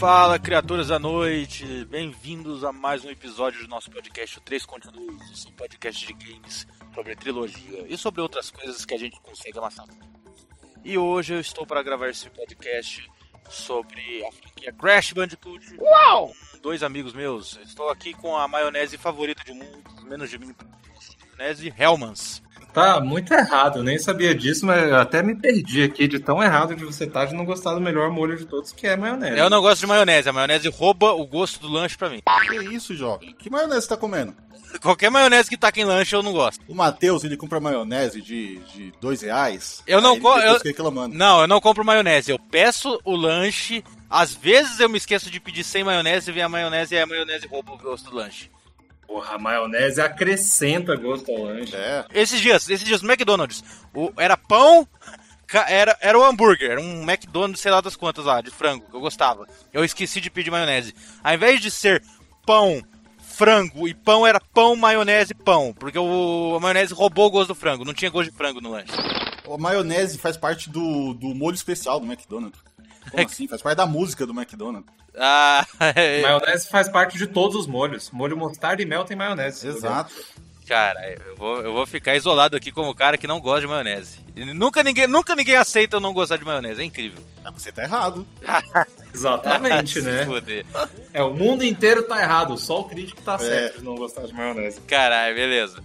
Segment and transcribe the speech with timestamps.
[0.00, 1.84] Fala, criaturas da noite!
[1.84, 7.14] Bem-vindos a mais um episódio do nosso podcast, 3 Continuos, um podcast de games sobre
[7.14, 9.84] trilogia e sobre outras coisas que a gente consegue amassar.
[10.82, 13.10] E hoje eu estou para gravar esse podcast
[13.50, 15.76] sobre a franquia Crash Bandicoot.
[15.78, 16.32] Uau!
[16.62, 17.58] Dois amigos meus.
[17.62, 20.54] Estou aqui com a maionese favorita de muitos, menos de mim,
[21.36, 22.42] maionese Hellmann's.
[22.72, 26.42] Tá muito errado, eu nem sabia disso, mas eu até me perdi aqui de tão
[26.42, 28.96] errado de você estar tá de não gostar do melhor molho de todos, que é
[28.96, 29.38] maionese.
[29.38, 32.22] Eu não gosto de maionese, a maionese rouba o gosto do lanche pra mim.
[32.48, 33.34] Que isso, jovem?
[33.38, 34.34] Que maionese você tá comendo?
[34.78, 36.60] Qualquer maionese que tá aqui em lanche eu não gosto.
[36.68, 39.82] O Matheus, ele compra maionese de, de dois reais.
[39.86, 40.40] Eu não compro.
[40.42, 40.60] Eu...
[40.62, 41.16] Reclamando.
[41.16, 42.30] Não, eu não compro maionese.
[42.30, 43.82] Eu peço o lanche.
[44.08, 47.46] Às vezes eu me esqueço de pedir sem maionese, vem a maionese e a maionese
[47.46, 48.50] rouba o gosto do lanche.
[49.10, 51.74] Porra, a maionese acrescenta gosto ao lanche.
[51.74, 52.04] É.
[52.14, 54.86] Esses dias, esses dias no McDonald's, o, era pão,
[55.66, 58.94] era, era o hambúrguer, era um McDonald's, sei lá das quantas lá, de frango, que
[58.94, 59.48] eu gostava.
[59.72, 60.94] Eu esqueci de pedir maionese.
[61.24, 62.04] Ao invés de ser
[62.46, 62.80] pão,
[63.18, 65.74] frango e pão, era pão, maionese pão.
[65.76, 68.70] Porque o, a maionese roubou o gosto do frango, não tinha gosto de frango no
[68.70, 68.92] lanche.
[69.52, 72.60] A maionese faz parte do, do molho especial do McDonald's.
[73.10, 73.48] Como assim?
[73.48, 74.92] Faz parte da música do McDonald's.
[75.16, 75.66] Ah,
[75.96, 76.22] é.
[76.22, 78.10] maionese faz parte de todos os molhos.
[78.10, 79.66] Molho mostarda e mel tem maionese.
[79.66, 80.12] Exato.
[80.70, 84.20] Cara, eu vou, eu vou ficar isolado aqui como cara que não gosta de maionese.
[84.54, 87.20] Nunca ninguém, nunca ninguém aceita eu não gostar de maionese, é incrível.
[87.44, 88.24] Ah, você tá errado.
[89.12, 90.28] Exatamente, né?
[91.12, 93.38] É, o mundo inteiro tá errado, só o crítico tá é.
[93.38, 94.80] certo de não gostar de maionese.
[94.82, 95.82] Caralho, beleza.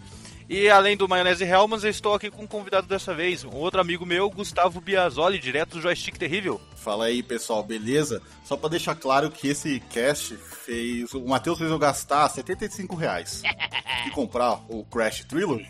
[0.47, 3.81] E além do Maionese Helmans, eu estou aqui com um convidado dessa vez, um outro
[3.81, 6.61] amigo meu, Gustavo Biasoli, direto do Joystick Terrível.
[6.75, 8.21] Fala aí, pessoal, beleza?
[8.43, 11.11] Só para deixar claro que esse cast fez.
[11.15, 13.41] O Matheus fez eu gastar 75 reais
[14.05, 15.67] e comprar o Crash Trilogy.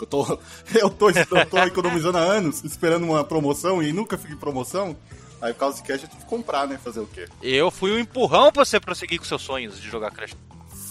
[0.00, 0.38] Eu tô,
[0.74, 4.96] eu tô, eu tô economizando há anos, esperando uma promoção e nunca fiquei em promoção.
[5.42, 6.78] Aí por causa do cash eu tive que comprar, né?
[6.82, 7.28] Fazer o quê?
[7.42, 10.34] Eu fui um empurrão pra você prosseguir com seus sonhos de jogar Crash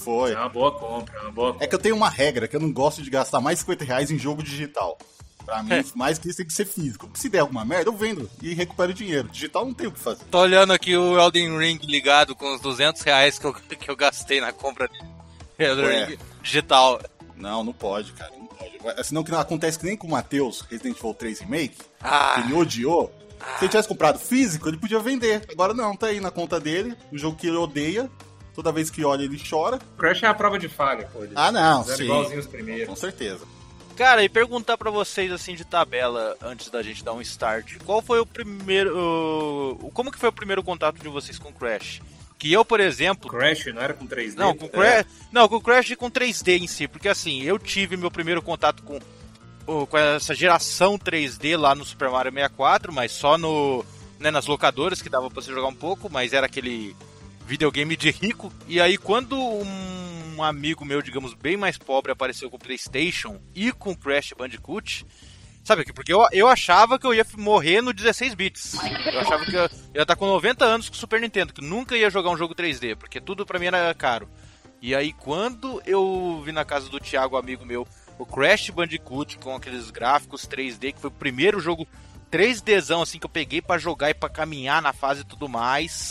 [0.04, 0.34] foi.
[0.34, 1.66] É uma boa compra, é uma boa compra.
[1.66, 4.12] É que eu tenho uma regra, que eu não gosto de gastar mais 50 reais
[4.12, 4.98] em jogo digital.
[5.46, 5.84] Pra mim, é.
[5.96, 7.10] mais que isso tem que ser físico.
[7.14, 9.28] Se der alguma merda, eu vendo e recupero o dinheiro.
[9.28, 10.24] Digital não tem o que fazer.
[10.32, 13.96] Tô olhando aqui o Elden Ring ligado com os 200 reais que eu, que eu
[13.96, 15.00] gastei na compra de
[15.60, 16.06] Elden é.
[16.06, 17.02] Ring digital.
[17.36, 18.32] Não, não pode, cara.
[18.38, 19.06] Não pode.
[19.06, 22.36] Senão que não acontece que nem com o Matheus, Resident Evil 3 Remake, ah.
[22.36, 23.14] que ele odiou.
[23.40, 23.58] Ah.
[23.58, 25.46] Se ele tivesse comprado físico, ele podia vender.
[25.52, 28.10] Agora não, tá aí na conta dele, o jogo que ele odeia,
[28.54, 29.80] Toda vez que olha, ele chora.
[29.98, 31.20] Crash é a prova de falha, pô.
[31.36, 32.04] ah, não, sim.
[32.04, 32.88] igualzinho os primeiros.
[32.88, 33.46] Com certeza.
[33.96, 37.78] Cara, e perguntar para vocês assim de tabela antes da gente dar um start.
[37.86, 42.02] Qual foi o primeiro, uh, como que foi o primeiro contato de vocês com Crash?
[42.40, 44.36] Que eu, por exemplo, Crash não era com 3D.
[44.36, 45.06] Não, com Crash, é.
[45.32, 48.82] não, com Crash e com 3D em si, porque assim, eu tive meu primeiro contato
[48.84, 49.00] com
[49.66, 53.86] com essa geração 3D lá no Super Mario 64, mas só no
[54.20, 56.96] né, nas locadoras que dava para você jogar um pouco, mas era aquele
[57.46, 58.52] videogame de rico.
[58.68, 63.72] E aí, quando um amigo meu, digamos, bem mais pobre, apareceu com o PlayStation e
[63.72, 65.06] com Crash Bandicoot.
[65.64, 68.74] Sabe, porque eu, eu achava que eu ia morrer no 16 bits.
[69.14, 71.96] Eu achava que eu ia estar com 90 anos com o Super Nintendo, que nunca
[71.96, 74.28] ia jogar um jogo 3D, porque tudo pra mim era caro.
[74.82, 77.88] E aí, quando eu vi na casa do Thiago, amigo meu,
[78.20, 81.88] o Crash Bandicoot com aqueles gráficos 3D, que foi o primeiro jogo
[82.30, 86.10] 3Dzão assim que eu peguei para jogar e para caminhar na fase e tudo mais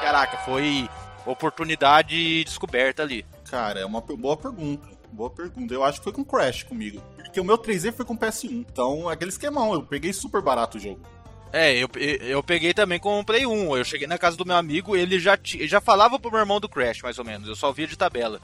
[0.00, 0.88] caraca, foi
[1.26, 3.24] oportunidade descoberta ali.
[3.50, 4.88] Cara, é uma boa pergunta.
[5.12, 5.72] Boa pergunta.
[5.72, 7.02] Eu acho que foi com Crash comigo.
[7.16, 8.50] Porque o meu 3D foi com PS1.
[8.50, 11.00] Então, aquele esquemão, eu peguei super barato o jogo.
[11.52, 11.88] É, eu,
[12.20, 13.76] eu peguei também com o Play 1.
[13.76, 16.68] Eu cheguei na casa do meu amigo, ele já, já falava pro meu irmão do
[16.68, 17.48] Crash, mais ou menos.
[17.48, 18.40] Eu só via de tabela.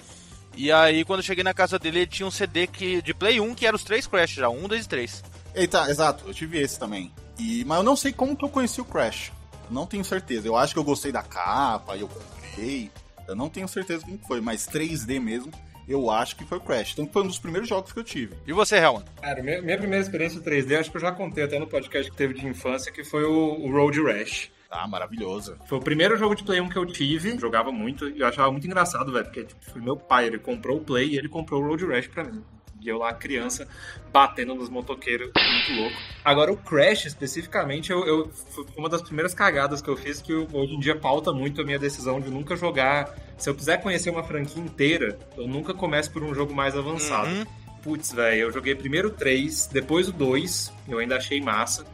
[0.56, 3.40] E aí, quando eu cheguei na casa dele, ele tinha um CD que, de Play
[3.40, 5.22] 1 que era os três Crash já, um, dois e três.
[5.54, 7.12] Eita, exato, eu tive esse também.
[7.38, 9.32] E, mas eu não sei como que eu conheci o Crash.
[9.70, 10.46] Não tenho certeza.
[10.46, 12.90] Eu acho que eu gostei da capa e eu comprei.
[13.26, 15.50] Eu não tenho certeza como foi, mas 3D mesmo,
[15.88, 16.93] eu acho que foi o Crash.
[16.93, 18.34] Então foi um dos primeiros jogos que eu tive.
[18.46, 19.05] E você, Helman?
[19.20, 22.16] Cara, minha, minha primeira experiência 3D, acho que eu já contei até no podcast que
[22.16, 24.50] teve de infância, que foi o, o Road Rash.
[24.70, 25.56] Ah, maravilhoso.
[25.67, 27.38] Foi o primeiro jogo de Play 1 que eu tive.
[27.38, 29.25] Jogava muito e eu achava muito engraçado, velho.
[29.25, 32.08] Porque tipo, foi meu pai, ele comprou o Play e ele comprou o Road Rash
[32.08, 32.43] pra mim.
[32.84, 33.66] E eu lá, criança,
[34.12, 35.96] batendo nos motoqueiros, muito louco.
[36.22, 40.34] Agora, o Crash, especificamente, eu, eu, foi uma das primeiras cagadas que eu fiz, que
[40.34, 43.16] hoje em dia pauta muito a minha decisão de nunca jogar.
[43.38, 47.31] Se eu quiser conhecer uma franquia inteira, eu nunca começo por um jogo mais avançado.
[47.31, 47.46] Uhum.
[47.82, 51.86] Putz, velho, eu joguei primeiro o 3, depois o 2, eu ainda achei massa.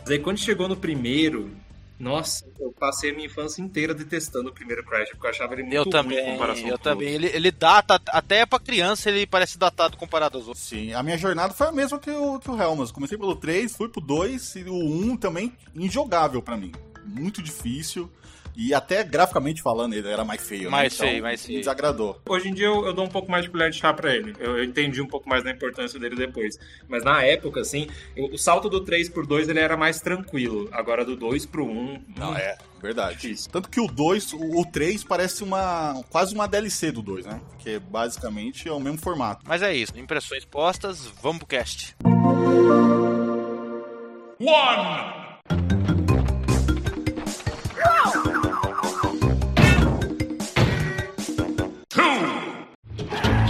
[0.00, 1.50] Mas aí quando chegou no primeiro,
[1.98, 5.62] nossa, eu passei a minha infância inteira detestando o primeiro Crash, porque eu achava ele
[5.62, 9.56] muito eu também, em comparação Eu também, ele, ele data, até pra criança ele parece
[9.56, 10.64] datado comparado aos outros.
[10.64, 12.90] Sim, a minha jornada foi a mesma que o, que o Helmas.
[12.90, 16.72] Comecei pelo 3, fui pro 2 e o 1 também injogável para mim.
[17.04, 18.10] muito difícil.
[18.56, 20.70] E até graficamente falando, ele era mais feio.
[20.70, 20.96] Mais né?
[20.96, 21.56] Então, feio, mais feio.
[21.56, 22.20] Me desagradou.
[22.28, 24.34] Hoje em dia eu, eu dou um pouco mais de colher de chá pra ele.
[24.38, 26.58] Eu, eu entendi um pouco mais da importância dele depois.
[26.88, 30.68] Mas na época, assim, o, o salto do 3 por 2 ele era mais tranquilo.
[30.72, 32.04] Agora do 2 pro 1.
[32.16, 33.16] Não, hum, é, verdade.
[33.16, 33.50] Difícil.
[33.50, 37.40] Tanto que o 2, o, o 3 parece uma quase uma DLC do 2, né?
[37.58, 39.44] Que basicamente é o mesmo formato.
[39.46, 41.96] Mas é isso, impressões postas, vamos pro cast.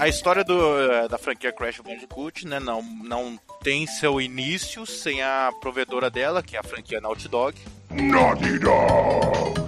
[0.00, 5.22] a história do, eh, da franquia Crash Bandicoot, né, não, não tem seu início sem
[5.22, 7.56] a provedora dela, que é a franquia Naughty Dog.
[7.90, 9.60] Naughty Dog.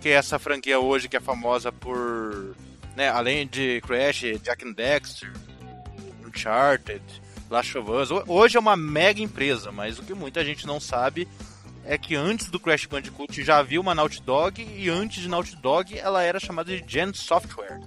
[0.00, 2.56] que é essa franquia hoje que é famosa por,
[2.96, 5.32] né, além de Crash, Jack and Dexter,
[6.26, 7.02] Uncharted,
[7.50, 8.10] Last of Us.
[8.10, 11.28] Ho- Hoje é uma mega empresa, mas o que muita gente não sabe
[11.84, 15.56] é que antes do Crash Bandicoot já havia uma Naughty Dog e antes de Naughty
[15.56, 17.80] Dog ela era chamada de Gen Software,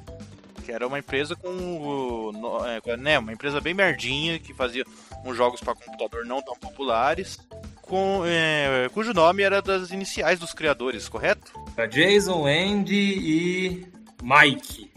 [0.66, 2.32] que era uma empresa com,
[2.66, 4.84] é, né, uma empresa bem merdinha que fazia
[5.24, 7.38] uns jogos para computador não tão populares.
[7.84, 11.54] Com, é, cujo nome era das iniciais dos criadores, correto?
[11.78, 13.88] Era Jason, Andy e
[14.24, 14.92] Mike.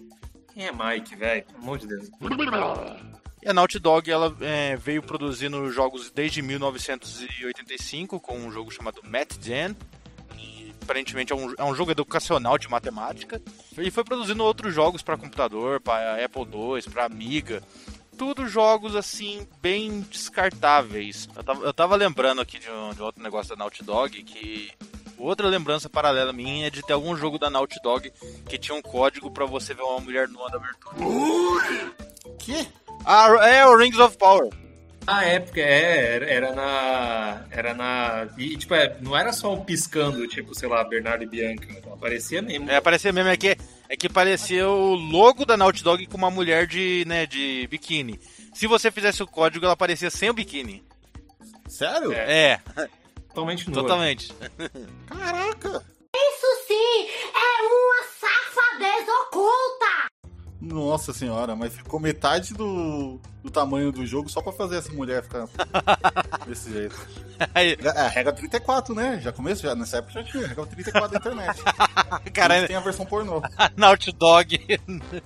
[0.55, 1.45] Quem é Mike, velho?
[1.45, 2.09] Pelo amor de Deus.
[3.43, 9.01] E a Naughty Dog ela é, veio produzindo jogos desde 1985 com um jogo chamado
[9.05, 9.98] Math Gen, que
[10.89, 13.43] aparentemente é um, é um jogo educacional de matemática.
[13.77, 17.63] E foi produzindo outros jogos para computador, para Apple II, para Amiga.
[18.17, 21.29] Tudo jogos assim, bem descartáveis.
[21.37, 24.73] Eu tava, eu tava lembrando aqui de, um, de outro negócio da Naughty Dog que.
[25.19, 28.13] Outra lembrança paralela minha é de ter algum jogo da Naughty Dog
[28.49, 31.93] que tinha um código para você ver uma mulher nua na abertura.
[32.39, 32.69] Que?
[33.05, 34.49] Ah, é o Rings of Power.
[35.09, 37.47] Na época, é, era, era na.
[37.51, 38.29] Era na.
[38.37, 41.67] E, tipo, é, não era só um piscando, tipo, sei lá, Bernardo e Bianca.
[41.91, 42.71] Aparecia mesmo.
[42.71, 43.57] É, aparecia mesmo, é que,
[43.89, 48.21] é que parecia o logo da Naughty Dog com uma mulher de, né, de biquíni.
[48.53, 50.85] Se você fizesse o código, ela aparecia sem o biquíni.
[51.67, 52.13] Sério?
[52.13, 52.61] É,
[53.29, 53.81] Totalmente nua.
[53.83, 54.31] totalmente.
[55.07, 55.87] Caraca!
[56.15, 60.09] Isso sim é uma safadeza oculta!
[60.61, 65.23] Nossa senhora, mas ficou metade do, do tamanho do jogo só pra fazer essa mulher
[65.23, 65.47] ficar
[66.47, 66.97] desse jeito.
[67.55, 69.21] Aí, É, a regra 34, né?
[69.23, 71.63] Já começo, já, nessa época já tinha regra 34 da internet.
[72.35, 73.41] cara, tem a versão pornô.
[73.57, 74.59] a Naughty Dog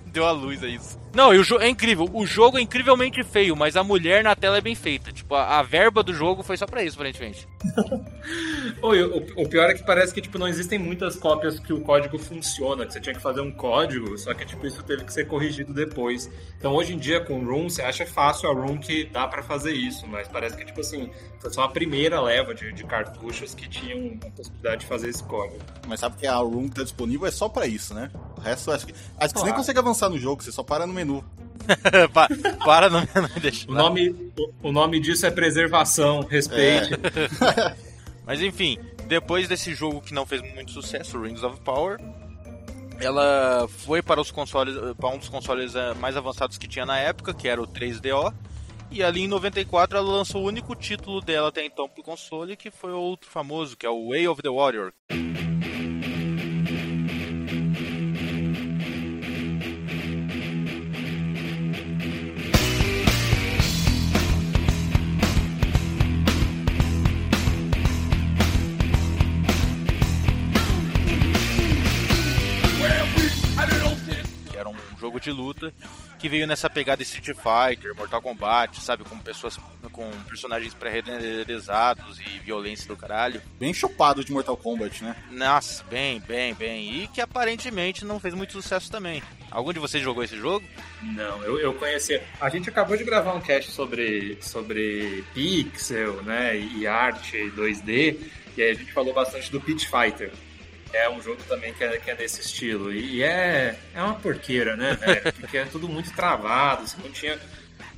[0.05, 0.99] deu a luz a isso.
[1.13, 2.09] Não, e o jogo é incrível.
[2.11, 5.11] O jogo é incrivelmente feio, mas a mulher na tela é bem feita.
[5.11, 7.47] Tipo, a, a verba do jogo foi só pra isso, aparentemente.
[8.81, 11.81] Oi, o, o pior é que parece que tipo, não existem muitas cópias que o
[11.81, 15.13] código funciona, que você tinha que fazer um código, só que tipo, isso teve que
[15.13, 16.29] ser corrigido depois.
[16.57, 19.43] Então hoje em dia com o Room, você acha fácil a Room que dá pra
[19.43, 23.53] fazer isso, mas parece que tipo assim, foi só a primeira leva de, de cartuchos
[23.53, 25.59] que tinham a possibilidade de fazer esse código.
[25.87, 28.09] Mas sabe que a room que tá disponível é só pra isso, né?
[28.37, 28.93] O resto acho que.
[28.93, 29.55] Acho que você nem Claro.
[29.55, 31.23] consegue avançar no jogo, você só para no menu.
[32.13, 32.27] Pa-
[32.65, 33.69] para, não, não me deixa.
[33.71, 36.89] O nome, o, o nome disso é preservação, respeite.
[38.25, 41.99] Mas enfim, depois desse jogo que não fez muito sucesso, Rings of Power,
[42.99, 46.97] ela foi para os consoles, para um dos consoles eh, mais avançados que tinha na
[46.97, 48.33] época, que era o 3DO.
[48.91, 52.69] E ali em 94 ela lançou o único título dela até então pro console, que
[52.69, 54.93] foi outro famoso, que é o Way of the Warrior.
[75.03, 75.73] Jogo de luta
[76.17, 79.59] que veio nessa pegada Street Fighter, Mortal Kombat, sabe, com pessoas
[79.91, 83.41] com personagens pré-renderizados e violência do caralho.
[83.59, 85.13] Bem chupado de Mortal Kombat, né?
[85.29, 87.03] Nossa, bem, bem, bem.
[87.03, 89.21] E que aparentemente não fez muito sucesso também.
[89.51, 90.65] Algum de vocês jogou esse jogo?
[91.01, 92.23] Não, eu, eu conhecia.
[92.39, 98.17] A gente acabou de gravar um cast sobre, sobre pixel, né, e arte 2D,
[98.55, 100.31] e aí a gente falou bastante do Pit Fighter.
[100.93, 102.93] É um jogo também que é, que é desse estilo.
[102.93, 105.33] E é, é uma porqueira, né, velho?
[105.33, 107.39] Porque é tudo muito travado, você não tinha.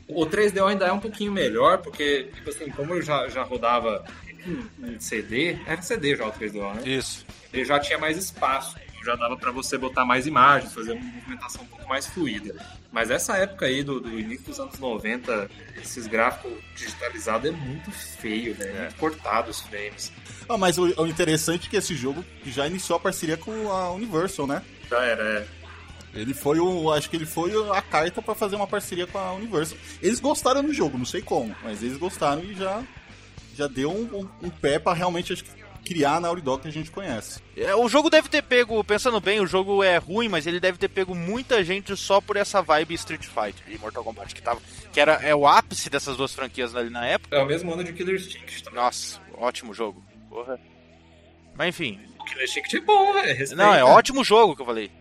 [0.08, 4.06] O 3DO ainda é um pouquinho melhor, porque, tipo assim, como eu já, já rodava
[5.00, 6.82] CD, era CD já o 3DO, né?
[6.86, 7.26] Isso.
[7.52, 8.76] Ele já tinha mais espaço.
[9.06, 12.56] Já dava pra você botar mais imagens, fazer uma movimentação um pouco mais fluida.
[12.92, 15.48] Mas essa época aí do, do início dos anos 90,
[15.80, 18.82] esses gráficos digitalizados é muito feio, né?
[18.82, 20.12] Muito cortado os frames.
[20.50, 23.92] Ah, mas o, o interessante é que esse jogo já iniciou a parceria com a
[23.92, 24.64] Universal, né?
[24.90, 25.48] Já era, é.
[26.16, 26.92] Ele foi o.
[26.92, 29.78] Acho que ele foi a carta pra fazer uma parceria com a Universal.
[30.02, 32.82] Eles gostaram do jogo, não sei como, mas eles gostaram e já,
[33.56, 36.68] já deu um, um, um pé pra realmente acho que, criar a Naughty Dog que
[36.68, 37.40] a gente conhece.
[37.56, 40.78] É, o jogo deve ter pego, pensando bem, o jogo é ruim, mas ele deve
[40.78, 44.60] ter pego muita gente só por essa vibe Street Fighter e Mortal Kombat, que, tava,
[44.92, 47.36] que era é o ápice dessas duas franquias ali na época.
[47.36, 48.82] É o mesmo ano de Killer Instinct também.
[48.82, 50.04] Nossa, ótimo jogo.
[50.30, 50.60] Porra.
[51.56, 52.00] Mas enfim.
[52.20, 53.28] O Killer Instinct é bom, velho.
[53.28, 53.56] Respeita.
[53.56, 54.92] Não, é ótimo jogo que eu falei.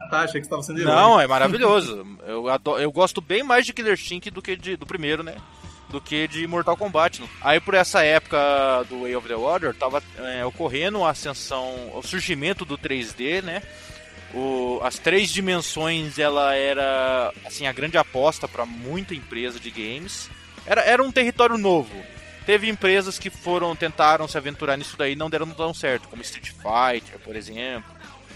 [0.00, 2.18] Ah, tá, achei que você tava sendo Não, é maravilhoso.
[2.26, 5.36] eu, adoro, eu gosto bem mais de Killer Instinct do que de, do primeiro, né?
[5.88, 7.22] Do que de Mortal Kombat.
[7.40, 8.38] Aí por essa época
[8.88, 13.62] do Way of the Water, tava é, ocorrendo a ascensão, o surgimento do 3D, né?
[14.34, 20.28] O, as três dimensões, ela era assim a grande aposta para muita empresa de games.
[20.66, 21.94] Era, era um território novo.
[22.44, 26.50] Teve empresas que foram tentaram se aventurar nisso daí não deram tão certo, como Street
[26.50, 27.94] Fighter, por exemplo.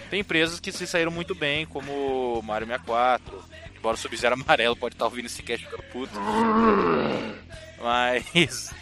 [0.08, 3.44] Tem empresas que se saíram muito bem, como Mario 64.
[3.78, 6.12] Embora o Sub-Zero amarelo pode estar ouvindo esse cast ficando puto.
[7.80, 8.73] Mas.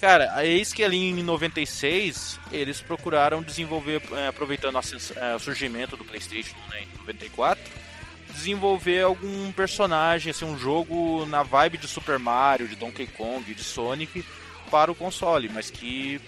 [0.00, 4.76] Cara, eis que ali em 96 eles procuraram desenvolver, é, aproveitando
[5.16, 7.62] é, o surgimento do PlayStation né, em 94,
[8.32, 13.62] desenvolver algum personagem, assim, um jogo na vibe de Super Mario, de Donkey Kong, de
[13.62, 14.24] Sonic
[14.70, 16.20] para o console, mas que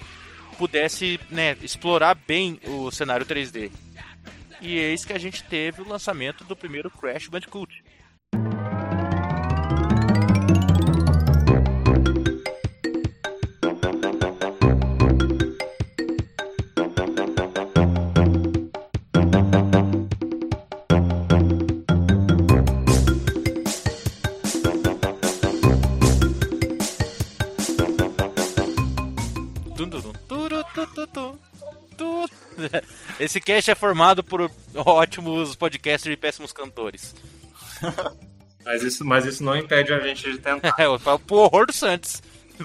[0.57, 3.73] pudesse né, explorar bem o cenário 3D.
[4.61, 7.84] E eis que a gente teve o lançamento do primeiro Crash Bandicoot.
[33.19, 37.15] Esse cast é formado por ótimos podcasters e péssimos cantores.
[38.65, 40.75] Mas isso, mas isso não impede a gente de tentar.
[40.81, 42.23] É, eu falo pro horror do Santos.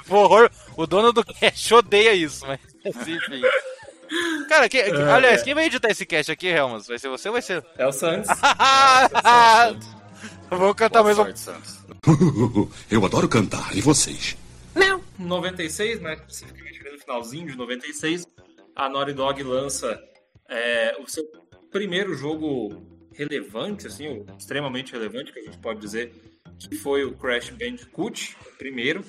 [0.08, 3.20] Pro horror, o dono do cast odeia isso, mas enfim.
[4.48, 6.88] Cara, que, que- aliás, quem vai editar esse cast aqui, Helmas?
[6.88, 7.66] Vai ser você ou vai ser.
[7.78, 8.30] É o Santos.
[10.50, 11.36] Vou cantar mais um.
[11.36, 11.70] Sorte.
[12.90, 14.36] Eu adoro cantar, e vocês?
[14.76, 18.26] Em 96, né, especificamente no finalzinho de 96,
[18.76, 20.00] a Naughty Dog lança
[20.50, 21.24] é, o seu
[21.72, 22.84] primeiro jogo
[23.20, 26.14] relevante, assim, extremamente relevante, que a gente pode dizer,
[26.58, 29.04] que foi o Crash Bandicoot, o primeiro,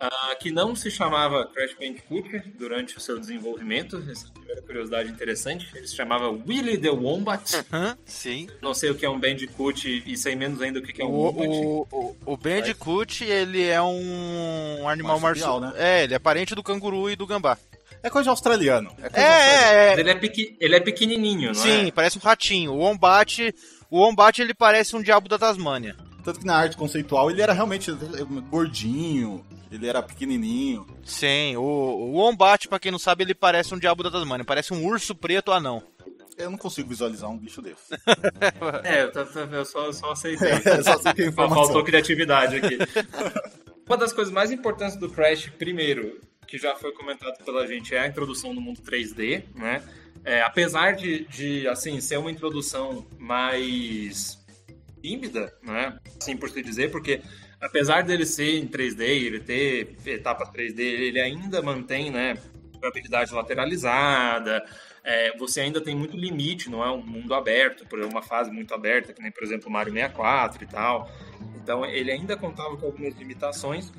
[0.00, 4.62] ah, que não se chamava Crash Bandicoot durante o seu desenvolvimento, essa é a primeira
[4.62, 7.96] curiosidade interessante, ele se chamava Willy the Wombat, Hã?
[8.04, 8.48] Sim.
[8.60, 11.08] não sei o que é um Bandicoot e sei menos ainda o que é um
[11.10, 11.48] O, Wombat.
[11.48, 16.00] o, o, o Bandicoot, ele é um animal Marsupial, marsupial, né?
[16.00, 17.56] É, ele é parente do canguru e do gambá.
[18.02, 18.90] É coisa de australiano.
[18.98, 20.00] É coisa É, é, é.
[20.00, 21.90] Ele é, pequi- ele é pequenininho, não Sim, é?
[21.92, 22.72] parece um ratinho.
[22.72, 23.54] O Wombat,
[23.90, 25.96] o Wombat ele parece um diabo da Tasmânia.
[26.24, 27.90] Tanto que na arte conceitual ele era realmente
[28.50, 30.86] gordinho, ele era pequenininho.
[31.04, 34.44] Sim, o, o Wombat, pra quem não sabe, ele parece um diabo da Tasmânia.
[34.44, 35.82] Parece um urso preto anão.
[36.38, 37.76] Eu não consigo visualizar um bicho desse.
[38.84, 40.50] É, eu, eu só, só aceitei.
[40.64, 41.32] É, só que é.
[41.32, 42.78] Faltou criatividade aqui.
[43.86, 46.20] Uma das coisas mais importantes do Crash, primeiro,
[46.52, 49.82] que já foi comentado pela gente, é a introdução no mundo 3D, né?
[50.22, 54.38] É, apesar de, de, assim, ser uma introdução mais
[55.00, 55.98] tímida, né?
[56.20, 57.22] Assim por se dizer, porque
[57.58, 62.36] apesar dele ser em 3D, ele ter etapas 3D, ele ainda mantém, né?
[62.74, 64.62] Jogabilidade lateralizada,
[65.02, 68.74] é, você ainda tem muito limite, não é um mundo aberto, por uma fase muito
[68.74, 71.10] aberta, que nem, por exemplo, Mario 64 e tal.
[71.56, 73.90] Então, ele ainda contava com algumas limitações,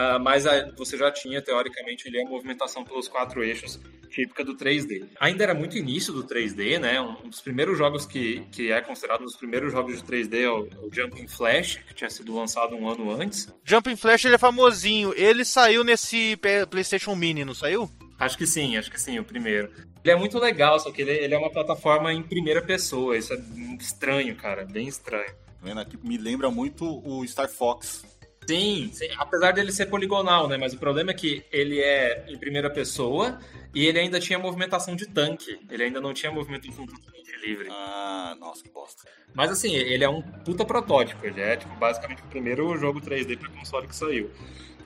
[0.00, 4.56] ah, mas ah, você já tinha, teoricamente, ali, a movimentação pelos quatro eixos típica do
[4.56, 5.08] 3D.
[5.18, 7.00] Ainda era muito início do 3D, né?
[7.00, 10.48] Um dos primeiros jogos que, que é considerado um dos primeiros jogos de 3D é
[10.48, 13.52] o, é o Jumping Flash, que tinha sido lançado um ano antes.
[13.64, 15.12] Jumping Flash ele é famosinho.
[15.16, 16.38] Ele saiu nesse
[16.70, 17.90] PlayStation Mini, não saiu?
[18.20, 19.68] Acho que sim, acho que sim, o primeiro.
[20.04, 23.18] Ele é muito legal, só que ele, ele é uma plataforma em primeira pessoa.
[23.18, 23.38] Isso é
[23.80, 25.26] estranho, cara, bem estranho.
[25.26, 25.98] Tá vendo aqui?
[26.04, 28.04] Me lembra muito o Star Fox.
[28.48, 30.56] Sim, sim, apesar dele ser poligonal, né?
[30.56, 33.38] Mas o problema é que ele é em primeira pessoa
[33.74, 35.60] e ele ainda tinha movimentação de tanque.
[35.70, 37.68] Ele ainda não tinha movimento completamente livre.
[37.70, 39.06] Ah, nossa, que bosta.
[39.34, 41.26] Mas assim, ele é um puta protótipo.
[41.26, 44.30] Ele é, tipo, basicamente o primeiro jogo 3D para console que saiu.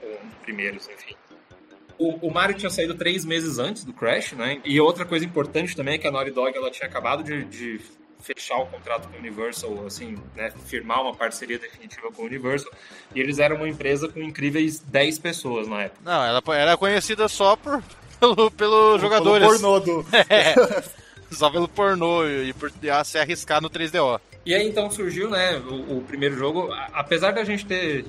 [0.02, 1.14] É, Um dos primeiros, enfim.
[1.96, 4.60] O, o Mario tinha saído três meses antes do Crash, né?
[4.64, 7.80] E outra coisa importante também é que a Naughty Dog ela tinha acabado de, de
[8.22, 10.52] fechar o contrato com a Universal, assim, né?
[10.66, 12.72] Firmar uma parceria definitiva com a Universal.
[13.14, 16.00] E eles eram uma empresa com incríveis 10 pessoas na época.
[16.04, 17.82] Não, ela era conhecida só por,
[18.18, 19.46] pelo, pelo jogadores.
[19.46, 20.06] Pelo pornô do...
[20.28, 20.54] É,
[21.30, 22.72] só pelo pornô e por
[23.04, 24.20] se arriscar no 3DO.
[24.44, 26.68] E aí então surgiu, né, o, o primeiro jogo.
[26.92, 28.04] Apesar da gente ter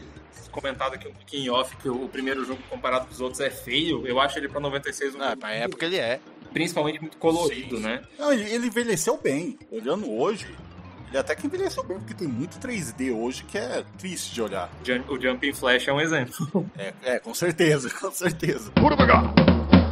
[0.53, 3.49] comentado aqui um pouquinho em off que o primeiro jogo comparado com os outros é
[3.49, 6.19] feio, eu acho ele pra 96 um Não, na época ele é.
[6.53, 8.01] principalmente muito colorido, né?
[8.17, 9.57] Não, ele, ele envelheceu bem.
[9.71, 10.47] Olhando hoje,
[11.09, 14.71] ele até que envelheceu bem, porque tem muito 3D hoje que é triste de olhar.
[15.09, 16.33] O Jumping Flash é um exemplo.
[16.77, 18.71] É, é com certeza, com certeza.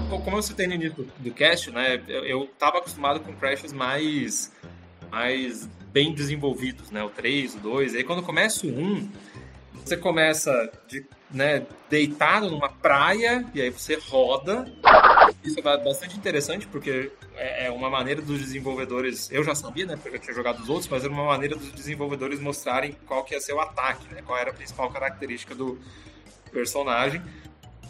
[0.09, 3.71] Co- Como eu citei no início do- cast, né, eu, eu tava acostumado com crashes
[3.73, 4.51] mais,
[5.09, 9.09] mais bem desenvolvidos, né, o 3, o 2, aí quando começa o 1,
[9.83, 14.71] você começa de, né, deitado numa praia, e aí você roda,
[15.43, 19.85] isso é ba- bastante interessante, porque é é uma maneira dos desenvolvedores, eu já sabia,
[19.85, 22.95] né, porque eu já tinha jogado os outros, mas era uma maneira dos desenvolvedores mostrarem
[23.07, 25.79] qual que ia ser o ataque, né, qual era a principal característica do
[26.51, 27.21] personagem,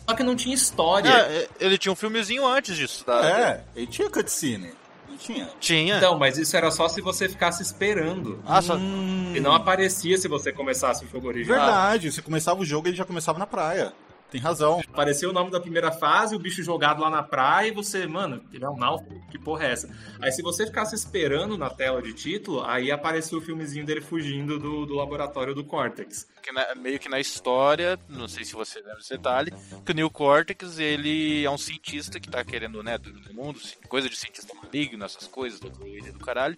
[0.07, 1.09] só que não tinha história.
[1.09, 3.05] É, ele tinha um filmezinho antes disso.
[3.05, 3.23] Tá?
[3.25, 4.73] É, ele tinha cutscene.
[5.21, 5.49] Tinha.
[5.59, 5.97] Tinha.
[5.97, 8.39] Então, mas isso era só se você ficasse esperando.
[8.45, 8.75] ah, só...
[8.75, 11.59] E não aparecia se você começasse o jogo original.
[11.59, 13.93] Verdade, você começava o jogo e ele já começava na praia.
[14.31, 14.79] Tem razão.
[14.87, 18.41] Apareceu o nome da primeira fase, o bicho jogado lá na praia e você, mano,
[18.53, 19.93] ele é um náufrago, que porra é essa?
[20.21, 24.57] Aí se você ficasse esperando na tela de título, aí apareceu o filmezinho dele fugindo
[24.57, 26.27] do, do laboratório do Cortex.
[26.41, 29.51] que na- meio que na história, não sei se você lembra desse detalhe,
[29.85, 33.59] que o Neil Cortex, ele é um cientista que tá querendo, né, do, do mundo,
[33.89, 36.57] coisa de cientista maligno, essas coisas, do, do caralho,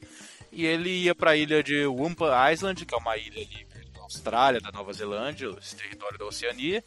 [0.51, 4.61] e ele ia pra ilha de Wumpa Island, que é uma ilha ali da Austrália,
[4.61, 6.83] da Nova Zelândia, esse território da Oceania,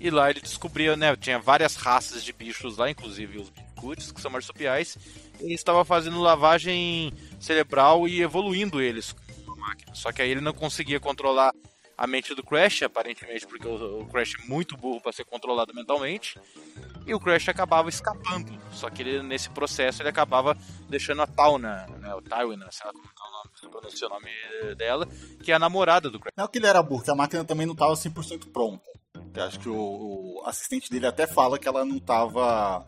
[0.00, 4.20] e lá ele descobria, né, tinha várias raças de bichos lá, inclusive os Bigfoots, que
[4.20, 4.96] são marsupiais,
[5.40, 9.94] ele estava fazendo lavagem cerebral e evoluindo eles com a máquina.
[9.94, 11.52] Só que aí ele não conseguia controlar
[11.98, 16.38] a mente do Crash, aparentemente, porque o, Crash é muito burro para ser controlado mentalmente.
[17.04, 18.56] E o Crash acabava escapando.
[18.70, 20.56] Só que ele, nesse processo ele acabava
[20.88, 24.30] deixando a Tauna, né, o Tywin, sei lá como é o nome, pronuncia o nome
[24.76, 25.08] dela,
[25.42, 26.34] que é a namorada do Crash.
[26.36, 28.97] Não é que ele era burro, que a máquina também não estava 100% pronta.
[29.34, 32.84] Eu acho que o, o assistente dele até fala que ela não estava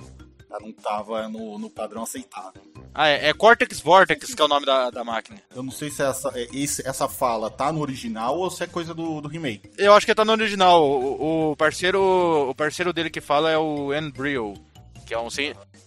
[0.51, 2.61] ela não tava no, no padrão aceitável.
[2.93, 5.41] Ah, é, é Cortex Vortex, que é o nome da, da máquina.
[5.55, 8.67] Eu não sei se essa, é, esse- essa fala tá no original ou se é
[8.67, 9.71] coisa do, do remake.
[9.79, 10.83] Eu acho que tá no original.
[10.85, 12.01] O, o parceiro
[12.51, 14.55] o parceiro dele que fala é o Embryo,
[15.07, 15.31] que é um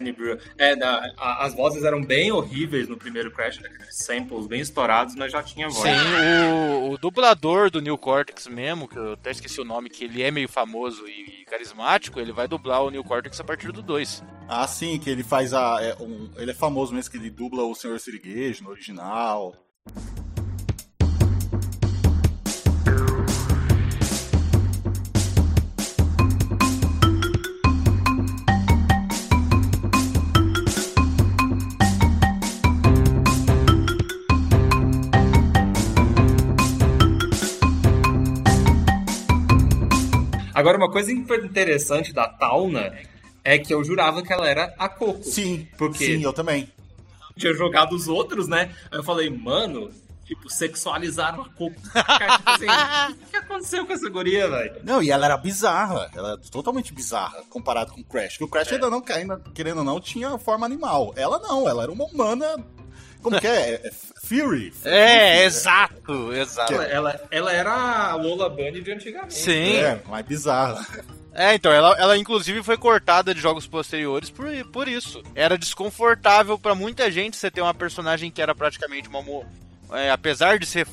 [0.04, 3.70] ci- É, da- a- as vozes eram bem horríveis no primeiro Crash, né?
[3.92, 5.78] Samples bem estourados, mas já tinha voz.
[5.82, 10.04] Sim, o, o dublador do Neil Cortex mesmo, que eu até esqueci o nome, que
[10.06, 13.82] ele é meio famoso e carismático, ele vai dublar o Neil Cortex a partir do
[13.82, 14.24] 2.
[14.48, 15.78] Ah, sim, que ele faz a.
[15.82, 19.54] é, um- ele é famoso mesmo que ele dubla o Senhor Siriguejo no original.
[40.64, 42.98] Agora, uma coisa interessante da Tauna
[43.44, 45.22] é que eu jurava que ela era a Coco.
[45.22, 46.72] Sim, Porque sim, eu também.
[47.38, 48.74] tinha jogado os outros, né?
[48.90, 49.92] Aí eu falei, mano,
[50.24, 51.76] tipo, sexualizaram a Coco.
[51.92, 52.66] Cara, tipo assim,
[53.12, 54.82] o que aconteceu com essa guria, velho?
[54.86, 56.10] Não, e ela era bizarra.
[56.16, 58.38] Ela era totalmente bizarra comparado com o Crash.
[58.38, 61.14] Que o Crash ainda não, ainda, querendo ou não, tinha forma animal.
[61.18, 62.56] Ela não, ela era uma humana.
[63.24, 63.82] Como que é?
[63.86, 63.92] É
[64.24, 64.74] Fury?
[64.86, 66.74] É, exato, exato.
[66.74, 69.34] Ela, ela, era a Lola Bunny de antigamente.
[69.34, 69.78] Sim.
[69.78, 70.86] É, mais bizarra.
[71.34, 75.24] É, então, ela, ela inclusive foi cortada de jogos posteriores por, por isso.
[75.34, 79.22] Era desconfortável pra muita gente você ter uma personagem que era praticamente uma.
[79.22, 79.46] mo-
[79.92, 80.88] é, apesar de ser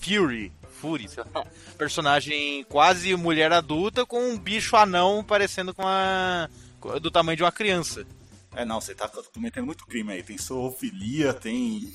[0.00, 1.44] Fury, Fury, sei lá,
[1.76, 6.48] personagem quase mulher adulta com um bicho anão parecendo com a.
[7.00, 8.06] do tamanho de uma criança.
[8.56, 10.22] É, não, você tá cometendo muito crime aí.
[10.22, 11.92] Tem zoofilia, tem.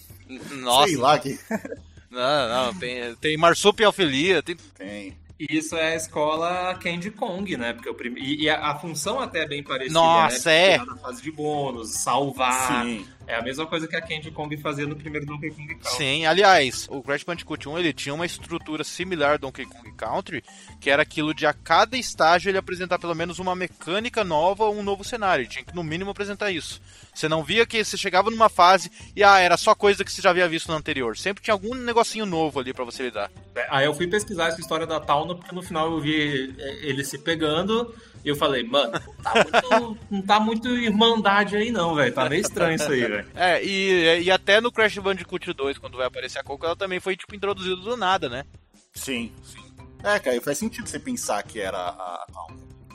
[0.52, 1.40] Nossa, Sei lá que.
[2.12, 4.56] não, não, tem, tem marsupialfilia, tem.
[4.78, 5.18] tem.
[5.40, 7.72] E isso é a escola Candy Kong, né?
[7.72, 8.20] Porque o prime...
[8.20, 10.72] E e a, a função até é bem parecida, Nossa, né?
[10.72, 10.78] é.
[10.86, 12.84] Da fase de bônus, salvar.
[12.84, 13.08] Sim.
[13.30, 15.92] É a mesma coisa que a Candy Kong fazia no primeiro Donkey Kong Country.
[15.92, 20.44] Sim, aliás, o Crash Bandicoot 1 ele tinha uma estrutura similar ao Donkey Kong Country,
[20.82, 24.76] que era aquilo de a cada estágio ele apresentar pelo menos uma mecânica nova ou
[24.76, 25.44] um novo cenário.
[25.44, 26.82] Ele tinha que no mínimo apresentar isso.
[27.14, 30.24] Você não via que você chegava numa fase e ah, era só coisa que você
[30.24, 31.16] já havia visto no anterior.
[31.16, 33.30] Sempre tinha algum negocinho novo ali para você lidar.
[33.70, 37.04] Aí eu fui pesquisar essa história da Tauna, porque no final eu vi é, ele
[37.04, 42.14] se pegando e eu falei, mano, tá muito, não tá muito irmandade aí não, velho.
[42.14, 43.28] Tá meio estranho isso aí, velho.
[43.36, 47.00] É, e, e até no Crash Bandicoot 2, quando vai aparecer a Coco, ela também
[47.00, 48.46] foi, tipo, introduzida do nada, né?
[48.94, 49.64] Sim, sim.
[50.04, 52.26] É, cara, faz sentido você pensar que era a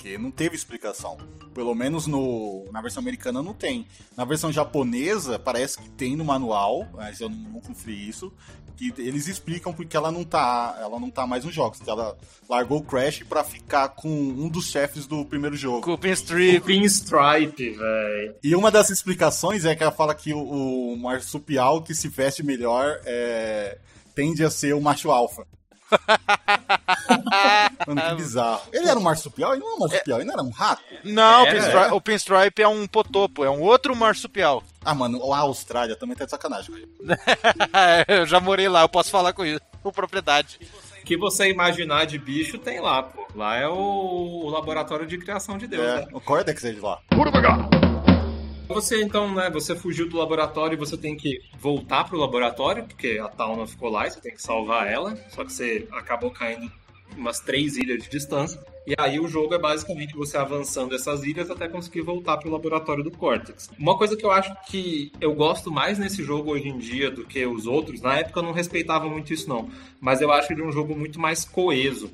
[0.05, 1.17] porque não teve explicação.
[1.55, 3.87] Pelo menos no, na versão americana não tem.
[4.15, 8.31] Na versão japonesa, parece que tem no manual, mas eu não, não conferi isso.
[8.77, 11.79] Que eles explicam porque ela não tá, ela não tá mais nos jogos.
[11.79, 15.81] que Ela largou o Crash pra ficar com um dos chefes do primeiro jogo.
[15.81, 16.67] Com o Pinstrip.
[16.67, 18.35] Pinstripe, velho.
[18.43, 22.43] E uma das explicações é que ela fala que o, o marsupial que se veste
[22.43, 23.79] melhor é,
[24.15, 25.47] tende a ser o macho alfa.
[27.87, 28.63] Mano, que bizarro.
[28.73, 29.53] Ele era um marsupial?
[29.53, 30.83] Ele não é um marsupial, ele não era um rato?
[31.05, 34.63] Não, É, o, Pinstripe, o Pinstripe é um potopo, é um outro marsupial.
[34.85, 36.75] Ah, mano, a Austrália também tá de sacanagem.
[38.09, 40.59] eu já morei lá, eu posso falar com isso, com propriedade.
[41.01, 43.27] O que você imaginar de bicho tem lá, pô.
[43.35, 46.07] Lá é o, o laboratório de criação de Deus, né?
[46.11, 47.01] É, o Cortex é de lá.
[48.67, 53.19] Você então, né, você fugiu do laboratório e você tem que voltar pro laboratório, porque
[53.23, 56.71] a Tauna ficou lá e você tem que salvar ela, só que você acabou caindo
[57.17, 58.61] umas três ilhas de distância.
[58.87, 63.03] E aí o jogo é basicamente você avançando essas ilhas até conseguir voltar pro laboratório
[63.03, 63.71] do Cortex.
[63.79, 67.25] Uma coisa que eu acho que eu gosto mais nesse jogo hoje em dia do
[67.25, 70.63] que os outros, na época eu não respeitava muito isso não, mas eu acho ele
[70.63, 72.11] um jogo muito mais coeso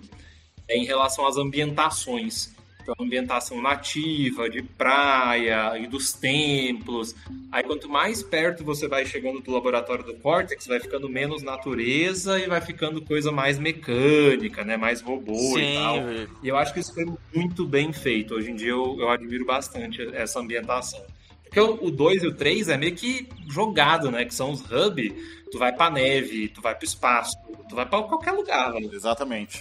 [0.68, 2.54] é, em relação às ambientações.
[2.82, 7.14] Então, ambientação nativa, de praia e dos templos.
[7.52, 12.38] Aí, quanto mais perto você vai chegando do laboratório do Cortex, vai ficando menos natureza
[12.38, 14.76] e vai ficando coisa mais mecânica, né?
[14.76, 15.96] Mais robô e tal.
[15.96, 18.34] Sim, E eu acho que isso foi muito bem feito.
[18.34, 21.04] Hoje em dia eu, eu admiro bastante essa ambientação.
[21.44, 24.24] Porque o 2 e o 3 é meio que jogado, né?
[24.24, 25.12] Que são os hub.
[25.50, 27.36] Tu vai pra neve, tu vai pro espaço,
[27.68, 28.94] tu vai pra qualquer lugar, velho.
[28.94, 29.60] Exatamente.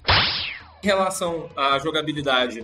[0.84, 2.64] Em relação à jogabilidade,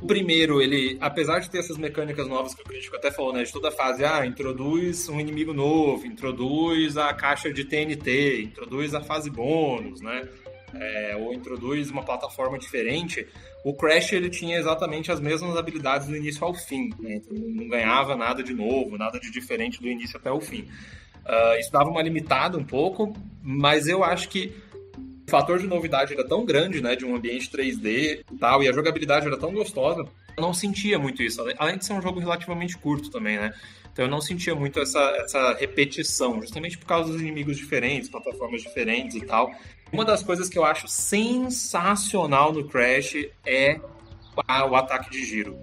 [0.00, 3.42] o primeiro, ele, apesar de ter essas mecânicas novas que o crítico até falou, né?
[3.42, 9.00] De toda fase, ah, introduz um inimigo novo, introduz a caixa de TNT, introduz a
[9.00, 10.28] fase bônus, né?
[10.74, 13.26] É, ou introduz uma plataforma diferente.
[13.64, 17.14] O Crash ele tinha exatamente as mesmas habilidades do início ao fim, né?
[17.16, 20.68] Então, não ganhava nada de novo, nada de diferente do início até o fim.
[21.24, 24.54] Ah, isso dava uma limitada um pouco, mas eu acho que
[25.26, 28.68] o fator de novidade era tão grande, né, de um ambiente 3D e tal, e
[28.68, 30.04] a jogabilidade era tão gostosa,
[30.36, 31.42] eu não sentia muito isso.
[31.58, 33.52] Além- de ser um jogo relativamente curto também, né?
[33.92, 38.60] Então eu não sentia muito essa, essa repetição, justamente por causa dos inimigos diferentes, plataformas
[38.62, 39.50] diferentes e tal.
[39.90, 43.14] Uma das coisas que eu acho sensacional no Crash
[43.46, 43.80] é
[44.68, 45.58] o ataque de giro.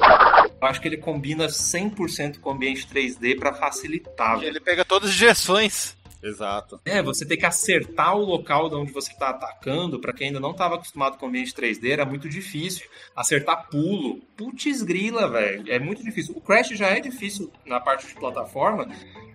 [0.60, 4.40] Eu acho que ele combina 100% com o ambiente 3D para facilitar.
[4.40, 4.50] velho.
[4.50, 5.96] Ele pega todas as direções.
[6.24, 6.80] Exato.
[6.86, 10.00] É, você tem que acertar o local de onde você está atacando.
[10.00, 12.88] Pra quem ainda não estava acostumado com o ambiente 3D, era muito difícil.
[13.16, 14.22] Acertar pulo.
[14.38, 15.70] Putz grila, velho.
[15.72, 16.34] É muito difícil.
[16.36, 18.88] O Crash já é difícil na parte de plataforma,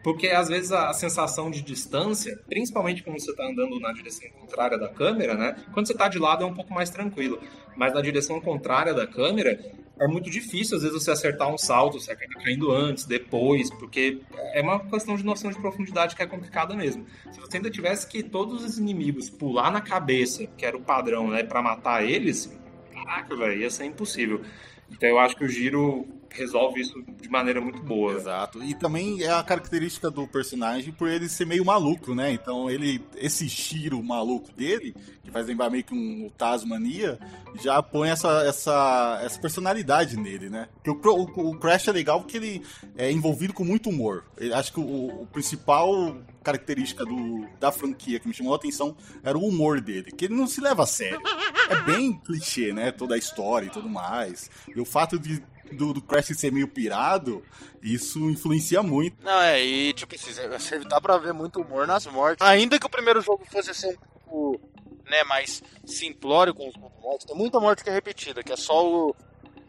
[0.02, 4.78] porque às vezes a sensação de distância, principalmente quando você está andando na direção contrária
[4.78, 5.56] da câmera, né?
[5.74, 7.38] Quando você está de lado é um pouco mais tranquilo.
[7.76, 9.58] Mas na direção contrária da câmera,
[10.00, 14.20] é muito difícil, às vezes, você acertar um salto, você acaba caindo antes, depois, porque
[14.52, 17.04] é uma questão de noção de profundidade que é complicada mesmo.
[17.32, 21.28] Se você ainda tivesse que todos os inimigos pular na cabeça, que era o padrão,
[21.28, 22.52] né, pra matar eles,
[22.92, 24.42] caraca, velho, ia ser impossível.
[24.90, 28.12] Então eu acho que o Giro resolve isso de maneira muito boa.
[28.14, 28.62] Exato.
[28.62, 32.32] E também é a característica do personagem por ele ser meio maluco, né?
[32.32, 37.18] Então ele, esse giro maluco dele, que faz lembrar meio que um Tasmania,
[37.60, 40.68] já põe essa, essa, essa personalidade nele, né?
[40.86, 42.62] O, o, o Crash é legal porque ele
[42.96, 44.24] é envolvido com muito humor.
[44.36, 48.96] Eu acho que o, o principal característica do, da franquia que me chamou a atenção
[49.22, 51.20] era o humor dele, que ele não se leva a sério.
[51.68, 52.90] É bem clichê, né?
[52.90, 54.50] Toda a história e tudo mais.
[54.74, 57.42] E o fato de do, do Crash ser meio pirado,
[57.82, 59.16] isso influencia muito.
[59.24, 62.46] Não, é, e tipo, você dá pra ver muito humor nas mortes.
[62.46, 63.96] Ainda que o primeiro jogo fosse assim um
[64.28, 64.60] pouco,
[65.08, 68.86] né, mais simplório com os mortes, tem muita morte que é repetida, que é só
[68.86, 69.14] o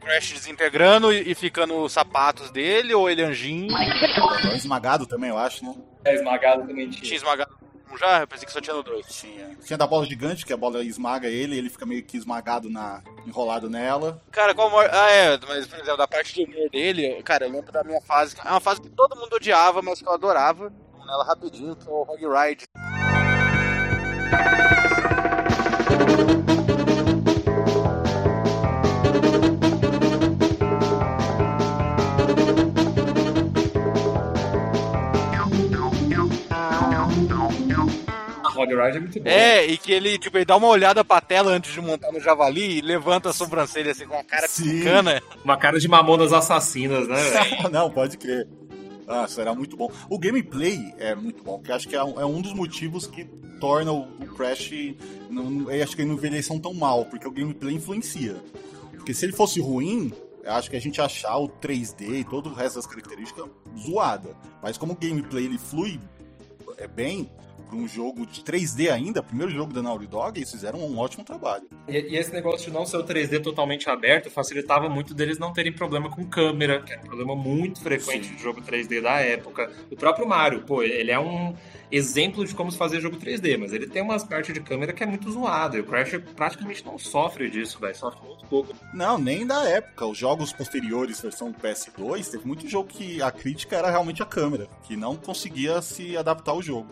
[0.02, 5.38] Crash desintegrando e, e ficando os sapatos dele, ou ele anjinho, É esmagado também, eu
[5.38, 5.76] acho, né?
[6.06, 7.58] É esmagado também tinha esmagado.
[7.98, 8.22] Já?
[8.22, 9.06] Eu pensei que só tinha no 2.
[9.08, 9.56] Tinha.
[9.64, 13.02] Tinha da bola gigante, que a bola esmaga ele, ele fica meio que esmagado na.
[13.26, 14.22] enrolado nela.
[14.32, 14.90] Cara, qual maior...
[14.94, 18.02] Ah, é, mas, por exemplo, da parte de humor dele, cara, eu lembro da minha
[18.02, 18.36] fase.
[18.44, 20.72] É uma fase que todo mundo odiava, mas que eu adorava.
[21.06, 22.66] Nela rapidinho, que é o Hog Ride.
[38.60, 39.34] Hog Ride é muito boa.
[39.34, 42.20] É, e que ele, tipo, ele dá uma olhada pra tela antes de montar no
[42.20, 44.80] javali e levanta a sobrancelha assim com a cara Sim.
[44.80, 45.22] picana.
[45.44, 47.18] Uma cara de mamonas assassinas, né?
[47.72, 48.48] Não, pode crer.
[49.08, 49.92] Nossa, era muito bom.
[50.08, 53.26] O gameplay é muito bom, que acho que é um, é um dos motivos que
[53.60, 54.72] torna o, o Crash.
[55.30, 58.36] Não, eu acho que ele não envelheceu tão mal, porque o gameplay influencia.
[58.92, 62.50] Porque se ele fosse ruim, eu acho que a gente achar o 3D e todo
[62.50, 63.46] o resto das características
[63.80, 64.36] zoada.
[64.62, 66.00] Mas como o gameplay ele flui
[66.78, 67.30] é bem
[67.70, 71.24] para um jogo de 3D ainda, primeiro jogo da Naughty Dog, eles fizeram um ótimo
[71.24, 71.70] trabalho.
[71.88, 75.54] E, e esse negócio de não ser o 3D totalmente aberto facilitava muito deles não
[75.54, 78.36] terem problema com câmera, que era um problema muito frequente Sim.
[78.36, 79.72] de jogo 3D da época.
[79.92, 81.56] O próprio Mario, pô, ele é um
[81.92, 85.04] exemplo de como se fazer jogo 3D, mas ele tem umas partes de câmera que
[85.04, 85.78] é muito zoado.
[85.78, 87.96] E o Crash praticamente não sofre disso, velho.
[87.96, 88.74] Sofre muito pouco.
[88.94, 90.06] Não, nem da época.
[90.06, 94.68] Os jogos posteriores, versão PS2, teve muito jogo que a crítica era realmente a câmera,
[94.84, 96.88] que não conseguia se adaptar ao jogo,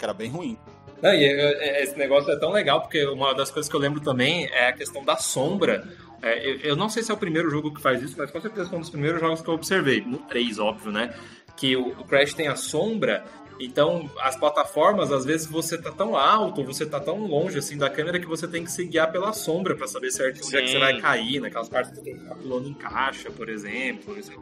[0.00, 0.58] que era bem ruim.
[1.02, 3.80] Não, e é- é- esse negócio é tão legal, porque uma das coisas que eu
[3.80, 5.86] lembro também é a questão da sombra.
[6.22, 8.40] É, eu, eu não sei se é o primeiro jogo que faz isso, mas com
[8.40, 10.00] certeza foi um dos primeiros jogos que eu observei.
[10.02, 11.14] No 3, óbvio, né?
[11.56, 13.24] Que o, o Crash tem a sombra,
[13.58, 17.88] então as plataformas, às vezes você tá tão alto, você tá tão longe assim da
[17.88, 20.70] câmera que você tem que se guiar pela sombra pra saber certinho onde é que
[20.72, 24.18] você vai cair, naquelas partes que você tem que ficar pulando em caixa, por exemplo.
[24.18, 24.32] Isso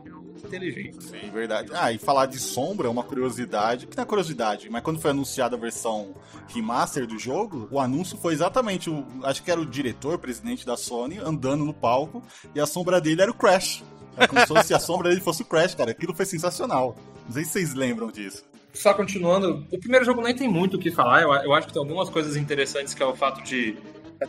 [0.47, 1.03] inteligente.
[1.05, 1.71] Sim, verdade.
[1.75, 5.11] Ah, e falar de sombra é uma curiosidade, que não é curiosidade, mas quando foi
[5.11, 6.15] anunciada a versão
[6.49, 9.05] remaster do jogo, o anúncio foi exatamente o.
[9.23, 12.23] Acho que era o diretor, presidente da Sony, andando no palco,
[12.55, 13.83] e a sombra dele era o Crash.
[14.17, 15.91] Era como se fosse- a sombra dele fosse o Crash, cara.
[15.93, 16.97] Aquilo foi sensacional.
[17.27, 18.45] Não sei se vocês lembram disso.
[18.75, 21.23] Só continuando, o primeiro jogo nem tem muito o que falar.
[21.23, 23.77] Eu, eu acho que tem algumas coisas interessantes que é o fato de.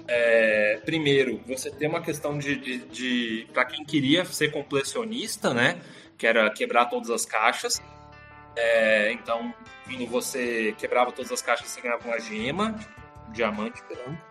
[0.08, 2.56] É, primeiro, você ter uma questão de.
[2.56, 5.80] de, de para quem queria ser completionista, né?
[6.18, 7.82] Que era quebrar todas as caixas.
[8.56, 9.54] É, então,
[9.86, 12.76] quando você quebrava todas as caixas, você ganhava uma gema,
[13.28, 14.22] um diamante branco.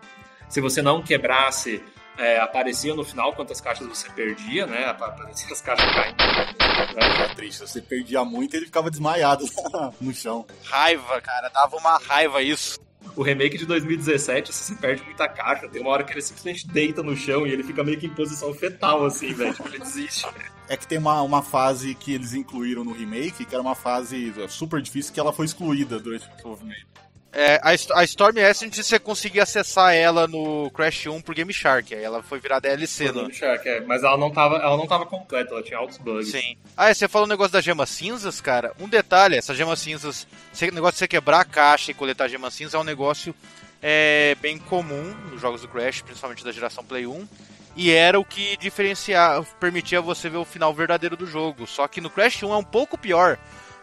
[0.47, 1.83] Se você não quebrasse,
[2.17, 4.85] é, aparecia no final quantas caixas você perdia, né?
[4.85, 6.17] Aparecia as caixas caindo.
[6.17, 7.29] Né?
[7.35, 7.61] Triste.
[7.61, 9.45] Você perdia muito e ele ficava desmaiado
[9.99, 10.45] no chão.
[10.65, 12.79] Raiva, cara, dava uma raiva isso.
[13.15, 16.67] O remake de 2017, se você perde muita caixa, tem uma hora que ele simplesmente
[16.67, 19.53] deita no chão e ele fica meio que em posição fetal, assim, velho.
[19.53, 20.27] Tipo, ele desiste.
[20.67, 24.33] É que tem uma, uma fase que eles incluíram no remake, que era uma fase
[24.47, 26.98] super difícil, que ela foi excluída durante o desenvolvimento.
[27.31, 31.93] É, a, a Storm Ascent você conseguia acessar ela no Crash 1 por Game Shark,
[31.93, 33.29] aí ela foi virar DLC, né?
[33.31, 33.81] Shark, é.
[33.81, 36.31] Mas ela não, tava, ela não tava completa, ela tinha altos bugs.
[36.31, 36.57] Sim.
[36.75, 38.73] Ah, e você falou o negócio das gemas cinzas, cara.
[38.79, 42.53] Um detalhe, essas gemas cinzas, esse negócio de você quebrar a caixa e coletar gemas
[42.53, 43.35] cinzas é um negócio
[43.81, 47.27] é, bem comum nos jogos do Crash, principalmente da geração Play 1.
[47.75, 51.67] E era o que diferenciava, permitia você ver o final verdadeiro do jogo.
[51.67, 53.37] Só que no Crash 1 é um pouco pior,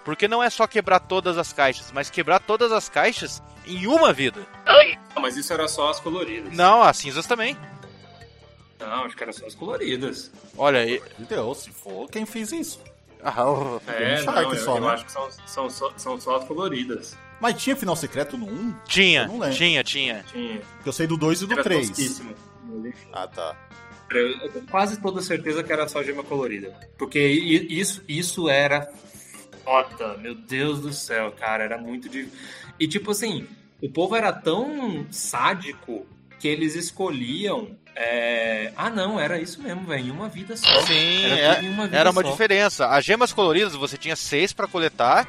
[0.07, 4.11] porque não é só quebrar todas as caixas, mas quebrar todas as caixas em uma
[4.13, 4.47] vida.
[5.15, 6.55] Não, mas isso era só as coloridas.
[6.55, 7.55] Não, as cinzas também.
[8.79, 10.31] Não, acho que era só as coloridas.
[10.57, 11.03] Olha aí.
[11.19, 12.81] Meu Deus, se for, quem fez isso?
[13.23, 14.89] Ah, o- É, Shark não, eu, só, eu né?
[14.89, 17.17] acho que são, são, só- são só as coloridas.
[17.41, 18.75] Mas tinha final secreto no 1?
[18.87, 19.57] tinha, Eu não lembro.
[19.57, 20.25] tinha, tinha.
[20.31, 20.61] Tinha.
[20.85, 21.89] Eu sei do 2 e do Era 3.
[21.89, 22.35] tosquíssimo.
[23.13, 23.57] Ah, tá.
[24.11, 26.73] Eu eu tenho quase toda certeza que era só gema colorida.
[26.97, 28.89] Porque isso, isso era
[29.67, 32.29] foda, meu Deus do céu, cara, era muito de.
[32.79, 33.47] E tipo assim,
[33.83, 36.07] o povo era tão sádico
[36.39, 37.77] que eles escolhiam.
[37.95, 40.81] é, Ah, não, era isso mesmo, velho, em uma vida só.
[40.83, 42.87] Sim, era, é- uma Era uma diferença.
[42.89, 45.27] As gemas coloridas você tinha seis pra coletar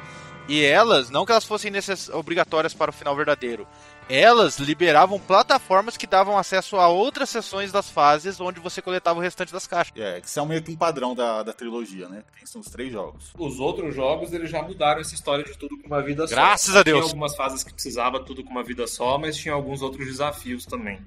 [0.48, 2.08] e elas, não que elas fossem necess...
[2.10, 3.66] obrigatórias para o final verdadeiro,
[4.08, 9.22] elas liberavam plataformas que davam acesso a outras sessões das fases onde você coletava o
[9.22, 9.92] restante das caixas.
[9.96, 12.22] É, que isso é meio que um padrão da, da trilogia, né?
[12.36, 13.32] Tem são os três jogos.
[13.38, 16.34] Os outros jogos, eles já mudaram essa história de tudo com uma vida só.
[16.34, 16.98] Graças a Deus.
[17.00, 20.64] Tinha algumas fases que precisava tudo com uma vida só, mas tinha alguns outros desafios
[20.64, 21.00] também.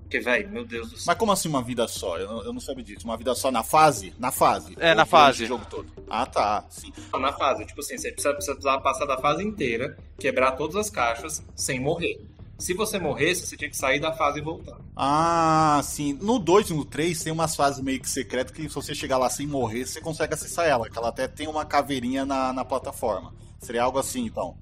[0.00, 1.04] Porque, velho, meu Deus do céu.
[1.08, 2.16] Mas como assim uma vida só?
[2.16, 3.04] Eu, não- eu não sabia disso.
[3.04, 4.14] Uma vida só na fase?
[4.20, 4.76] Na fase.
[4.78, 5.42] É, na fase.
[5.44, 5.90] O jogo todo.
[6.08, 6.64] Ah, tá.
[6.70, 6.92] Sim.
[7.18, 10.88] Na fase, tipo assim, você precisa, precisa precisava passar da fase inteira, quebrar todas as
[10.88, 12.20] caixas sem morrer.
[12.58, 14.78] Se você morresse, você tinha que sair da fase e voltar.
[14.96, 16.18] Ah, sim.
[16.22, 19.18] No 2 e no 3 tem umas fases meio que secretas que se você chegar
[19.18, 20.88] lá sem morrer, você consegue acessar ela.
[20.88, 23.34] Que ela até tem uma caveirinha na, na plataforma.
[23.60, 24.56] Seria algo assim, então.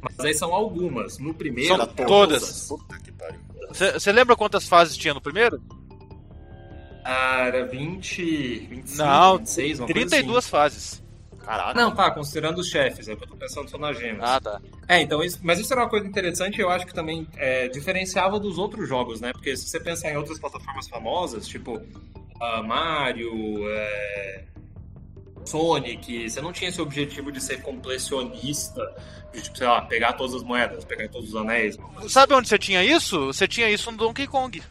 [0.00, 1.18] Mas aí são algumas.
[1.18, 2.68] No primeiro, São todas.
[2.68, 3.40] Puta que pariu.
[3.72, 5.60] Você lembra quantas fases tinha no primeiro?
[7.04, 11.01] Ah, era 20, 25, Não, 26, uma coisa 32 fases.
[11.44, 11.74] Caraca.
[11.74, 14.22] Não, tá, considerando os chefes, é que eu tô pensando só nas gemas.
[14.22, 14.60] Ah, tá.
[14.88, 18.38] É, então, isso, mas isso era uma coisa interessante eu acho que também é, diferenciava
[18.38, 19.32] dos outros jogos, né?
[19.32, 21.82] Porque se você pensar em outras plataformas famosas, tipo
[22.40, 23.32] ah, Mario,
[23.68, 24.44] é,
[25.44, 28.82] Sonic, você não tinha esse objetivo de ser completionista,
[29.32, 31.78] de, tipo, sei lá, pegar todas as moedas, pegar todos os anéis.
[32.08, 33.26] Sabe onde você tinha isso?
[33.26, 34.62] Você tinha isso no Donkey Kong.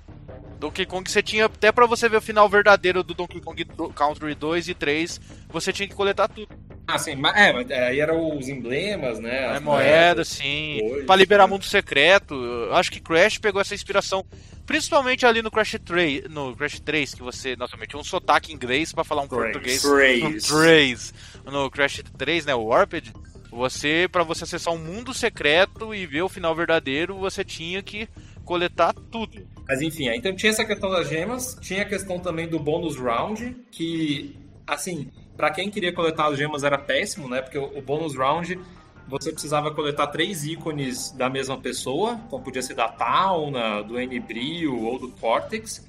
[0.59, 4.35] Donkey Kong você tinha, até pra você ver o final verdadeiro do Donkey Kong Country
[4.35, 6.49] 2 e 3, você tinha que coletar tudo.
[6.93, 9.45] Ah, sim, mas, é, mas aí eram os emblemas, né?
[9.45, 10.77] É as moeda, sim.
[10.81, 11.53] coisas, Pra liberar né?
[11.53, 12.33] mundo secreto.
[12.35, 14.25] Eu acho que Crash pegou essa inspiração.
[14.65, 19.03] Principalmente ali no Crash 3, no Crash 3 que você, novamente, um sotaque inglês pra
[19.03, 19.43] falar um Trace.
[19.51, 19.81] português.
[19.81, 20.47] Trace.
[20.47, 21.13] Trace.
[21.45, 23.11] No Crash 3, né, o Warped,
[23.49, 28.07] você, pra você acessar um mundo secreto e ver o final verdadeiro, você tinha que
[28.45, 29.45] coletar tudo.
[29.67, 33.55] Mas enfim, então tinha essa questão das gemas, tinha a questão também do bônus round,
[33.71, 35.09] que, assim,
[35.41, 37.41] pra quem queria coletar as gemas era péssimo, né?
[37.41, 38.59] Porque o, o bônus round
[39.07, 44.79] você precisava coletar três ícones da mesma pessoa, então podia ser da Tauna, do N-Brio
[44.79, 45.83] ou do Cortex.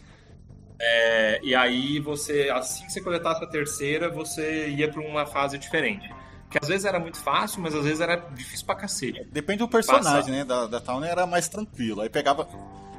[0.80, 5.58] É, e aí você, assim que você coletasse a terceira, você ia pra uma fase
[5.58, 6.10] diferente.
[6.50, 9.22] Que às vezes era muito fácil, mas às vezes era difícil pra cacete.
[9.30, 10.30] Depende do personagem, Passa.
[10.30, 10.44] né?
[10.46, 12.00] Da, da Town era mais tranquilo.
[12.00, 12.48] Aí pegava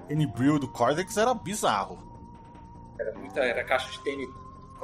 [0.07, 1.97] N-Brill do Cortex, era bizarro.
[2.99, 4.03] Era muita, era caixa de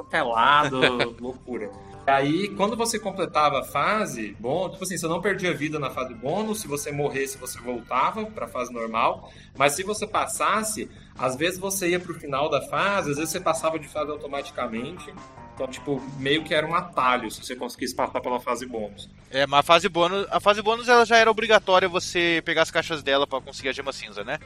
[0.04, 0.80] tênis pelado,
[1.20, 1.70] loucura.
[2.06, 6.14] Aí, quando você completava a fase, bom, tipo assim, você não perdia vida na fase
[6.14, 11.58] bônus, se você morresse, você voltava pra fase normal, mas se você passasse, às vezes
[11.58, 15.12] você ia pro final da fase, às vezes você passava de fase automaticamente,
[15.54, 19.08] então, tipo, meio que era um atalho se você conseguisse passar pela fase bônus.
[19.30, 22.70] É, mas a fase bônus, a fase bônus ela já era obrigatória você pegar as
[22.70, 24.38] caixas dela pra conseguir a gema cinza, né?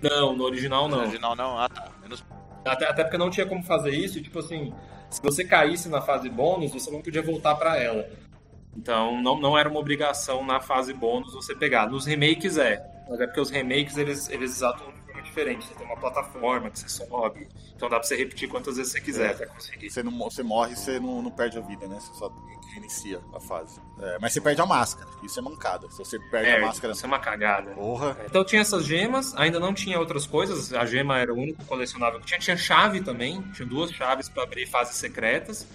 [0.00, 1.02] Não, no original No não.
[1.02, 1.58] original não.
[1.58, 1.88] Ah, tá.
[2.00, 2.24] Menos
[2.64, 4.72] Até, até porque não tinha como fazer isso, e, tipo assim,
[5.08, 8.08] se você caísse na fase bônus, você não podia voltar pra ela.
[8.76, 11.88] Então não, não era uma obrigação na fase bônus você pegar.
[11.88, 12.80] Nos remakes é.
[13.08, 14.92] Mas é porque os remakes eles, eles atuam
[15.30, 15.66] diferente.
[15.66, 17.48] Você tem uma plataforma que você sobe.
[17.74, 19.90] Então dá pra você repetir quantas vezes você quiser até conseguir.
[19.90, 21.98] Você, não, você morre você não, não perde a vida, né?
[21.98, 22.30] Você só
[22.74, 23.80] reinicia a fase.
[24.00, 25.08] É, mas você perde a máscara.
[25.22, 25.90] Isso é mancada.
[25.90, 26.92] Se você perde É, a máscara.
[26.92, 27.70] isso é uma cagada.
[27.72, 28.16] Porra.
[28.26, 32.20] Então tinha essas gemas, ainda não tinha outras coisas, a gema era o único colecionável
[32.20, 32.38] que tinha.
[32.38, 35.66] Tinha chave também, tinha duas chaves para abrir fases secretas.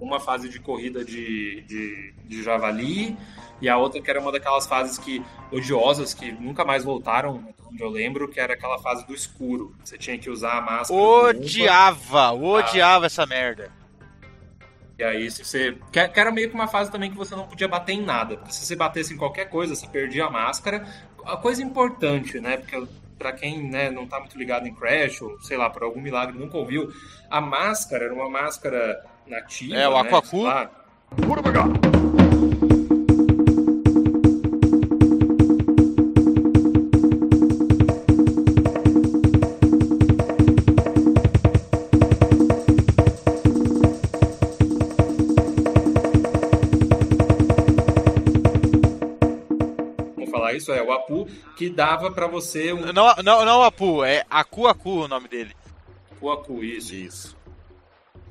[0.00, 3.16] Uma fase de corrida de, de, de javali
[3.60, 7.82] e a outra que era uma daquelas fases que odiosas que nunca mais voltaram, onde
[7.82, 9.74] eu lembro, que era aquela fase do escuro.
[9.82, 11.00] Você tinha que usar a máscara.
[11.00, 11.38] do Umpa.
[11.38, 13.70] Odiava, odiava essa merda.
[14.98, 15.76] E aí, se você.
[15.92, 18.36] Que era meio que uma fase também que você não podia bater em nada.
[18.36, 20.86] Porque se você batesse em qualquer coisa, você perdia a máscara.
[21.24, 22.56] A coisa importante, né?
[22.56, 22.86] Porque
[23.18, 26.38] pra quem né, não tá muito ligado em Crash, ou sei lá, por algum milagre
[26.38, 26.92] nunca ouviu,
[27.30, 29.74] a máscara era uma máscara nativa.
[29.74, 30.44] É, o né, Aquacu.
[50.14, 50.72] Vamos falar isso?
[50.72, 52.92] É o Apu que dava pra você um.
[52.92, 55.54] Não, não, não Apu, é Aku Aku o nome dele.
[56.20, 56.94] O Apu, isso.
[56.94, 57.35] Isso.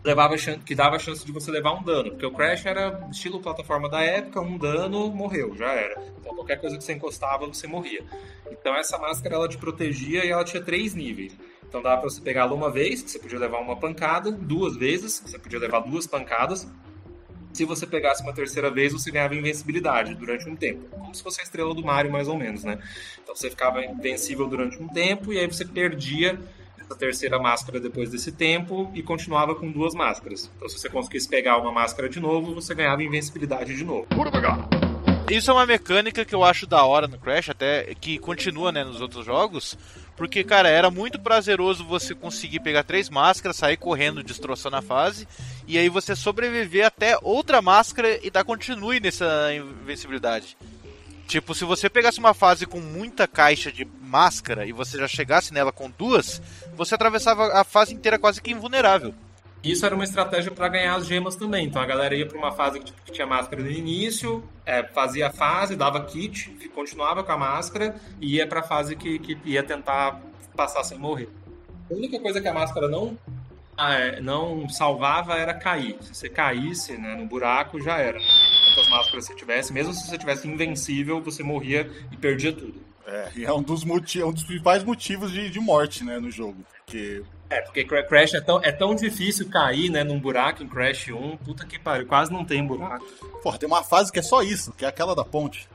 [0.06, 3.42] Levava que dava a chance de você levar um dano, porque o Crash era estilo
[3.42, 6.00] plataforma da época, um dano, morreu, já era.
[6.20, 8.04] Então qualquer coisa que você encostava, você morria.
[8.52, 11.36] Então essa máscara ela te protegia e ela tinha três níveis.
[11.68, 14.78] Então dava pra você pegar ela uma vez, que você podia levar uma pancada, duas
[14.78, 16.68] vezes, que você podia levar duas pancadas.
[17.52, 20.88] Se você pegasse uma terceira vez, você ganhava invencibilidade durante um tempo.
[20.90, 22.78] Como se fosse a estrela do Mario, mais ou menos, né?
[23.24, 26.38] Então você ficava invencível durante um tempo e aí você perdia
[26.86, 30.52] essa terceira máscara depois desse tempo e continuava com duas máscaras.
[30.56, 34.08] Então se você conseguisse pegar uma máscara de novo, você ganhava invencibilidade de novo.
[35.30, 38.84] Isso é uma mecânica que eu acho da hora no Crash, até que continua né,
[38.84, 39.76] nos outros jogos.
[40.16, 45.28] Porque, cara, era muito prazeroso você conseguir pegar três máscaras, sair correndo, destroçando a fase,
[45.68, 50.56] e aí você sobreviver até outra máscara e dar continue nessa invencibilidade.
[51.28, 55.54] Tipo, se você pegasse uma fase com muita caixa de máscara e você já chegasse
[55.54, 56.42] nela com duas,
[56.76, 59.14] você atravessava a fase inteira quase que invulnerável.
[59.64, 61.66] Isso era uma estratégia para ganhar as gemas também.
[61.66, 64.84] Então a galera ia para uma fase que, tipo, que tinha máscara no início, é,
[64.84, 69.18] fazia a fase, dava kit, continuava com a máscara e ia para a fase que,
[69.18, 70.22] que ia tentar
[70.56, 71.30] passar sem morrer.
[71.90, 73.18] A única coisa que a máscara não
[74.22, 75.98] não salvava era cair.
[76.02, 78.20] Se você caísse né, no buraco, já era.
[78.20, 82.84] Quantas máscaras você tivesse, mesmo se você tivesse invencível, você morria e perdia tudo.
[83.08, 86.18] É, e é um dos, motivos, é um dos principais motivos de, de morte, né,
[86.20, 86.66] no jogo.
[86.84, 90.68] Porque É, porque Cra- Crash é tão, é tão difícil cair, né, num buraco em
[90.68, 91.38] Crash 1.
[91.38, 93.06] Puta que pariu, quase não tem buraco.
[93.44, 95.70] Porra, tem uma fase que é só isso, que é aquela da ponte.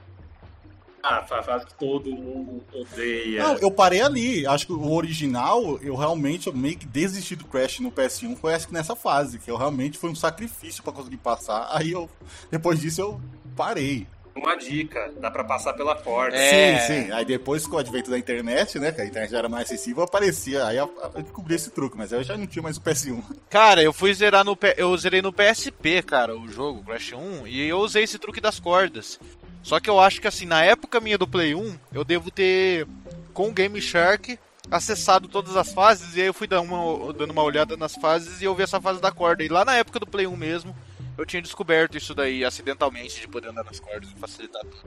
[1.02, 3.42] Ah, fase que todo mundo odeia.
[3.42, 4.46] Não, eu parei ali.
[4.46, 8.54] Acho que o original, eu realmente eu meio que desisti do Crash no PS1, foi
[8.54, 11.68] acho que nessa fase, que eu realmente foi um sacrifício pra conseguir passar.
[11.70, 12.08] Aí eu,
[12.50, 13.20] depois disso, eu
[13.56, 14.06] parei.
[14.34, 16.36] Uma dica, dá pra passar pela porta.
[16.36, 16.78] É.
[16.78, 17.12] Sim, sim.
[17.12, 20.04] Aí depois com o advento da internet, né, que a internet já era mais acessível,
[20.04, 20.64] aparecia.
[20.66, 23.22] Aí eu, eu descobri esse truque, mas eu já não tinha mais o PS1.
[23.48, 27.68] Cara, eu fui zerar no eu zerei no PSP, cara, o jogo Crash 1, e
[27.68, 29.18] eu usei esse truque das cordas.
[29.62, 32.86] Só que eu acho que assim, na época minha do Play 1, eu devo ter
[33.32, 34.38] com o Game Shark
[34.70, 38.40] acessado todas as fases e aí eu fui dar uma, dando uma olhada nas fases
[38.40, 39.42] e eu vi essa fase da corda.
[39.42, 40.74] E lá na época do Play 1 mesmo,
[41.18, 44.86] eu tinha descoberto isso daí acidentalmente de poder andar nas cordas e facilitar tudo.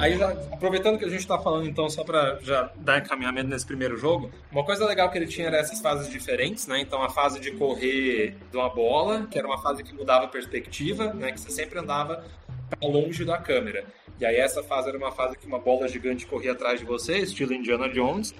[0.00, 3.64] Aí, já, aproveitando que a gente tá falando, então, só pra já dar encaminhamento nesse
[3.64, 6.80] primeiro jogo, uma coisa legal que ele tinha era essas fases diferentes, né?
[6.80, 10.28] Então, a fase de correr de uma bola, que era uma fase que mudava a
[10.28, 11.32] perspectiva, né?
[11.32, 12.24] Que você sempre andava
[12.68, 13.84] pra longe da câmera.
[14.20, 17.18] E aí, essa fase era uma fase que uma bola gigante corria atrás de você,
[17.18, 18.34] estilo Indiana Jones.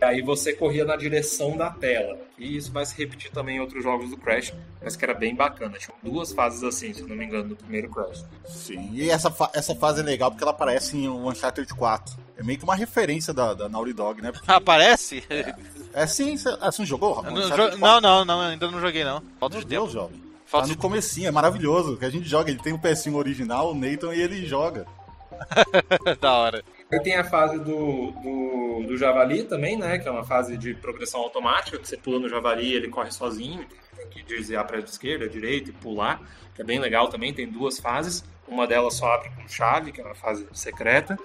[0.00, 2.18] E aí, você corria na direção da tela.
[2.36, 4.52] E isso vai se repetir também em outros jogos do Crash,
[4.82, 5.78] mas que era bem bacana.
[5.78, 8.24] Tinha duas fases assim, se eu não me engano, do primeiro Crash.
[8.46, 8.90] Sim.
[8.92, 12.16] E essa, fa- essa fase é legal porque ela aparece em Uncharted 4.
[12.36, 14.32] É meio que uma referência da, da Naughty Dog, né?
[14.32, 15.22] Porque- Aparece?
[15.94, 17.22] É sim, você ah, você não jogou?
[17.22, 17.80] Não, Uncharted jo- 4?
[17.80, 19.22] não, não, não, ainda não joguei não.
[19.38, 19.82] Falta Meu de tempo.
[19.82, 20.23] Deus, jovem.
[20.54, 21.96] Falta tá no de comecinho, é maravilhoso.
[21.96, 24.86] Que a gente joga, ele tem o PS1 original, o Nathan, e ele joga.
[26.20, 26.64] da hora.
[26.92, 29.98] Aí tem a fase do, do, do Javali também, né?
[29.98, 33.10] Que é uma fase de progressão automática, que você pula no Javali e ele corre
[33.10, 33.66] sozinho.
[33.96, 36.22] Tem que desviar para a esquerda, direita e pular,
[36.54, 37.34] que é bem legal também.
[37.34, 38.24] Tem duas fases.
[38.46, 41.18] Uma delas só abre com chave, que é uma fase secreta.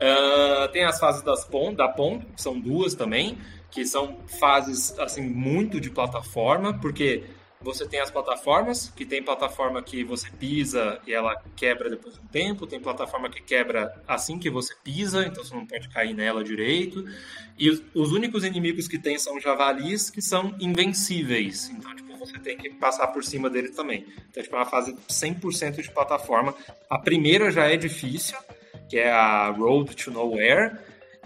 [0.00, 3.38] Ah, tem as fases das PON, da PON, que são duas também,
[3.70, 7.24] que são fases assim muito de plataforma, porque
[7.60, 12.20] você tem as plataformas, que tem plataforma que você pisa e ela quebra depois de
[12.20, 16.14] um tempo, tem plataforma que quebra assim que você pisa, então você não pode cair
[16.14, 17.04] nela direito.
[17.58, 21.68] E os, os únicos inimigos que tem são javalis, que são invencíveis.
[21.70, 24.06] Então, tipo, você tem que passar por cima deles também.
[24.30, 26.54] Então, tipo, é uma fase 100% de plataforma.
[26.88, 28.36] A primeira já é difícil,
[28.88, 30.76] que é a Road to Nowhere.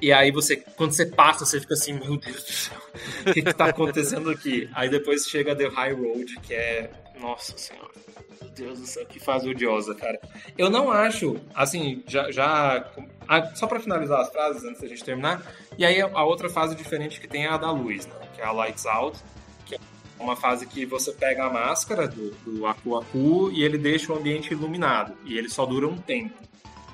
[0.03, 2.78] E aí você, quando você passa, você fica assim, meu Deus do céu,
[3.24, 4.68] o que, que tá acontecendo aqui?
[4.74, 6.90] Aí depois chega The High Road, que é.
[7.20, 7.92] Nossa senhora.
[8.40, 10.20] Meu Deus do céu, que fase odiosa, cara.
[10.59, 12.32] Eu não acho, assim, já.
[12.32, 12.84] já
[13.28, 15.40] ah, só pra finalizar as frases antes da gente terminar.
[15.78, 18.14] E aí a outra fase diferente que tem é a da luz, né?
[18.34, 19.20] Que é a Lights Out.
[19.66, 19.78] Que é
[20.18, 24.16] uma fase que você pega a máscara do, do Aku Aku e ele deixa o
[24.16, 25.16] ambiente iluminado.
[25.24, 26.34] E ele só dura um tempo.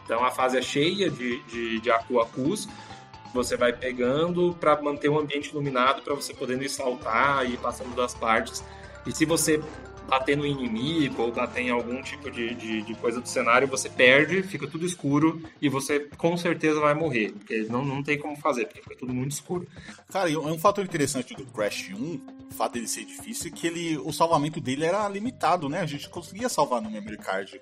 [0.05, 2.69] Então a fase é cheia de, de, de Aku Akus.
[3.35, 8.15] Você vai pegando para manter o ambiente iluminado para você podendo saltar e passando das
[8.15, 8.65] partes.
[9.07, 9.63] E se você
[10.09, 13.91] bater no inimigo ou bater em algum tipo de, de, de coisa do cenário, você
[13.91, 17.33] perde, fica tudo escuro e você com certeza vai morrer.
[17.33, 19.69] Porque não, não tem como fazer, porque fica tudo muito escuro.
[20.11, 23.67] Cara, e um fator interessante do Crash 1, o fato dele ser difícil, é que
[23.67, 25.81] ele, o salvamento dele era limitado, né?
[25.81, 27.61] A gente conseguia salvar no memory card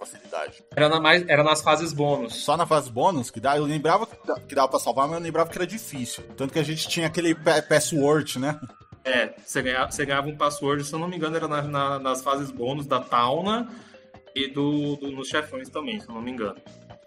[0.00, 0.64] facilidade.
[0.74, 2.34] Era, na mais, era nas fases bônus.
[2.36, 4.06] Só na fase bônus, que dá, eu lembrava
[4.48, 6.24] que dava pra salvar, mas eu lembrava que era difícil.
[6.36, 8.58] Tanto que a gente tinha aquele pa- password, né?
[9.04, 11.98] É, você ganhava, você ganhava um password, se eu não me engano, era na- na-
[11.98, 13.68] nas fases bônus da Tauna
[14.34, 16.56] e do, do- nos chefões também, se eu não me engano.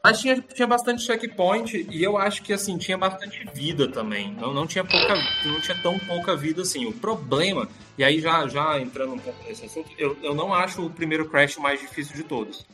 [0.06, 4.34] Mas tinha, tinha bastante checkpoint e eu acho que assim, tinha bastante vida também.
[4.34, 5.16] Não, não, tinha pouca,
[5.46, 6.86] não tinha tão pouca vida assim.
[6.86, 10.86] O problema, e aí já, já entrando um pouco nesse assunto, eu, eu não acho
[10.86, 12.66] o primeiro Crash o mais difícil de todos.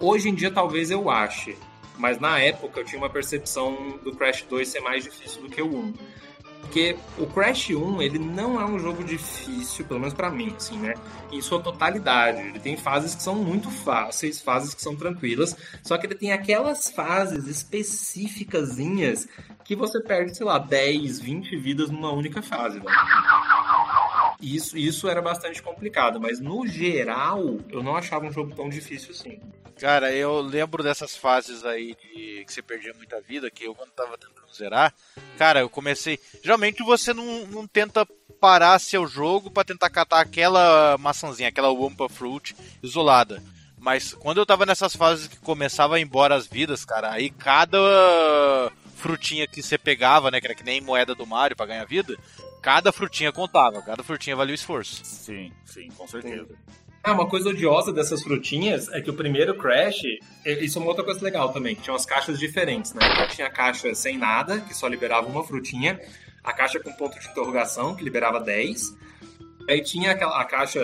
[0.00, 1.56] Hoje em dia talvez eu ache,
[1.98, 5.60] mas na época eu tinha uma percepção do Crash 2 ser mais difícil do que
[5.60, 5.94] o 1.
[6.74, 10.76] Porque o Crash 1, ele não é um jogo difícil, pelo menos pra mim, assim,
[10.76, 10.94] né?
[11.30, 12.40] Em sua totalidade.
[12.40, 16.32] Ele tem fases que são muito fáceis, fases que são tranquilas, só que ele tem
[16.32, 19.28] aquelas fases específicazinhas
[19.62, 22.96] que você perde, sei lá, 10, 20 vidas numa única fase, velho.
[24.42, 29.12] Isso, isso era bastante complicado, mas no geral, eu não achava um jogo tão difícil
[29.12, 29.38] assim.
[29.78, 33.90] Cara, eu lembro dessas fases aí de que você perdia muita vida, que eu quando
[33.90, 34.94] tava tentando zerar,
[35.36, 36.18] cara, eu comecei.
[36.42, 38.06] Geralmente você não, não tenta
[38.40, 43.42] parar seu jogo pra tentar catar aquela maçãzinha, aquela Wumpa Fruit isolada.
[43.78, 47.30] Mas quando eu tava nessas fases que começava a ir embora as vidas, cara, aí
[47.30, 47.78] cada
[48.96, 52.16] frutinha que você pegava, né, que era que nem moeda do Mario pra ganhar vida,
[52.64, 55.04] Cada frutinha contava, cada frutinha valia o esforço.
[55.04, 56.48] Sim, sim, com certeza.
[57.06, 60.04] Ah, uma coisa odiosa dessas frutinhas é que o primeiro Crash,
[60.46, 63.02] isso é uma outra coisa legal também, que tinha umas caixas diferentes, né?
[63.26, 66.00] Tinha a caixa sem nada, que só liberava uma frutinha,
[66.42, 68.96] a caixa com ponto de interrogação, que liberava 10,
[69.68, 70.80] aí tinha aquela, a caixa,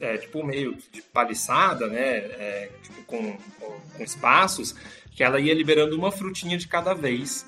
[0.00, 2.16] é, tipo, meio de paliçada, né?
[2.16, 4.74] É, tipo, com, com, com espaços,
[5.16, 7.46] que ela ia liberando uma frutinha de cada vez.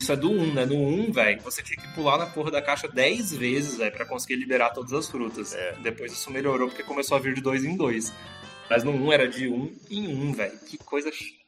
[0.00, 0.64] Isso é do 1, né?
[0.64, 4.04] No 1, velho, você tinha que pular na porra da caixa 10 vezes, velho, pra
[4.06, 5.52] conseguir liberar todas as frutas.
[5.54, 5.74] É.
[5.82, 8.12] Depois isso melhorou porque começou a vir de 2 em 2.
[8.70, 10.58] Mas no 1 era de 1 em 1, velho.
[10.66, 11.38] Que coisa ch-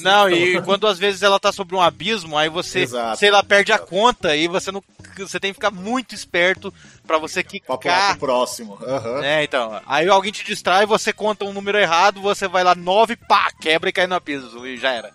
[0.00, 3.18] Não, e quando às vezes ela tá sobre um abismo, aí você, Exato.
[3.18, 4.82] sei lá, perde a conta e você não.
[5.18, 6.72] Você tem que ficar muito esperto
[7.06, 8.10] pra você Pra pular quicar.
[8.10, 8.78] pro próximo.
[8.82, 9.24] Aham.
[9.24, 9.80] É, então.
[9.86, 13.88] Aí alguém te distrai, você conta um número errado, você vai lá 9, pá, quebra
[13.88, 15.12] e cai no abismo e já era.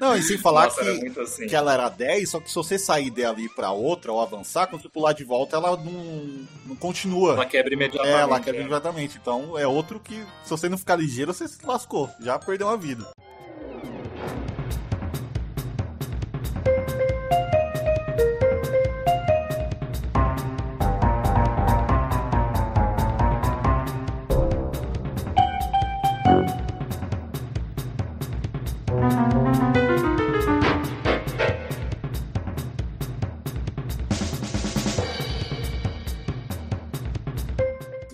[0.00, 1.46] Não, e sem falar Nossa, que, assim.
[1.46, 4.82] que ela era 10, só que se você sair dali pra outra ou avançar, quando
[4.82, 7.32] você pular de volta, ela não, não continua.
[7.34, 8.14] Ela quebra É, imediatamente.
[8.20, 8.60] ela quebra né?
[8.60, 9.18] imediatamente.
[9.20, 10.14] Então é outro que,
[10.44, 12.10] se você não ficar ligeiro, você se lascou.
[12.20, 13.06] Já perdeu uma vida.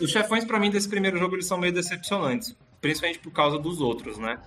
[0.02, 2.56] Os chefões, pra mim, desse primeiro jogo, eles são meio decepcionantes.
[2.80, 4.38] Principalmente por causa dos outros, né?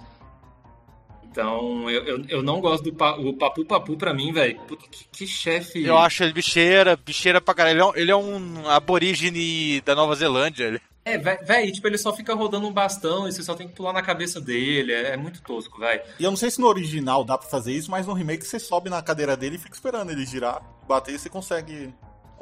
[1.35, 4.57] Então, eu, eu, eu não gosto do pa, o Papu Papu pra mim, velho.
[4.89, 5.83] Que, que chefe.
[5.83, 7.73] Eu acho ele bicheira, bicheira pra caralho.
[7.73, 10.63] Ele é um, ele é um aborígene da Nova Zelândia.
[10.63, 10.81] Ele.
[11.03, 13.91] É, velho, tipo, ele só fica rodando um bastão e você só tem que pular
[13.91, 14.93] na cabeça dele.
[14.93, 16.01] É, é muito tosco, velho.
[16.17, 18.57] E eu não sei se no original dá pra fazer isso, mas no remake você
[18.57, 21.93] sobe na cadeira dele e fica esperando ele girar, bater e você consegue.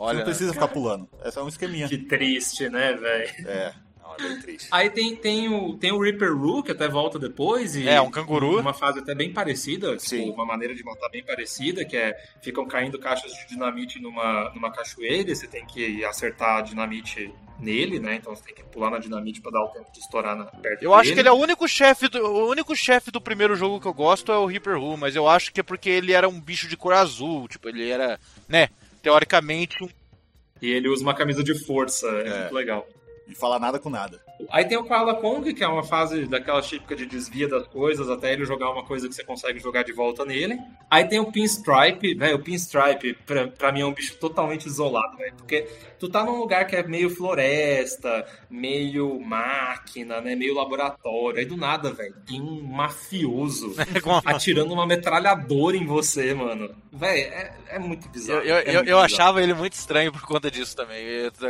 [0.03, 1.07] Você Olha, não precisa ficar pulando.
[1.23, 1.87] Essa é um esqueminha.
[1.87, 3.47] Que triste, né, velho?
[3.47, 4.67] É, não, é bem triste.
[4.71, 7.75] Aí tem, tem, o, tem o Reaper Roo, que até volta depois.
[7.75, 8.59] E É, um canguru.
[8.59, 10.25] Uma fase até bem parecida, Sim.
[10.25, 14.51] tipo, uma maneira de matar bem parecida, que é ficam caindo caixas de dinamite numa,
[14.53, 18.15] numa cachoeira e você tem que acertar a dinamite nele, né?
[18.15, 20.83] Então você tem que pular na dinamite pra dar o tempo de estourar na, perto
[20.83, 21.13] Eu acho dele.
[21.13, 23.93] que ele é o único chefe do, o único chefe do primeiro jogo que eu
[23.93, 26.67] gosto é o Reaper Who, mas eu acho que é porque ele era um bicho
[26.67, 28.67] de cor azul, tipo, ele era, né,
[29.03, 29.89] teoricamente um
[30.61, 32.39] E ele usa uma camisa de força, é, É.
[32.39, 32.87] muito legal.
[33.28, 34.21] E falar nada com nada.
[34.51, 38.09] Aí tem o Koala Kong, que é uma fase daquela típica de desvia das coisas
[38.09, 40.59] até ele jogar uma coisa que você consegue jogar de volta nele.
[40.91, 45.15] Aí tem o Pinstripe, velho, o Pinstripe pra, pra mim é um bicho totalmente isolado,
[45.17, 45.61] velho, porque
[45.97, 51.55] tu tá num lugar que é meio floresta, meio máquina, né, meio laboratório, aí do
[51.57, 53.74] nada, velho, tem um mafioso
[54.05, 56.76] uma- atirando uma metralhadora em você, mano.
[56.91, 58.41] Velho, é, é muito bizarro.
[58.41, 58.99] eu, eu, é muito eu bizarro.
[59.01, 61.03] achava ele muito estranho por conta disso também,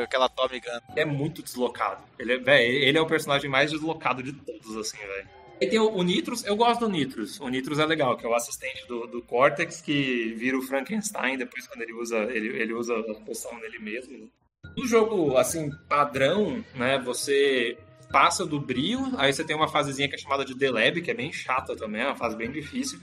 [0.03, 0.79] aquela Tommy Gun.
[0.95, 2.03] é muito deslocado.
[2.19, 5.27] Ele é, véi, ele é o personagem mais deslocado de todos, assim, velho.
[5.61, 7.39] E tem o, o Nitrus, eu gosto do Nitrus.
[7.39, 11.37] O Nitrus é legal, que é o assistente do, do Cortex que vira o Frankenstein
[11.37, 14.29] depois quando ele usa, ele, ele usa a poção nele mesmo.
[14.75, 17.77] No jogo, assim, padrão, né, você
[18.11, 21.11] passa do brio, aí você tem uma fasezinha que é chamada de The Lab, que
[21.11, 22.99] é bem chata também, é uma fase bem difícil.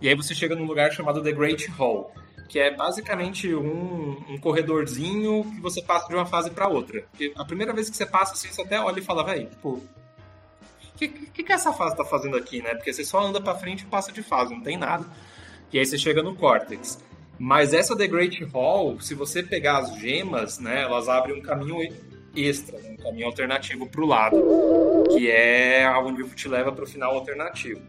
[0.00, 2.12] E aí você chega num lugar chamado The Great Hall,
[2.50, 7.02] que é basicamente um, um corredorzinho que você passa de uma fase pra outra.
[7.02, 9.74] Porque a primeira vez que você passa, assim, você até olha e fala, velho, pô,
[9.74, 9.82] o
[10.96, 12.74] que, que, que essa fase tá fazendo aqui, né?
[12.74, 15.06] Porque você só anda pra frente e passa de fase, não tem nada.
[15.72, 16.98] E aí você chega no Cortex.
[17.38, 21.78] Mas essa The Great Hall, se você pegar as gemas, né, elas abrem um caminho
[22.34, 24.36] extra, né, um caminho alternativo pro lado,
[25.12, 27.80] que é onde te leva pro final alternativo.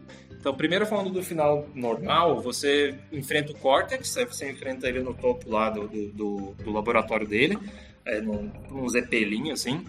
[0.42, 5.48] Então, primeiro falando do final normal, você enfrenta o Cortex, você enfrenta ele no topo
[5.48, 7.56] lá do, do, do- laboratório dele,
[8.04, 9.86] é, num, num zepelinho, assim.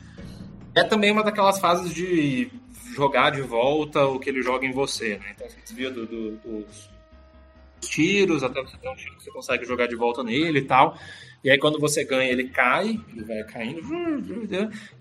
[0.76, 2.52] É também uma daquelas fases de
[2.96, 5.32] jogar de volta o que ele joga em você, né?
[5.34, 6.88] Então você desvia do- do- dos
[7.82, 10.96] tiros, até você ter um tiro que você consegue jogar de volta nele e tal.
[11.44, 13.82] E aí quando você ganha, ele cai, ele vai caindo,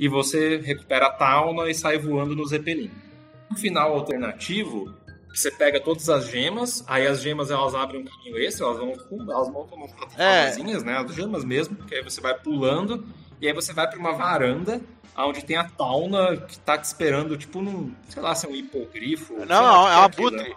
[0.01, 2.91] e você recupera a Tauna e sai voando no Zeppelin.
[3.51, 4.95] No final alternativo,
[5.35, 8.93] você pega todas as gemas, aí as gemas elas abrem um caminho extra, elas vão
[9.31, 10.99] elas montam umas plataformazinhas, né?
[10.99, 13.07] As gemas mesmo, que aí você vai pulando,
[13.41, 14.81] e aí você vai para uma varanda
[15.17, 18.55] onde tem a Tauna que tá te esperando, tipo num, sei lá, se é um
[18.55, 19.35] hipogrifo.
[19.35, 20.57] Não, não, é uma aquilo, butre.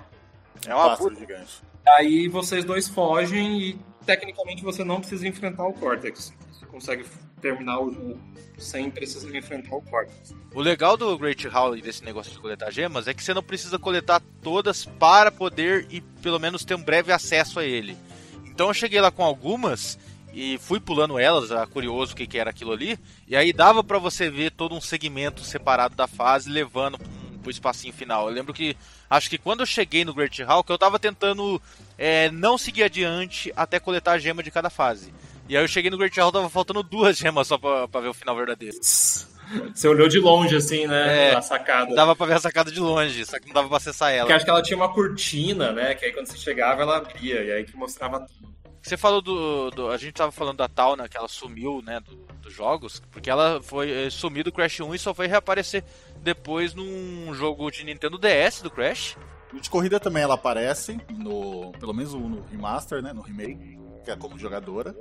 [0.66, 1.20] É uma Pássaro butre.
[1.20, 1.62] gigante.
[1.88, 6.34] Aí vocês dois fogem e tecnicamente você não precisa enfrentar o Cortex.
[6.76, 7.06] Consegue
[7.40, 8.20] terminar o jogo
[8.58, 10.36] sem precisar enfrentar o Cortex.
[10.54, 13.42] O legal do Great Hall e desse negócio de coletar gemas é que você não
[13.42, 17.98] precisa coletar todas para poder e pelo menos ter um breve acesso a ele.
[18.46, 19.98] Então eu cheguei lá com algumas
[20.34, 23.00] e fui pulando elas, curioso o que, que era aquilo ali.
[23.26, 27.00] E aí dava para você ver todo um segmento separado da fase levando
[27.42, 28.28] pro espacinho final.
[28.28, 28.76] Eu lembro que
[29.10, 31.62] acho que quando eu cheguei no Great Hall, que eu tava tentando
[31.98, 35.14] é, não seguir adiante até coletar a gema de cada fase.
[35.48, 38.08] E aí eu cheguei no Great Hall, tava faltando duas gemas só pra, pra ver
[38.10, 38.78] o final verdadeiro.
[38.82, 41.30] Você olhou de longe, assim, né?
[41.30, 41.94] É, a sacada.
[41.94, 44.22] Dava pra ver a sacada de longe, só que não dava pra acessar ela.
[44.22, 45.94] Porque acho que ela tinha uma cortina, né?
[45.94, 47.44] Que aí quando você chegava, ela abria.
[47.44, 48.56] E aí que mostrava tudo.
[48.82, 52.26] Você falou do, do- A gente tava falando da Tauna, que ela sumiu, né, do-
[52.42, 55.84] dos jogos, porque ela foi eh, sumir do Crash 1 e só foi reaparecer
[56.22, 59.16] depois num jogo de Nintendo DS do Crash.
[59.54, 63.14] De corrida também ela aparece, no, pelo menos no remaster, né?
[63.14, 64.94] No remake, que é como jogadora.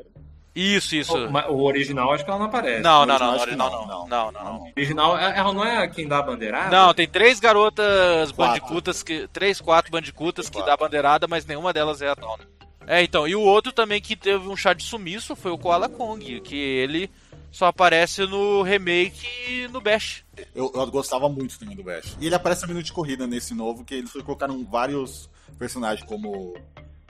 [0.55, 1.13] Isso, isso.
[1.17, 2.83] O, o original acho que ela não aparece.
[2.83, 3.89] Não, não, não, original não, não.
[3.89, 4.07] não.
[4.07, 4.61] Não, não, não.
[4.63, 6.71] O original, é- ela não é quem dá a bandeirada?
[6.71, 8.61] Não, tem três garotas Quatro.
[8.61, 9.27] bandicutas que.
[9.33, 10.71] Três, quatro bandicutas que Quatro.
[10.71, 12.45] dá bandeirada, mas nenhuma delas é a Tauna.
[12.87, 15.89] É, então, e o outro também que teve um chá de sumiço foi o Koala
[15.89, 17.11] Kong, que ele
[17.51, 20.23] só aparece no remake e no Bash.
[20.55, 22.17] Eu, eu gostava muito também do Bash.
[22.21, 26.55] E ele aparece também no de corrida nesse novo, que eles colocaram vários personagens como.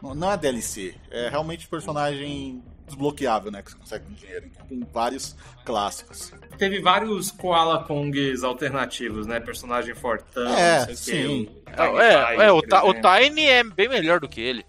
[0.02, 3.62] Não não é DLC, é realmente personagem desbloqueável, né?
[3.62, 4.46] Que você consegue com dinheiro.
[4.46, 6.32] Então, com vários clássicos.
[6.58, 9.40] Teve vários Koala Kongs alternativos, né?
[9.40, 11.48] Personagem fortão, É, não sei sim.
[11.66, 12.94] É, O é, Tiny é, o, Ta- o.
[12.94, 14.64] Tiny é bem melhor do que ele.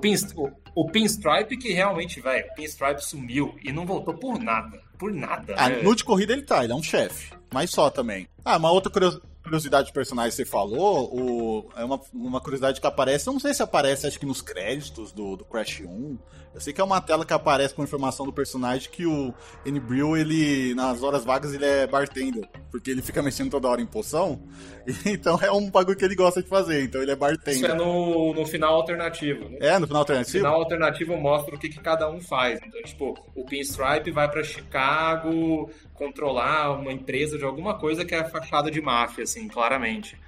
[0.00, 4.80] Pinst- o, o Pinstripe que realmente, velho, o Pinstripe sumiu e não voltou por nada.
[4.98, 5.54] Por nada.
[5.58, 5.82] Ah, né?
[5.82, 7.32] no de corrida ele tá, ele é um chefe.
[7.52, 8.28] Mas só também.
[8.44, 12.80] Ah, uma outra curios- curiosidade de personagem que você falou, o, é uma, uma curiosidade
[12.80, 16.18] que aparece, não sei se aparece, acho que nos créditos do, do Crash 1.
[16.52, 19.32] Eu sei que é uma tela que aparece com informação do personagem que o
[19.64, 22.48] N-Brill, ele, nas horas vagas, ele é bartender.
[22.72, 24.42] Porque ele fica mexendo toda hora em poção.
[25.06, 26.82] Então é um bagulho que ele gosta de fazer.
[26.82, 27.74] Então ele é Isso é bartender.
[27.76, 29.48] no, no final alternativo.
[29.48, 29.58] Né?
[29.60, 30.38] É, no final No alternativo?
[30.38, 32.58] final alternativo mostra o que, que cada um faz.
[32.66, 38.24] Então, tipo, o Pinstripe vai pra Chicago controlar uma empresa de alguma coisa que é
[38.24, 40.18] fachada de máfia, assim, claramente.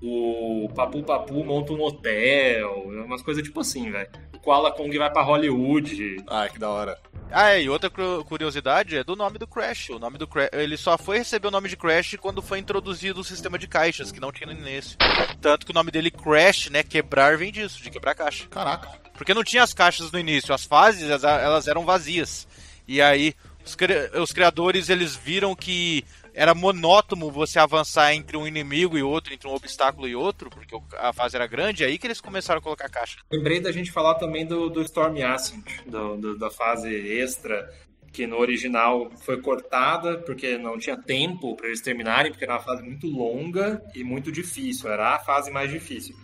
[0.00, 4.08] O Papu Papu monta um hotel, umas coisas tipo assim, velho.
[4.34, 6.16] O Koala Kong vai pra Hollywood.
[6.28, 6.98] Ah, que da hora.
[7.30, 9.90] Ah, é, e outra cu- curiosidade é do nome do Crash.
[9.90, 13.20] O nome do Crash, ele só foi receber o nome de Crash quando foi introduzido
[13.20, 14.96] o sistema de caixas, que não tinha no início.
[15.40, 18.46] Tanto que o nome dele Crash, né, quebrar vem disso, de quebrar caixa.
[18.48, 18.88] Caraca.
[19.14, 22.46] Porque não tinha as caixas no início, as fases elas- elas eram vazias.
[22.86, 23.34] E aí
[23.66, 26.04] os, cri- os criadores eles viram que
[26.38, 30.76] era monótono você avançar entre um inimigo e outro, entre um obstáculo e outro, porque
[30.96, 33.18] a fase era grande, é aí que eles começaram a colocar caixa.
[33.30, 37.68] Lembrei da gente falar também do, do Storm Ascent, do, do- da fase extra,
[38.12, 42.60] que no original foi cortada porque não tinha tempo para eles terminarem, porque era uma
[42.62, 46.14] fase muito longa e muito difícil, era a fase mais difícil.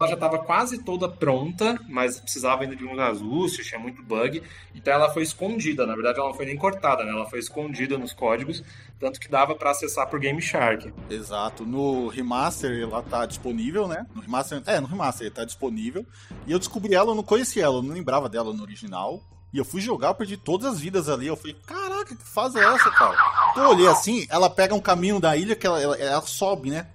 [0.00, 4.42] Ela já estava quase toda pronta, mas precisava ainda de uns ajustes, tinha muito bug,
[4.74, 5.86] então ela foi escondida.
[5.86, 7.12] Na verdade, ela não foi nem cortada, né?
[7.12, 8.64] ela foi escondida nos códigos,
[8.98, 10.92] tanto que dava para acessar por Game Shark.
[11.08, 11.64] Exato.
[11.64, 14.06] No remaster ela tá disponível, né?
[14.14, 16.04] No remaster, é, no remaster tá disponível.
[16.46, 19.22] E eu descobri ela, eu não conhecia ela, eu não lembrava dela no original.
[19.52, 21.26] E eu fui jogar, perdi todas as vidas ali.
[21.26, 23.16] Eu falei, caraca, que fase é essa, cara?
[23.50, 26.70] Então eu olhei assim, ela pega um caminho da ilha que ela, ela, ela sobe,
[26.70, 26.86] né?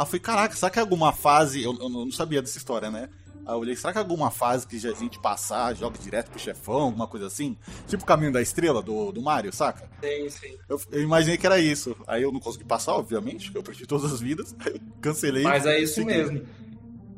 [0.00, 1.62] Aí eu falei, caraca, será que é alguma fase.
[1.62, 3.10] Eu, eu não sabia dessa história, né?
[3.44, 6.40] Aí eu olhei, será que é alguma fase que a gente passar, joga direto pro
[6.40, 7.54] chefão, alguma coisa assim?
[7.86, 9.86] Tipo o caminho da estrela do, do Mario, saca?
[10.02, 10.58] Sim, sim.
[10.66, 11.94] Eu, eu imaginei que era isso.
[12.06, 14.56] Aí eu não consegui passar, obviamente, porque eu perdi todas as vidas.
[15.02, 15.42] Cancelei.
[15.42, 16.06] Mas é isso segui.
[16.06, 16.46] mesmo.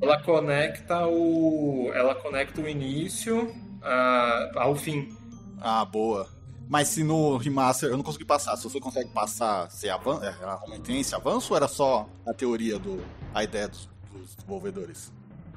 [0.00, 1.88] Ela conecta o.
[1.94, 5.16] Ela conecta o início ah, ao fim.
[5.60, 6.28] Ah, boa.
[6.68, 10.78] Mas se no remaster eu não consegui passar, se você consegue passar, você avança, é,
[10.78, 13.04] tem esse avanço ou era só a teoria do.
[13.34, 15.12] a ideia dos, dos desenvolvedores?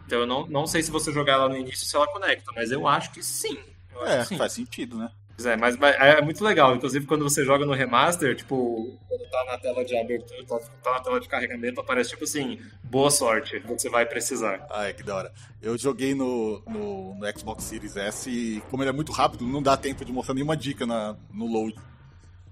[0.06, 2.72] Então eu não, não sei se você jogar ela no início se ela conecta, mas
[2.72, 3.58] eu acho que sim.
[3.93, 4.38] Eu É, que sim.
[4.38, 5.10] faz sentido, né?
[5.36, 6.74] Pois é, mas, mas é muito legal.
[6.76, 10.92] Inclusive, quando você joga no remaster, tipo, quando tá na tela de abertura, tá, tá
[10.94, 14.66] na tela de carregamento, aparece tipo assim, boa sorte, você vai precisar.
[14.72, 15.34] Ah, é que da hora.
[15.62, 19.62] Eu joguei no, no, no Xbox Series S e, como ele é muito rápido, não
[19.62, 21.76] dá tempo de mostrar nenhuma dica na, no load.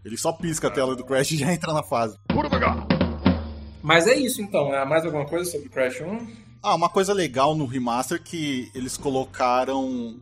[0.04, 2.18] Ele só pisca a tela do Crash e já entra na fase.
[3.82, 4.74] Mas é isso então.
[4.76, 6.28] É mais alguma coisa sobre Crash 1?
[6.62, 10.20] Ah, uma coisa legal no remaster que eles colocaram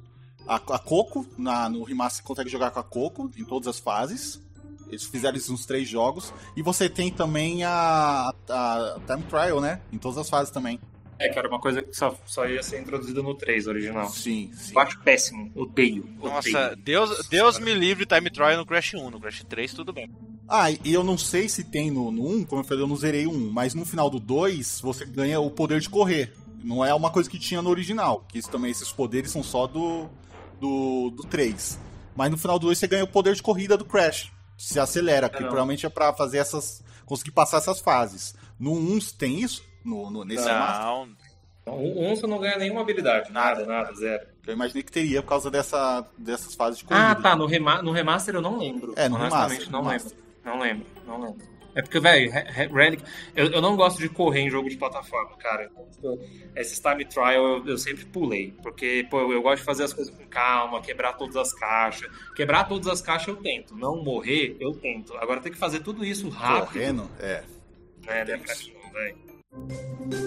[0.52, 1.26] a, a Coco.
[1.38, 4.42] Na, no remaster você consegue jogar com a Coco em todas as fases.
[4.90, 6.34] Eles fizeram isso nos três jogos.
[6.56, 9.82] E você tem também a, a Time Trial, né?
[9.92, 10.80] Em todas as fases também.
[11.18, 14.10] É, que era uma coisa que só, só ia ser introduzida no 3 original.
[14.10, 14.74] Sim, sim.
[14.74, 15.52] Eu acho péssimo.
[15.56, 16.10] Odeio.
[16.20, 16.76] Nossa, odeio.
[16.78, 20.12] Deus, Deus me livre Time Trial no Crash 1, no Crash 3 tudo bem.
[20.50, 22.96] Ah, e eu não sei se tem no, no 1, como eu falei, eu não
[22.96, 26.34] zerei o 1, mas no final do 2 você ganha o poder de correr.
[26.64, 29.68] Não é uma coisa que tinha no original, que isso também, esses poderes são só
[29.68, 30.10] do,
[30.62, 31.78] do, do 3.
[32.16, 34.32] Mas no final do 2 você ganha o poder de corrida do Crash.
[34.58, 35.48] Se acelera, que não.
[35.48, 36.84] provavelmente é pra fazer essas.
[37.06, 38.36] conseguir passar essas fases.
[38.60, 39.64] No 1 tem isso?
[39.84, 40.46] No, no- nesse?
[40.46, 43.32] Não, o 1 você não ganha nenhuma habilidade.
[43.32, 44.28] Nada, nada, zero.
[44.46, 47.10] Eu imaginei que teria por causa dessa, dessas fases de corrida.
[47.12, 47.36] Ah, tá.
[47.36, 48.94] No, rema no remaster eu não lembro.
[48.96, 50.12] É, no remaster, não no lembro.
[50.44, 51.51] Não lembro, não lembro.
[51.74, 53.04] É porque, velho, Re- Re- Relic.
[53.36, 55.70] Eu, eu não gosto de correr em jogo de plataforma, cara.
[55.72, 56.20] Então, tipo,
[56.56, 58.54] Esses time trial eu, eu sempre pulei.
[58.62, 62.10] Porque, pô, eu gosto de fazer as coisas com calma, quebrar todas as caixas.
[62.36, 63.76] Quebrar todas as caixas eu tento.
[63.76, 65.16] Não morrer, eu tento.
[65.18, 66.74] Agora tem que fazer tudo isso rápido.
[66.74, 67.10] Correndo?
[67.20, 67.44] É.
[68.06, 70.22] Né, né, pra mim, não, velho.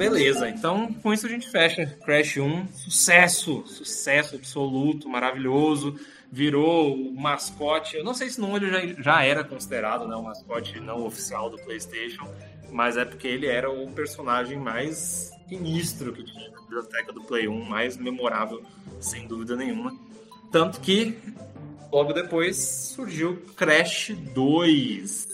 [0.00, 2.68] Beleza, então com isso a gente fecha Crash 1.
[2.68, 5.94] Sucesso, sucesso absoluto, maravilhoso.
[6.32, 7.98] Virou o mascote.
[7.98, 11.04] Eu não sei se no 1 ele já, já era considerado né, o mascote não
[11.04, 12.26] oficial do PlayStation,
[12.72, 17.46] mas é porque ele era o personagem mais sinistro que tinha na biblioteca do Play
[17.46, 18.62] 1, mais memorável,
[19.00, 19.94] sem dúvida nenhuma.
[20.50, 21.18] Tanto que
[21.92, 25.28] logo depois surgiu Crash 2.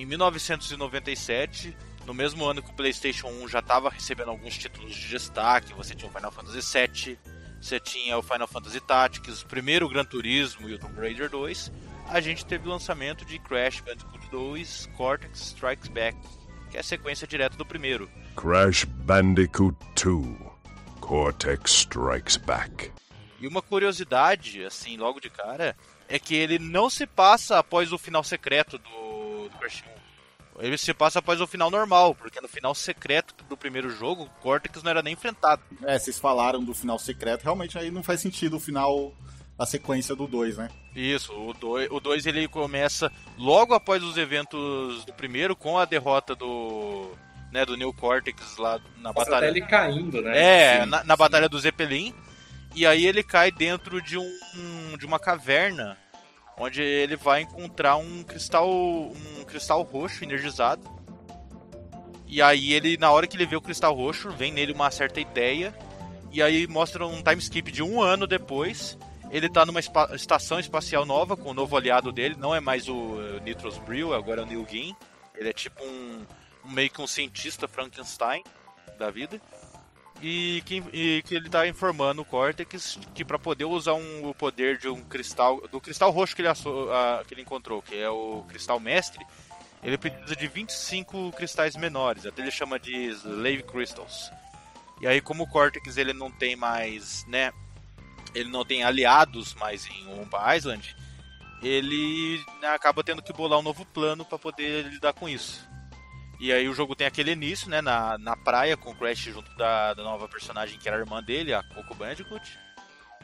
[0.00, 1.76] Em 1997,
[2.06, 5.94] no mesmo ano que o PlayStation 1 já estava recebendo alguns títulos de destaque, você
[5.94, 7.18] tinha o Final Fantasy VII,
[7.60, 11.70] você tinha o Final Fantasy Tactics, o primeiro Gran Turismo e o Tomb Raider 2,
[12.08, 16.18] a gente teve o lançamento de Crash Bandicoot 2 Cortex Strikes Back,
[16.70, 18.10] que é a sequência direta do primeiro.
[18.34, 20.50] Crash Bandicoot 2
[20.98, 22.90] Cortex Strikes Back.
[23.38, 25.76] E uma curiosidade, assim, logo de cara,
[26.08, 29.09] é que ele não se passa após o final secreto do,
[29.60, 30.00] do Crash 1.
[30.62, 34.42] Ele se passa após o final normal, porque no final secreto do primeiro jogo, o
[34.42, 35.62] Cortex não era nem enfrentado.
[35.84, 39.14] É, vocês falaram do final secreto, realmente aí não faz sentido o final,
[39.58, 40.68] a sequência do 2, né?
[40.94, 45.84] Isso, o 2 o dois, ele começa logo após os eventos do primeiro, com a
[45.86, 47.12] derrota do,
[47.52, 49.48] né, do New Cortex lá na Mostra batalha.
[49.50, 50.36] até ele caindo, né?
[50.36, 51.18] É, Sim, na, na sim.
[51.18, 52.12] batalha do Zeppelin.
[52.74, 55.96] E aí ele cai dentro de um de uma caverna
[56.60, 60.82] onde ele vai encontrar um cristal um cristal roxo energizado.
[62.26, 65.20] E aí ele na hora que ele vê o cristal roxo, vem nele uma certa
[65.20, 65.74] ideia
[66.30, 68.96] e aí mostra um time skip de um ano depois.
[69.30, 72.88] Ele tá numa espa- estação espacial nova com o novo aliado dele, não é mais
[72.88, 74.96] o eh, Nitros Brill, agora é o Neil Gaiman.
[75.36, 76.26] Ele é tipo um
[76.64, 78.44] meio que um cientista Frankenstein
[78.98, 79.40] da vida
[80.22, 84.34] e que, e que ele tá informando o Cortex que para poder usar um, o
[84.34, 87.96] poder de um cristal do cristal roxo que ele, asso- ah, que ele encontrou, que
[87.96, 89.24] é o cristal mestre,
[89.82, 94.30] ele precisa de 25 cristais menores, até ele chama de Slave Crystals.
[95.00, 97.50] E aí como o Cortex ele não tem mais, né,
[98.34, 100.94] ele não tem aliados mais em Womba Island,
[101.62, 105.66] ele né, acaba tendo que bolar um novo plano para poder lidar com isso.
[106.40, 109.54] E aí o jogo tem aquele início, né, na, na praia com o Crash junto
[109.56, 112.58] da, da nova personagem que era a irmã dele, a Coco Bandicoot.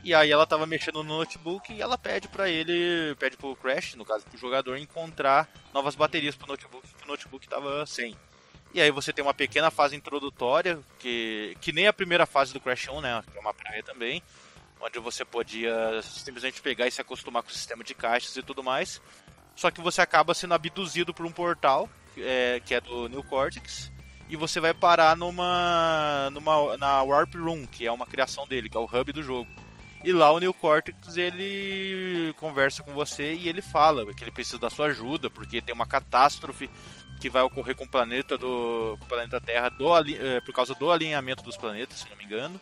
[0.05, 3.95] E aí ela tava mexendo no notebook e ela pede para ele, pede pro Crash,
[3.95, 8.15] no caso pro jogador, encontrar novas baterias pro notebook, que o notebook tava sem.
[8.75, 12.61] E aí você tem uma pequena fase introdutória, que, que nem a primeira fase do
[12.61, 14.23] Crash 1, né, que é uma praia também,
[14.79, 18.63] onde você podia simplesmente pegar e se acostumar com o sistema de caixas e tudo
[18.63, 19.01] mais.
[19.55, 21.89] Só que você acaba sendo abduzido por um portal,
[22.19, 23.91] é, que é do New Cortex,
[24.29, 28.77] e você vai parar numa, numa na Warp Room, que é uma criação dele, que
[28.77, 29.49] é o hub do jogo.
[30.05, 34.59] E lá o New Cortex ele conversa com você e ele fala que ele precisa
[34.59, 36.71] da sua ajuda, porque tem uma catástrofe
[37.21, 40.75] que vai ocorrer com o planeta do com o planeta Terra do, eh, por causa
[40.75, 42.61] do alinhamento dos planetas, se não me engano.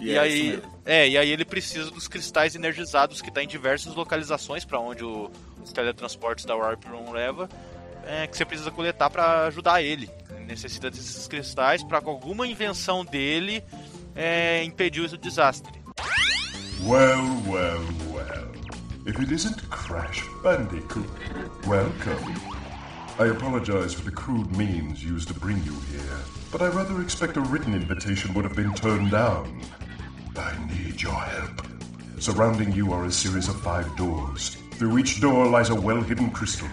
[0.00, 3.48] E, E é aí, é, e aí ele precisa dos cristais energizados que está em
[3.48, 5.30] diversas localizações para onde o-
[5.62, 7.48] os teletransportes da Warp Room leva,
[8.06, 10.08] é, que você precisa coletar para ajudar ele.
[10.30, 13.62] Ele necessita desses cristais para alguma invenção dele
[14.14, 15.72] é, impedir o desastre.
[16.84, 18.46] Well, well, well.
[19.06, 21.08] If it isn't Crash Bandicoot,
[21.66, 22.34] welcome.
[23.18, 26.18] I apologize for the crude means used to bring you here,
[26.52, 29.62] but I rather expect a written invitation would have been turned down.
[30.36, 31.66] I need your help.
[32.18, 34.56] Surrounding you are a series of five doors.
[34.72, 36.68] Through each door lies a well hidden crystal.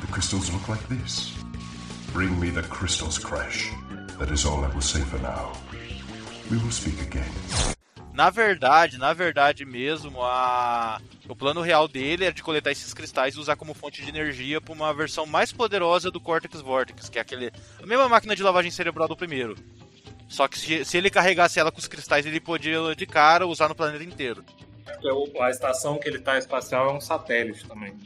[0.00, 1.32] The crystals look like this.
[2.12, 3.70] Bring me the crystals, Crash.
[4.18, 5.52] That is all I will say for now.
[6.50, 7.30] We will speak again.
[8.12, 11.00] Na verdade, na verdade mesmo, a...
[11.28, 14.60] o plano real dele é de coletar esses cristais e usar como fonte de energia
[14.60, 18.42] para uma versão mais poderosa do Cortex Vortex, que é aquele a mesma máquina de
[18.42, 19.56] lavagem cerebral do primeiro.
[20.28, 23.68] Só que se, se ele carregasse ela com os cristais, ele podia de cara usar
[23.68, 24.44] no planeta inteiro.
[25.40, 27.96] A estação que ele tá espacial é um satélite também.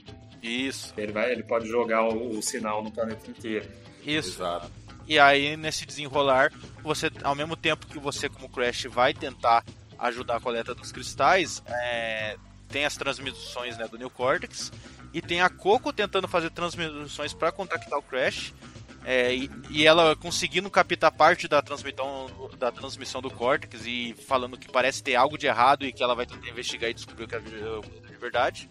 [0.42, 3.68] Isso, Ele, vai, ele pode jogar o, o sinal no planeta inteiro.
[4.04, 4.30] isso.
[4.30, 4.70] Exato.
[5.06, 9.64] E aí, nesse desenrolar, você, ao mesmo tempo que você, como Crash, vai tentar
[9.98, 12.36] ajudar a coleta dos cristais, é,
[12.68, 14.72] tem as transmissões né, do New Cortex
[15.12, 18.52] e tem a Coco tentando fazer transmissões para contactar o Crash.
[19.04, 22.28] é, e, e ela conseguindo captar parte da transmissão,
[22.58, 26.14] da transmissão do Cortex e falando que parece ter algo de errado e que ela
[26.14, 28.68] vai tentar investigar e descobrir o que é de verdade.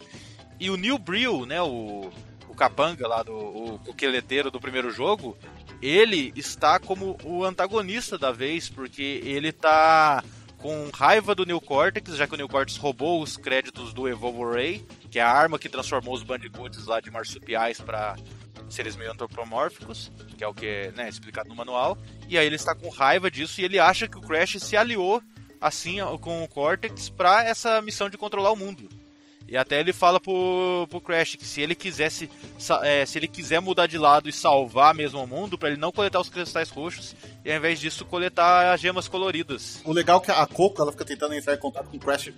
[0.61, 2.11] E o Neil Brill, né, o,
[2.47, 5.35] o capanga lá, do, o coqueleteiro do primeiro jogo,
[5.81, 10.23] ele está como o antagonista da vez, porque ele tá
[10.59, 14.55] com raiva do New Cortex, já que o New Cortex roubou os créditos do Evolve
[14.55, 18.15] Ray, que é a arma que transformou os bandicoots lá de marsupiais para
[18.69, 21.97] seres meio antropomórficos, que é o que é né, explicado no manual.
[22.29, 25.23] E aí ele está com raiva disso e ele acha que o Crash se aliou
[25.59, 29.00] assim com o Cortex para essa missão de controlar o mundo.
[29.51, 32.29] E até ele fala pro, pro Crash que se ele quisesse
[32.83, 35.91] é, se ele quiser mudar de lado e salvar mesmo o mundo, para ele não
[35.91, 39.81] coletar os cristais roxos e ao invés disso coletar as gemas coloridas.
[39.83, 42.27] O legal é que a Coco ela fica tentando entrar em contato com o Crash
[42.29, 42.33] em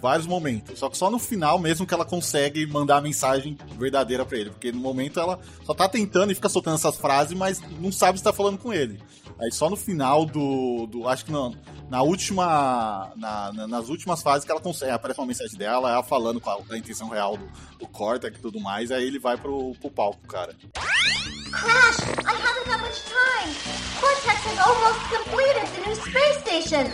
[0.00, 0.80] vários momentos.
[0.80, 4.50] Só que só no final mesmo que ela consegue mandar a mensagem verdadeira pra ele.
[4.50, 8.18] Porque no momento ela só tá tentando e fica soltando essas frases, mas não sabe
[8.18, 9.00] se tá falando com ele.
[9.40, 10.86] Aí só no final do.
[10.86, 11.54] do acho que não.
[11.90, 13.12] Na última.
[13.16, 14.90] na- na- nas últimas fases que ela consegue.
[14.92, 17.46] Aparece uma mensagem dela, ela falando com a, com a intenção real do,
[17.78, 18.90] do Cortex e tudo mais.
[18.90, 20.54] Aí ele vai pro, pro palco, cara.
[20.74, 23.54] Crash, I haven't that much time.
[24.00, 26.90] Cortex has almost completed the new space station.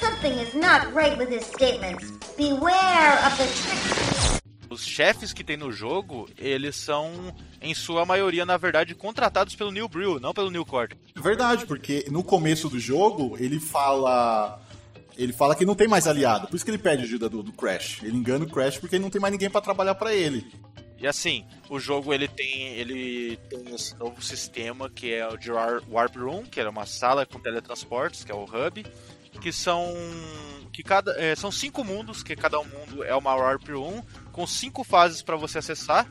[0.00, 2.10] Something is not right with his statements.
[2.36, 4.41] Beware of the trick.
[4.72, 9.70] Os chefes que tem no jogo, eles são, em sua maioria, na verdade, contratados pelo
[9.70, 11.00] New Brill, não pelo New Cortex.
[11.14, 14.60] Verdade, porque no começo do jogo ele fala.
[15.16, 17.52] Ele fala que não tem mais aliado, por isso que ele pede ajuda do, do
[17.52, 18.00] Crash.
[18.02, 20.50] Ele engana o Crash porque não tem mais ninguém pra trabalhar pra ele.
[20.98, 25.50] E assim, o jogo ele tem ele tem esse novo sistema que é o de
[25.52, 28.86] War- Warp Room, que era uma sala com teletransportes, que é o hub,
[29.40, 29.92] que são
[30.72, 34.02] que cada é, são cinco mundos, que cada um mundo é uma Warp Room
[34.32, 36.08] com cinco fases para você acessar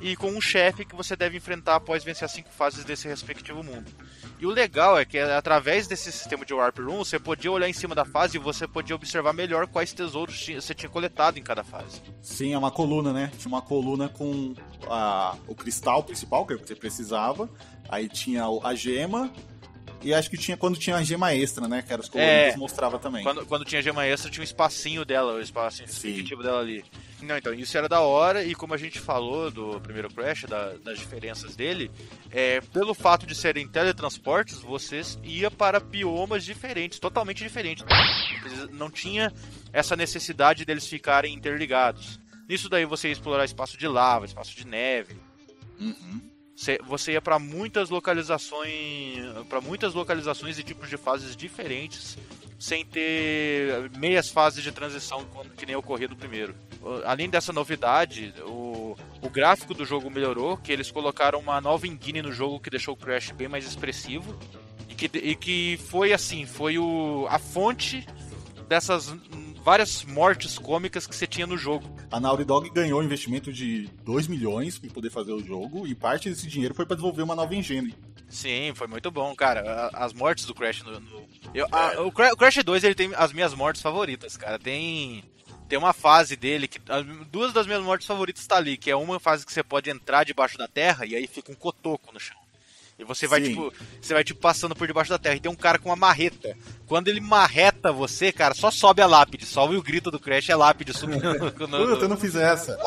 [0.00, 3.62] e com um chefe que você deve enfrentar após vencer as cinco fases desse respectivo
[3.62, 3.84] mundo.
[4.38, 7.72] E o legal é que através desse sistema de Warp Room você podia olhar em
[7.74, 11.62] cima da fase e você podia observar melhor quais tesouros você tinha coletado em cada
[11.62, 12.00] fase.
[12.22, 13.30] Sim, é uma coluna, né?
[13.38, 14.54] Tinha uma coluna com
[14.88, 17.50] a- o cristal principal que você precisava.
[17.86, 19.30] Aí tinha a gema.
[20.02, 21.82] E acho que tinha quando tinha a gema extra, né?
[21.82, 22.56] Que era os coloridos, É.
[22.56, 23.22] mostrava também.
[23.22, 26.08] Quando, quando tinha gema extra, tinha um espacinho dela, o espacinho Sim.
[26.08, 26.82] respectivo dela ali.
[27.22, 30.72] Não, então, isso era da hora, e como a gente falou do primeiro Crash, da-
[30.82, 31.90] das diferenças dele,
[32.30, 37.84] é, pelo fato de serem teletransportes, você ia para biomas diferentes, totalmente diferentes.
[38.72, 39.32] Não tinha
[39.72, 42.18] essa necessidade deles ficarem interligados.
[42.48, 45.14] Nisso daí você ia explorar espaço de lava, espaço de neve,
[45.78, 46.20] Uhum.
[46.86, 49.18] você- ia para muitas localizações,
[49.48, 52.16] para muitas localizações e tipos de fases diferentes,
[52.58, 56.54] sem ter meias fases de transição que nem ocorria do primeiro.
[57.04, 62.22] Além dessa novidade, o, o gráfico do jogo melhorou, que eles colocaram uma nova engine
[62.22, 64.34] no jogo que deixou o Crash bem mais expressivo
[64.88, 68.06] e que, e que foi assim, foi o, a fonte
[68.68, 69.14] dessas
[69.62, 71.84] várias mortes cômicas que você tinha no jogo.
[72.10, 75.86] A Naughty Dog ganhou um investimento de 2 milhões para poder fazer o jogo.
[75.86, 77.94] E parte desse dinheiro foi para desenvolver uma nova engine.
[78.28, 79.90] Sim, foi muito bom, cara.
[79.92, 80.98] As mortes do Crash no.
[80.98, 84.58] no- eu- a- o, Cra- o Crash 2 ele tem as minhas mortes favoritas, cara.
[84.58, 85.22] Tem.
[85.70, 86.78] Tem uma fase dele que.
[86.88, 89.88] as- Duas das minhas mortes favoritas tá ali, que é uma fase que você pode
[89.88, 92.36] entrar debaixo da terra e aí fica um cotoco no chão.
[92.98, 93.48] E você vai, Sim.
[93.54, 95.34] tipo, você vai, tipo, passando por debaixo da terra.
[95.36, 96.54] E tem um cara com uma marreta.
[96.86, 99.46] Quando ele marreta você, cara, só sobe a lápide.
[99.46, 102.72] Só o grito do Crash é lápide subindo no- Puta, eu não fiz essa.
[102.72, 102.78] Eu,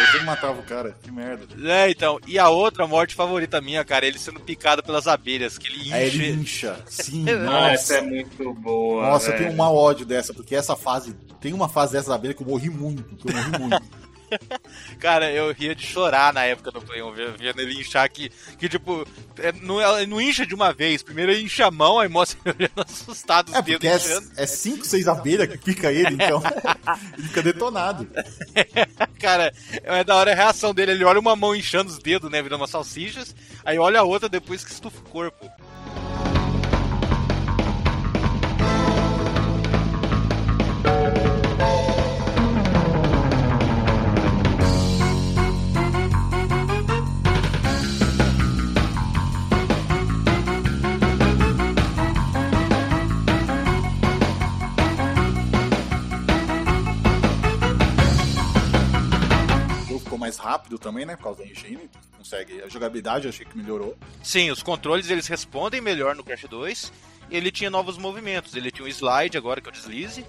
[0.00, 0.94] eu sempre matava o cara.
[1.02, 1.46] Que merda.
[1.72, 2.20] É, então.
[2.26, 5.56] E a outra morte favorita minha, cara, é ele sendo picado pelas abelhas.
[5.56, 6.16] Que ele Aí enche.
[6.22, 6.84] ele incha.
[6.86, 8.10] Sim, Ah, essa é nossa.
[8.14, 9.02] muito boa.
[9.08, 9.44] Nossa, eu velho.
[9.44, 11.16] tenho um mau ódio dessa, porque essa fase.
[11.42, 13.04] Tem uma fase dessa abelha que eu morri muito.
[13.16, 13.82] Que eu morri muito.
[14.98, 18.66] Cara, eu ria de chorar na época do Play 1, vendo ele inchar que, que
[18.66, 21.02] tipo, é, não, ele não incha de uma vez.
[21.02, 23.96] Primeiro ele incha a mão, aí mostra ele olhando assustado os É, dedos porque é,
[23.96, 24.32] inchando.
[24.38, 26.42] é cinco, seis abelhas que pica ele, então.
[27.18, 28.08] ele fica detonado.
[29.18, 30.92] Cara, é da hora a reação dele.
[30.92, 33.34] Ele olha uma mão inchando os dedos, né, virando umas salsichas,
[33.64, 35.46] aí olha a outra depois que estufa o corpo.
[60.42, 61.16] Rápido também, né?
[61.16, 61.88] Por causa da engine.
[62.18, 62.60] Consegue.
[62.62, 63.96] A jogabilidade achei que melhorou.
[64.22, 66.92] Sim, os controles eles respondem melhor no Crash 2.
[67.30, 68.54] Ele tinha novos movimentos.
[68.54, 70.26] Ele tinha um slide agora, que é o deslize.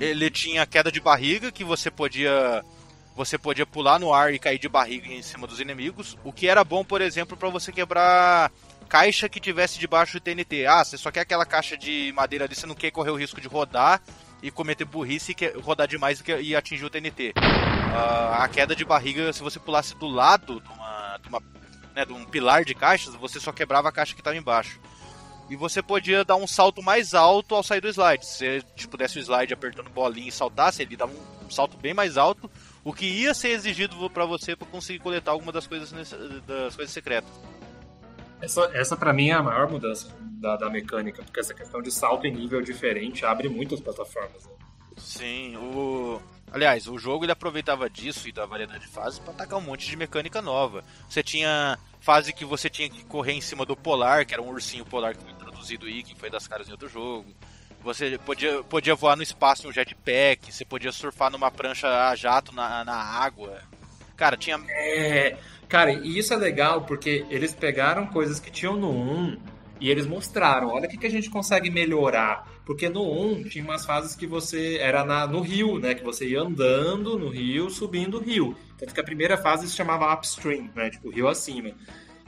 [0.00, 2.64] Ele tinha queda de barriga, que você podia.
[3.16, 6.16] Você podia pular no ar e cair de barriga em cima dos inimigos.
[6.22, 8.52] O que era bom, por exemplo, para você quebrar
[8.88, 10.66] caixa que tivesse debaixo do TNT.
[10.66, 13.40] Ah, você só quer aquela caixa de madeira ali, você não quer correr o risco
[13.40, 14.00] de rodar
[14.42, 17.32] e cometer burrice e rodar demais e atingir o TNT.
[17.36, 21.42] Uh, a queda de barriga, se você pulasse do lado de, uma, de, uma,
[21.94, 24.80] né, de um pilar de caixas, você só quebrava a caixa que estava embaixo.
[25.50, 28.24] E você podia dar um salto mais alto ao sair do slide.
[28.24, 31.94] Se você tipo, desse o slide apertando bolinha e saltasse, ele dava um salto bem
[31.94, 32.50] mais alto,
[32.84, 35.90] o que ia ser exigido para você para conseguir coletar alguma das coisas,
[36.46, 37.30] das coisas secretas.
[38.40, 41.90] Essa, essa para mim é a maior mudança da, da mecânica, porque essa questão de
[41.90, 44.44] salto em nível diferente abre muitas plataformas.
[44.46, 44.52] Né?
[44.96, 46.20] Sim, o.
[46.50, 49.86] Aliás, o jogo ele aproveitava disso e da variedade de fases para atacar um monte
[49.86, 50.82] de mecânica nova.
[51.08, 54.48] Você tinha fase que você tinha que correr em cima do polar, que era um
[54.48, 57.26] ursinho polar que foi introduzido aí, que foi das caras em outro jogo.
[57.82, 62.14] Você podia, podia voar no espaço em um jetpack, você podia surfar numa prancha a
[62.16, 63.60] jato na, na água.
[64.16, 64.58] Cara, tinha.
[64.68, 65.36] É.
[65.68, 69.38] Cara, e isso é legal porque eles pegaram coisas que tinham no 1
[69.80, 72.48] e eles mostraram, olha o que, que a gente consegue melhorar.
[72.64, 75.94] Porque no 1 tinha umas fases que você era na, no rio, né?
[75.94, 78.56] Que você ia andando no rio, subindo o rio.
[78.76, 80.90] Tanto que a primeira fase se chamava upstream, né?
[80.90, 81.70] Tipo, rio acima.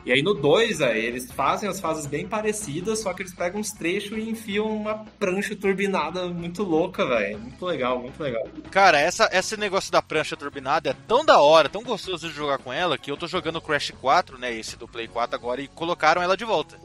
[0.05, 3.61] E aí no 2, aí, eles fazem as fases bem parecidas, só que eles pegam
[3.61, 7.39] uns trechos e enfiam uma prancha turbinada muito louca, velho.
[7.39, 8.47] Muito legal, muito legal.
[8.71, 12.59] Cara, essa, esse negócio da prancha turbinada é tão da hora, tão gostoso de jogar
[12.59, 15.69] com ela, que eu tô jogando Crash 4, né, esse do Play 4 agora, e
[15.69, 16.79] colocaram ela de volta.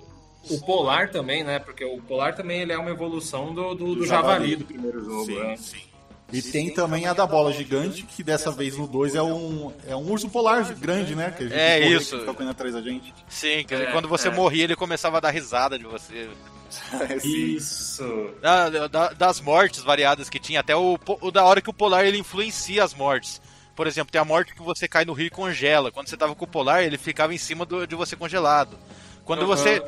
[0.50, 4.06] O Polar também, né, porque o Polar também ele é uma evolução do, do, do
[4.06, 4.52] Javali.
[4.52, 5.58] Javali do primeiro jogo, sim, né?
[5.58, 5.95] Sim.
[6.34, 9.96] E tem também a da bola gigante, que dessa vez no 2 é um, é
[9.96, 11.32] um urso polar grande, né?
[11.32, 12.18] Que a gente é isso.
[12.20, 13.14] Que correndo atrás da gente.
[13.30, 14.32] Sim, que é, quando você é.
[14.32, 16.30] morria ele começava a dar risada de você.
[17.24, 18.34] Isso.
[18.42, 22.06] Da, da, das mortes variadas que tinha, até o, o da hora que o polar
[22.06, 23.40] ele influencia as mortes.
[23.76, 25.92] Por exemplo, tem a morte que você cai no rio e congela.
[25.92, 28.78] Quando você tava com o polar, ele ficava em cima do, de você congelado.
[29.26, 29.48] Quando uhum.
[29.48, 29.84] você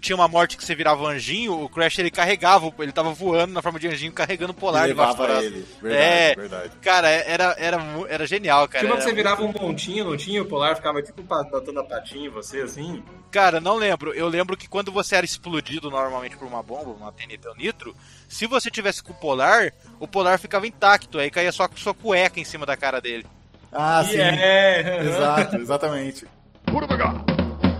[0.00, 3.62] tinha uma morte que você virava anjinho, o Crash ele carregava, ele tava voando na
[3.62, 5.64] forma de anjinho, carregando o polar e levava ele.
[5.80, 6.70] Verdade, é, verdade.
[6.82, 7.78] Cara, era, era,
[8.08, 8.84] era genial, cara.
[8.84, 10.42] Que você virava um pontinho, não tinha?
[10.42, 13.00] O polar ficava tipo batendo a patinha em você, assim?
[13.30, 14.12] Cara, não lembro.
[14.12, 17.94] Eu lembro que quando você era explodido normalmente por uma bomba, uma TNT ou nitro,
[18.28, 21.94] se você tivesse com o polar, o polar ficava intacto, aí caía só com sua
[21.94, 23.24] cueca em cima da cara dele.
[23.72, 24.18] Ah, sim.
[24.18, 25.00] É.
[25.04, 26.26] Exato, exatamente.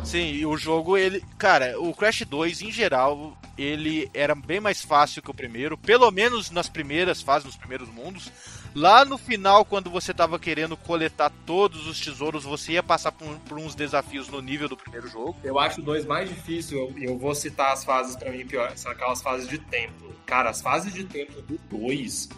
[0.04, 1.22] Sim, e o jogo, ele.
[1.38, 6.10] Cara, o Crash 2, em geral, ele era bem mais fácil que o primeiro, pelo
[6.10, 8.30] menos nas primeiras fases, nos primeiros mundos.
[8.74, 13.28] Lá no final, quando você tava querendo coletar todos os tesouros, você ia passar por,
[13.40, 15.36] por uns desafios no nível do primeiro jogo.
[15.42, 18.72] Eu acho o 2 mais difícil, eu, eu, vou citar as fases para mim pior,
[18.76, 20.14] são aquelas fases de templo.
[20.24, 22.28] Cara, as fases de templo do 2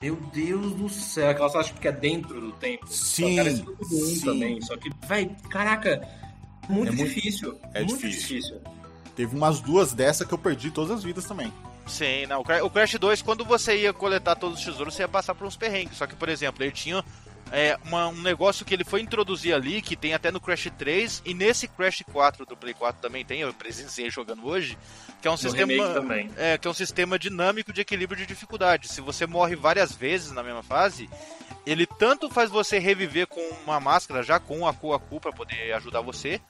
[0.00, 2.88] meu Deus do céu, aquelas fases que é dentro do templo.
[2.88, 3.36] Sim.
[3.36, 4.60] Só que do 1 também.
[4.60, 6.02] Só que, velho, caraca,
[6.68, 7.58] muito, é difícil.
[7.74, 8.36] É muito difícil.
[8.36, 8.60] difícil.
[9.14, 11.52] Teve umas duas dessa que eu perdi todas as vidas também.
[11.86, 12.40] Sim, não.
[12.40, 15.56] O Crash 2, quando você ia coletar todos os tesouros, você ia passar por uns
[15.56, 15.98] perrengues.
[15.98, 17.04] Só que, por exemplo, ele tinha
[17.50, 21.22] é, uma, um negócio que ele foi introduzir ali, que tem até no Crash 3,
[21.24, 24.78] e nesse Crash 4 do Play 4 também tem, eu presenciei jogando hoje,
[25.20, 25.72] que é um no sistema.
[26.36, 28.88] É, que é um sistema dinâmico de equilíbrio de dificuldade.
[28.88, 31.10] Se você morre várias vezes na mesma fase,
[31.66, 36.00] ele tanto faz você reviver com uma máscara já com a Kuaku para poder ajudar
[36.00, 36.40] você,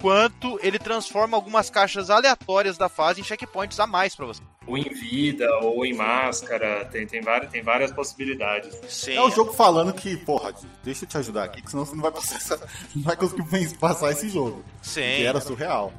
[0.00, 4.42] quanto ele transforma algumas caixas aleatórias da fase em checkpoints a mais para você.
[4.66, 8.78] Ou em vida, ou em máscara, tem, tem, várias, tem várias possibilidades.
[8.88, 9.14] Sim.
[9.14, 12.02] É o jogo falando que, porra, deixa eu te ajudar aqui, que senão você não
[12.02, 14.64] vai passar essa, não vai conseguir passar esse jogo.
[14.82, 15.00] Sim.
[15.00, 15.92] Que era surreal.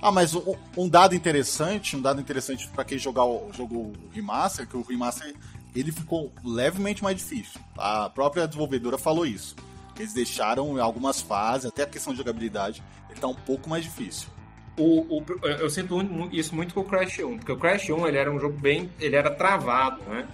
[0.00, 4.66] Ah, mas um, um dado interessante, um dado interessante para quem jogar o jogo remaster,
[4.66, 5.34] que o remaster
[5.74, 7.60] ele ficou levemente mais difícil.
[7.76, 9.54] A própria desenvolvedora falou isso.
[9.98, 14.28] Eles deixaram algumas fases, até a questão de jogabilidade, ele tá um pouco mais difícil.
[14.76, 15.98] O, o, eu sinto
[16.30, 18.88] isso muito com o Crash 1, porque o Crash 1 ele era um jogo bem.
[19.00, 20.28] ele era travado, né?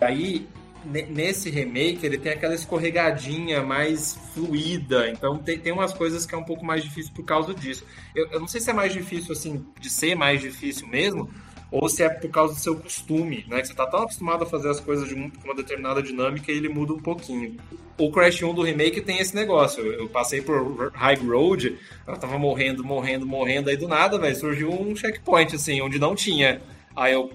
[0.00, 0.48] Aí,
[0.84, 6.38] nesse remake, ele tem aquela escorregadinha mais fluida, então tem, tem umas coisas que é
[6.38, 7.84] um pouco mais difícil por causa disso.
[8.14, 11.30] Eu, eu não sei se é mais difícil, assim, de ser mais difícil mesmo,
[11.72, 13.62] ou se é por causa do seu costume, né?
[13.62, 16.68] Que você tá tão acostumado a fazer as coisas de uma determinada dinâmica e ele
[16.68, 17.56] muda um pouquinho.
[17.98, 19.82] O Crash 1 do remake tem esse negócio.
[19.84, 24.70] Eu passei por High Road, ela tava morrendo, morrendo, morrendo, aí do nada, velho, surgiu
[24.70, 26.60] um checkpoint, assim, onde não tinha.
[26.94, 27.32] Aí eu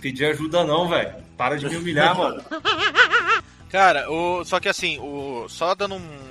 [0.00, 1.14] pedi ajuda não, velho.
[1.36, 2.42] Para de me humilhar, mano.
[3.70, 6.28] Cara, o, só que assim, o, só dando um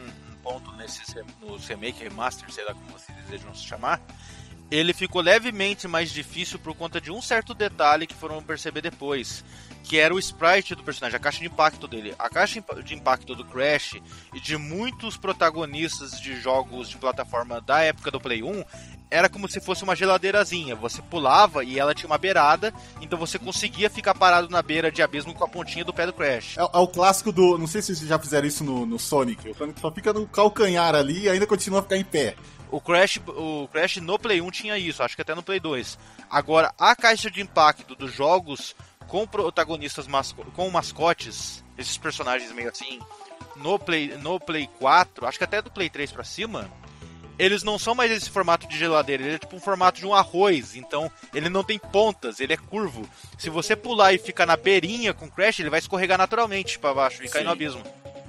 [0.88, 4.02] nesses, nos remake, remaster, sei lá como vocês desejam se chamar,
[4.70, 9.43] ele ficou levemente mais difícil por conta de um certo detalhe que foram perceber depois,
[9.84, 12.13] que era o sprite do personagem, a caixa de impacto dele.
[12.20, 13.95] A caixa de impacto do Crash
[14.34, 18.63] e de muitos protagonistas de jogos de plataforma da época do Play 1
[19.09, 20.76] era como se fosse uma geladeirazinha.
[20.76, 25.01] Você pulava e ela tinha uma beirada, então você conseguia ficar parado na beira de
[25.01, 26.57] abismo com a pontinha do pé do Crash.
[26.57, 27.57] É, é o clássico do.
[27.57, 29.49] Não sei se vocês já fizeram isso no, no Sonic.
[29.49, 32.36] O Sonic só fica no calcanhar ali e ainda continua a ficar em pé.
[32.70, 35.97] O Crash, o Crash no Play 1 tinha isso, acho que até no Play 2.
[36.30, 38.76] Agora, a caixa de impacto dos jogos
[39.07, 42.99] com protagonistas masco com mascotes, esses personagens meio assim,
[43.55, 46.70] no Play, no Play 4, acho que até do Play 3 pra cima,
[47.39, 50.13] eles não são mais esse formato de geladeira, ele é tipo um formato de um
[50.13, 53.07] arroz, então ele não tem pontas, ele é curvo.
[53.38, 56.93] Se você pular e ficar na beirinha com o Crash, ele vai escorregar naturalmente para
[56.93, 57.84] baixo e cair no abismo.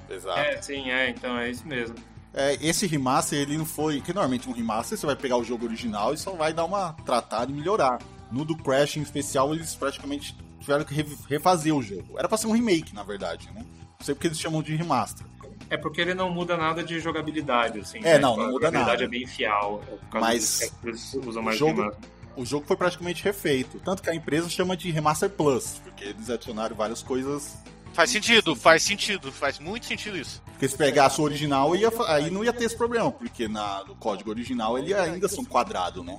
[0.08, 0.38] Exato.
[0.38, 1.96] É, sim, é, então é isso mesmo.
[2.38, 4.00] É, esse remaster, ele não foi.
[4.00, 6.92] Que normalmente um remaster você vai pegar o jogo original e só vai dar uma
[7.04, 7.98] tratada e melhorar.
[8.30, 10.94] No do Crash em especial, eles praticamente tiveram que
[11.28, 12.16] refazer o jogo.
[12.16, 13.64] Era pra ser um remake, na verdade, né?
[13.64, 15.26] Não sei porque eles chamam de remaster.
[15.68, 17.98] É porque ele não muda nada de jogabilidade, assim.
[17.98, 18.18] É, né?
[18.18, 18.92] não, não muda nada.
[18.92, 19.82] A jogabilidade é bem fiel.
[20.14, 21.92] É Mas eles usam mais o jogo,
[22.36, 23.80] o jogo foi praticamente refeito.
[23.80, 27.58] Tanto que a empresa chama de Remaster Plus, porque eles adicionaram várias coisas
[27.98, 30.40] Faz sentido, faz sentido, faz muito sentido isso.
[30.44, 33.96] Porque se pegasse o original, ia, aí não ia ter esse problema, porque na, no
[33.96, 36.16] código original ele ainda são quadrado, né?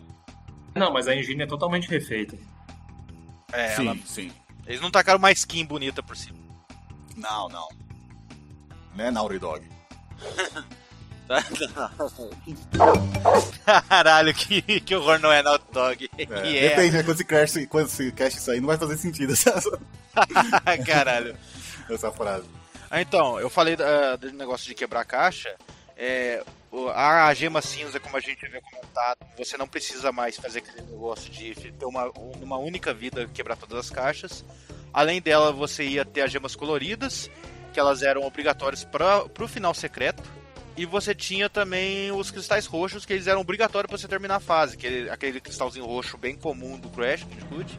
[0.75, 2.37] Não, mas a engine é totalmente refeita.
[3.53, 3.97] É, sim, ela...
[4.05, 4.29] sim.
[4.67, 6.37] Eles não tacaram uma skin bonita por cima.
[7.15, 7.69] Não, não.
[8.93, 9.65] Né, Naughty Dog?
[13.87, 16.09] Caralho, que, que horror não é Naughty Dog.
[16.17, 16.23] É,
[16.57, 16.69] é.
[16.71, 17.03] Depende, né?
[17.03, 19.33] Quando se crash, quando se isso aí, não vai fazer sentido.
[20.85, 21.37] Caralho.
[21.95, 22.47] Essa frase.
[22.89, 25.55] Ah, então, eu falei uh, do negócio de quebrar a caixa.
[25.95, 26.43] É,
[26.95, 31.29] a gema cinza, como a gente havia comentado, você não precisa mais fazer aquele negócio
[31.31, 32.09] de ter uma,
[32.41, 34.45] uma única vida quebrar todas as caixas.
[34.93, 37.29] Além dela, você ia ter as gemas coloridas,
[37.73, 40.23] que elas eram obrigatórias para o final secreto.
[40.77, 44.39] E você tinha também os cristais roxos, que eles eram obrigatórios para você terminar a
[44.39, 47.77] fase, aquele, aquele cristalzinho roxo bem comum do Crash Bandicoot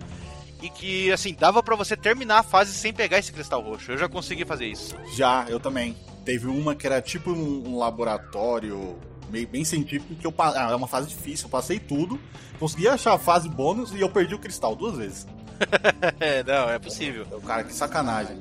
[0.63, 3.93] e que, assim, dava para você terminar a fase sem pegar esse cristal roxo.
[3.93, 4.95] Eu já consegui fazer isso.
[5.15, 5.97] Já, eu também.
[6.25, 8.99] Teve uma que era tipo um, um laboratório
[9.31, 12.21] meio bem científico que eu ah, é uma fase difícil, eu passei tudo,
[12.59, 15.27] consegui achar a fase bônus e eu perdi o cristal duas vezes.
[16.47, 17.27] não, é possível.
[17.33, 18.39] O cara, que sacanagem.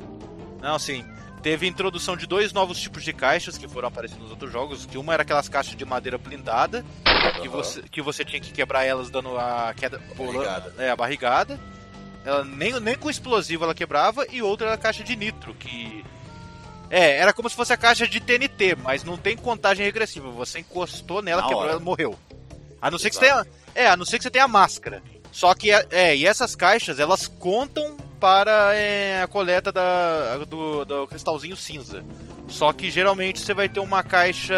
[0.61, 1.05] Não, sim.
[1.41, 4.86] Teve introdução de dois novos tipos de caixas que foram aparecendo nos outros jogos.
[4.86, 6.84] Que uma era aquelas caixas de madeira blindada,
[7.41, 10.01] que, você, que você tinha que quebrar elas dando a queda.
[10.17, 10.74] Barrigada.
[10.78, 11.59] É, a barrigada.
[12.26, 16.03] Ela nem, nem com explosivo ela quebrava, e outra era a caixa de nitro, que.
[16.89, 20.30] É, era como se fosse a caixa de TNT, mas não tem contagem regressiva.
[20.32, 21.72] Você encostou nela, Na quebrou, hora.
[21.74, 22.17] ela morreu.
[22.82, 23.46] A não ser que você tenha.
[23.75, 25.04] É, a não ser que você tenha a máscara.
[25.32, 30.83] Só que, é, é e essas caixas, elas contam para é, a coleta da, do,
[30.83, 32.04] do cristalzinho cinza.
[32.47, 34.55] Só que geralmente você vai ter uma caixa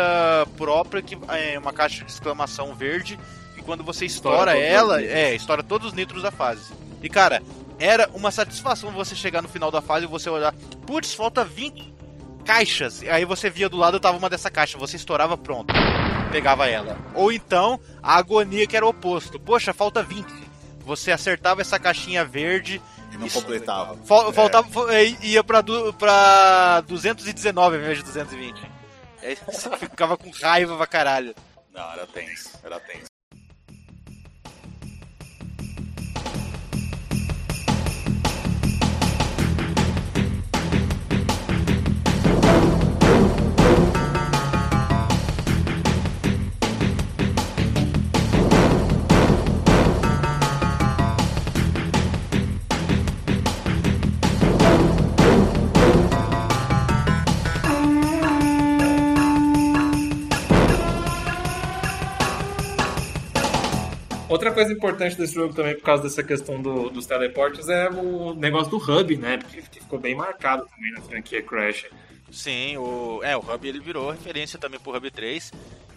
[0.57, 3.19] própria, que é uma caixa de exclamação verde,
[3.57, 6.73] e quando você estoura, estoura ela, é, estoura todos os nitros da fase.
[7.01, 7.41] E cara,
[7.79, 10.53] era uma satisfação você chegar no final da fase e você olhar,
[10.85, 11.91] putz, falta 20
[12.45, 13.01] caixas.
[13.01, 15.73] E aí você via do lado tava uma dessa caixa, você estourava pronto.
[16.31, 16.97] Pegava ela.
[17.13, 19.39] Ou então, a agonia que era o oposto.
[19.39, 20.25] Poxa, falta 20.
[20.85, 23.97] Você acertava essa caixinha verde e não isso, completava.
[24.05, 25.05] Fal, faltava, é.
[25.21, 28.61] ia pra, du, pra 219 ao invés de 220.
[29.21, 31.35] Aí você ficava com raiva pra caralho.
[31.73, 33.05] Não, era tenso, era tenso.
[64.41, 68.33] Outra coisa importante desse jogo também, por causa dessa questão do, dos teleportes, é o
[68.33, 69.37] negócio do hub, né?
[69.37, 71.85] Porque ficou bem marcado também na franquia Crash.
[72.31, 75.53] Sim, o, é, o Hub ele virou referência também pro Hub 3.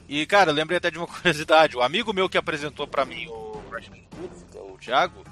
[0.06, 1.74] E, cara, eu lembrei até de uma curiosidade.
[1.74, 5.24] O amigo meu que apresentou para mim o Crash Bandicoot, é o Thiago,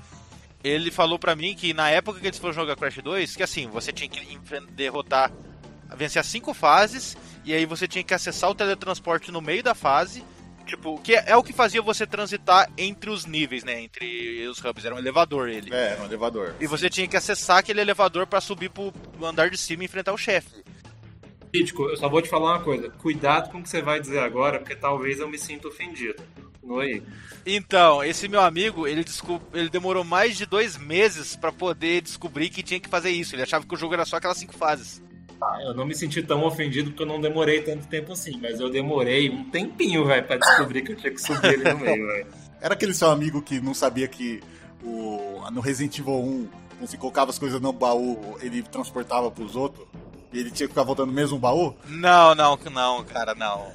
[0.65, 3.69] ele falou para mim que na época que eles foram jogar Crash 2, que assim,
[3.69, 4.39] você tinha que
[4.71, 5.31] derrotar,
[5.95, 7.15] vencer as cinco fases,
[7.45, 10.25] e aí você tinha que acessar o teletransporte no meio da fase,
[10.73, 13.83] Tipo, que é, é, o que fazia você transitar entre os níveis, né?
[13.83, 14.83] Entre os hubs.
[14.83, 15.71] Era um elevador ele.
[15.71, 16.55] É, era um elevador.
[16.59, 18.91] E você tinha que acessar aquele elevador para subir pro
[19.23, 20.65] andar de cima e enfrentar o chefe.
[21.53, 22.89] Crítico, eu só vou te falar uma coisa.
[22.89, 26.23] Cuidado com o que você vai dizer agora, porque talvez eu me sinta ofendido.
[26.81, 27.03] Aí.
[27.45, 29.43] Então, esse meu amigo, ele, descob...
[29.53, 33.35] ele demorou mais de dois meses pra poder descobrir que tinha que fazer isso.
[33.35, 35.03] Ele achava que o jogo era só aquelas cinco fases.
[35.43, 38.61] Ah, eu não me senti tão ofendido porque eu não demorei tanto tempo assim, mas
[38.61, 42.07] eu demorei um tempinho, velho, pra descobrir que eu tinha que subir ele no meio,
[42.07, 42.27] velho.
[42.61, 44.41] Era aquele seu amigo que não sabia que
[44.85, 46.49] o, no Resident Evil 1,
[46.79, 49.87] quando você colocava as coisas no baú, ele transportava pros outros?
[50.33, 51.75] E ele tinha que ficar voltando no mesmo baú?
[51.89, 53.73] Não, não, não, cara, não.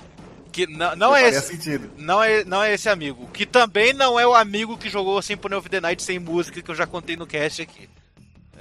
[0.52, 1.54] Que não, não é esse.
[1.54, 1.92] sentido.
[1.98, 3.28] Não é, não é esse amigo.
[3.28, 6.72] Que também não é o amigo que jogou Symphony of the Night sem música que
[6.72, 7.88] eu já contei no cast aqui.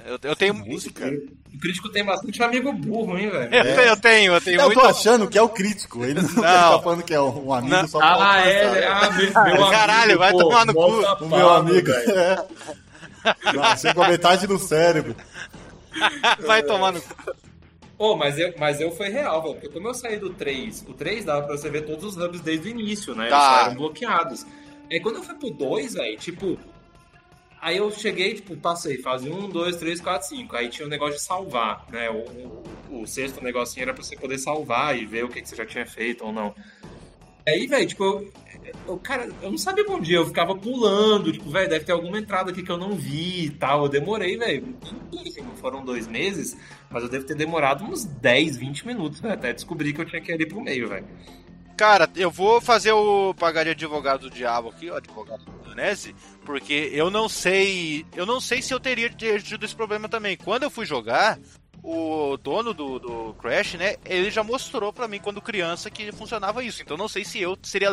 [0.07, 0.53] Eu, eu tenho.
[0.53, 1.05] Música?
[1.53, 3.53] O crítico tem bastante amigo burro, hein, velho?
[3.53, 4.79] Eu, tenho- eu tenho, eu tenho Eu muito.
[4.79, 6.05] tô achando que é o crítico.
[6.05, 7.87] Ele não, tá falando que é um amigo Não.
[7.87, 8.47] só pra Ah, alcançar.
[8.47, 8.87] é.
[8.87, 11.01] Ah, meu, meu amigo, Caralho, vai pô, tomar no cu.
[11.01, 11.87] safado, O meu amigo.
[11.87, 12.11] velho.
[12.19, 12.45] É.
[13.53, 15.13] Nasceu com a metade do cérebro.
[16.45, 17.15] Vai tomar no cu.
[17.97, 19.55] Ô, mas eu, mas eu foi real, velho.
[19.55, 22.39] Porque como eu saí do 3, o 3 dava pra você ver todos os hubs
[22.41, 23.23] desde o início, né?
[23.25, 23.55] Eles Tá.
[23.63, 24.45] saíram bloqueados.
[24.89, 26.57] Aí quando eu fui pro 2, velho, tipo.
[27.67, 30.55] Aí eu cheguei, tipo, passei, fase 1, 2, 3, 4, 5.
[30.55, 32.09] Aí tinha o negócio de salvar, né?
[32.09, 35.49] O, o, o sexto negocinho era pra você poder salvar e ver o que, que
[35.49, 36.55] você já tinha feito ou não.
[37.45, 38.31] Aí, velho, tipo, eu,
[38.87, 42.17] eu, cara, eu não sabia bom dia, eu ficava pulando, tipo, velho, deve ter alguma
[42.17, 43.83] entrada aqui que eu não vi e tal.
[43.83, 44.73] Eu demorei, velho,
[45.57, 46.55] foram dois meses,
[46.89, 50.21] mas eu devo ter demorado uns 10, 20 minutos, né, até descobrir que eu tinha
[50.21, 51.05] que ir pro meio, velho.
[51.77, 56.15] Cara, eu vou fazer o pagar de advogado do diabo aqui, ó, advogado do Donese,
[56.47, 58.05] porque eu não sei.
[58.15, 60.37] Eu não sei se eu teria tido esse problema também.
[60.37, 61.37] Quando eu fui jogar,
[61.83, 66.63] o dono do, do Crash, né, ele já mostrou pra mim quando criança que funcionava
[66.63, 66.81] isso.
[66.81, 67.89] Então eu não sei se eu seria,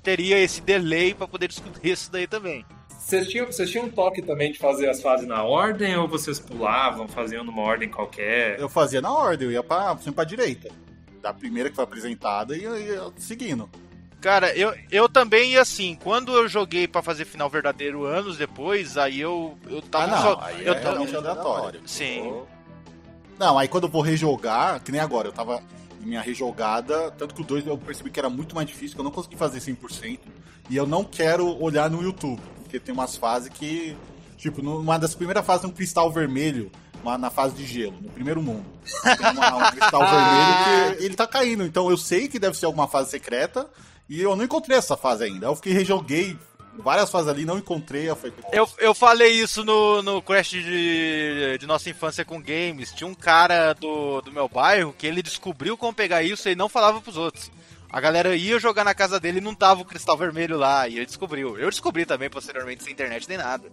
[0.00, 2.64] teria esse delay pra poder descobrir isso daí também.
[2.88, 6.38] Vocês tinham, vocês tinham um toque também de fazer as fases na ordem ou vocês
[6.38, 8.58] pulavam, faziam numa ordem qualquer?
[8.60, 10.70] Eu fazia na ordem, eu ia pra, sempre pra direita.
[11.20, 13.68] Da primeira que foi apresentada e eu ia seguindo.
[14.24, 18.96] Cara, eu, eu também ia assim, quando eu joguei pra fazer final verdadeiro anos depois,
[18.96, 20.40] aí eu, eu Ah, tava não, só.
[20.40, 21.80] aí eu é tava- realmente aleatório.
[21.84, 22.32] Sim.
[23.38, 25.62] Não, aí quando eu vou rejogar, que nem agora, eu tava
[26.02, 29.00] em minha rejogada, tanto que o 2 eu percebi que era muito mais difícil, que
[29.02, 30.20] eu não consegui fazer 100%,
[30.70, 33.94] e eu não quero olhar no YouTube, porque tem umas fases que,
[34.38, 36.72] tipo, numa das primeiras fases tem um cristal vermelho,
[37.20, 38.64] na fase de gelo, no primeiro mundo.
[39.18, 42.64] Tem uma- um cristal vermelho que ele tá caindo, então eu sei que deve ser
[42.64, 43.68] alguma fase secreta,
[44.08, 45.46] e eu não encontrei essa fase ainda.
[45.46, 46.36] Eu fiquei rejoguei
[46.78, 51.58] várias fases ali, não encontrei, eu falei, Eu, eu falei isso no, no Crash de,
[51.58, 52.92] de nossa infância com games.
[52.92, 56.68] Tinha um cara do, do meu bairro que ele descobriu como pegar isso e não
[56.68, 57.50] falava pros outros.
[57.90, 60.96] A galera ia jogar na casa dele e não tava o cristal vermelho lá, e
[60.96, 61.56] ele descobriu.
[61.56, 63.70] Eu descobri também posteriormente sem internet nem nada.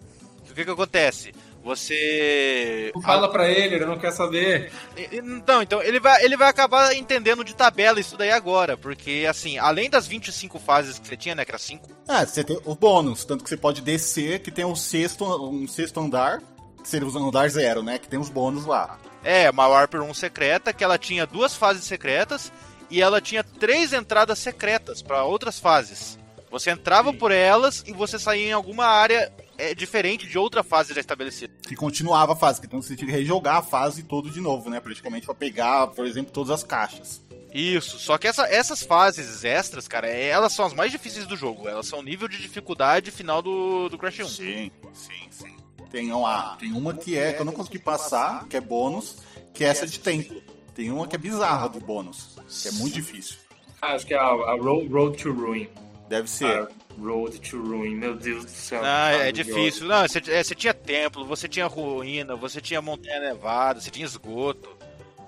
[0.51, 1.33] O que que acontece?
[1.63, 2.91] Você.
[2.95, 4.71] Não fala pra ele, ele não quer saber.
[4.97, 9.57] Então, então ele vai, ele vai acabar entendendo de tabela isso daí agora, porque assim,
[9.57, 12.75] além das 25 fases que você tinha, né, que era 5, Ah, você tem o
[12.75, 16.41] bônus, tanto que você pode descer, que tem um sexto, um sexto andar,
[16.81, 17.99] que seria o andar zero, né?
[17.99, 18.97] Que tem os bônus lá.
[19.23, 22.51] É, uma Warper 1 secreta, que ela tinha duas fases secretas
[22.89, 26.17] e ela tinha três entradas secretas para outras fases.
[26.49, 29.31] Você entrava por elas e você saía em alguma área
[29.69, 31.53] é, diferente de outra fase já estabelecida.
[31.67, 34.79] Que continuava a fase, então você tinha que rejogar a fase toda de novo, né?
[34.79, 37.21] Praticamente pra pegar, por exemplo, todas as caixas.
[37.53, 41.35] Isso, só que essa- essas fases extras, cara, é- elas são as mais difíceis do
[41.35, 41.67] jogo.
[41.67, 44.27] Elas são o nível de dificuldade final do, do Crash 1.
[44.29, 45.55] Sim, sim, sim.
[45.91, 49.17] Tem uma, tem uma que é, que eu não consegui passar, que é bônus,
[49.53, 50.41] que é essa de templo.
[50.73, 53.35] Tem uma que é bizarra de bônus, que é muito difícil.
[53.81, 55.67] Ah, acho que é a, a Road, Road to Ruin.
[56.07, 56.45] Deve ser.
[56.61, 56.67] Ah,
[56.99, 58.81] Road to Ruin, meu Deus do céu.
[58.83, 59.33] Ah, é Maravilhoso.
[59.33, 59.87] difícil.
[59.87, 64.05] Não, você, é, você tinha templo, você tinha ruína, você tinha montanha nevada, você tinha
[64.05, 64.69] esgoto,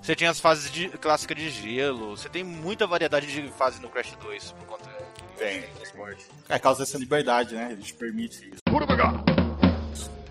[0.01, 3.89] você tinha as fases de, clássicas de gelo, você tem muita variedade de fases no
[3.89, 4.89] Crash 2 por conta
[5.37, 5.61] Tem.
[5.61, 6.25] do esporte.
[6.49, 7.69] É causa dessa liberdade, né?
[7.71, 8.61] Ele te permite isso.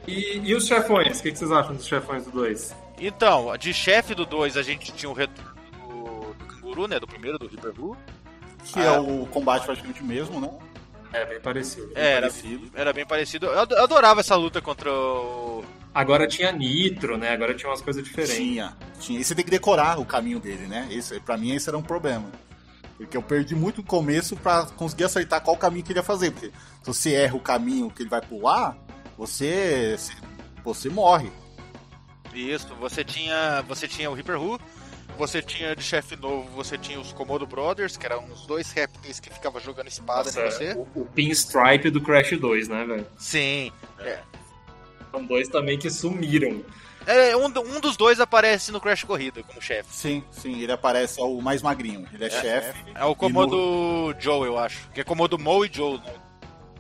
[0.06, 1.20] E, e os chefões?
[1.20, 2.74] O que, que vocês acham dos chefões do 2?
[2.98, 5.52] Então, de chefe do 2 a gente tinha o retorno
[5.88, 7.00] do, do canguru, né?
[7.00, 7.96] Do primeiro, do Reaper Blue.
[8.64, 10.50] Que é o combate praticamente o mesmo, né?
[11.12, 11.92] É, bem parecido.
[11.94, 12.70] É, era, parecido.
[12.74, 13.46] era bem parecido.
[13.46, 15.64] Eu ado- eu adorava essa luta contra o.
[15.94, 17.30] Agora tinha nitro, né?
[17.30, 18.36] Agora tinha umas coisas diferentes.
[18.36, 19.20] Tinha, tinha.
[19.20, 20.88] E você tem que decorar o caminho dele, né?
[20.90, 22.30] Esse, pra mim esse era um problema.
[22.96, 26.30] Porque eu perdi muito o começo pra conseguir acertar qual caminho que ele ia fazer.
[26.30, 26.52] Porque se
[26.86, 28.74] você erra o caminho que ele vai pular,
[29.18, 29.96] você.
[30.64, 31.30] você morre.
[32.34, 33.62] Isso, você tinha.
[33.68, 34.58] Você tinha o Reaper Who,
[35.16, 39.20] você tinha de chefe novo, você tinha os Komodo Brothers, que eram os dois répteis
[39.20, 40.72] que ficavam jogando espada Nossa, em você.
[40.72, 43.06] o, o pinstripe do Crash 2, né, velho?
[43.18, 43.72] Sim.
[45.10, 46.64] São dois também que sumiram.
[47.06, 49.92] É, um, um dos dois aparece no Crash Corrida como chefe.
[49.92, 52.06] Sim, sim, ele aparece, é o mais magrinho.
[52.12, 52.84] Ele é, chefe.
[52.94, 54.88] É o Komodo Joe, eu acho.
[54.90, 55.98] Que é Komodo Mo e Joe.
[55.98, 56.14] Né?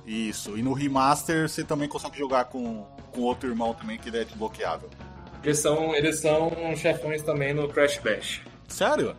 [0.06, 4.18] Isso, e no remaster você também consegue jogar com, com outro irmão também que ele
[4.18, 4.88] é desbloqueável.
[5.44, 8.42] Eles são, eles são chefões também no Crash Bash.
[8.68, 9.16] Sério?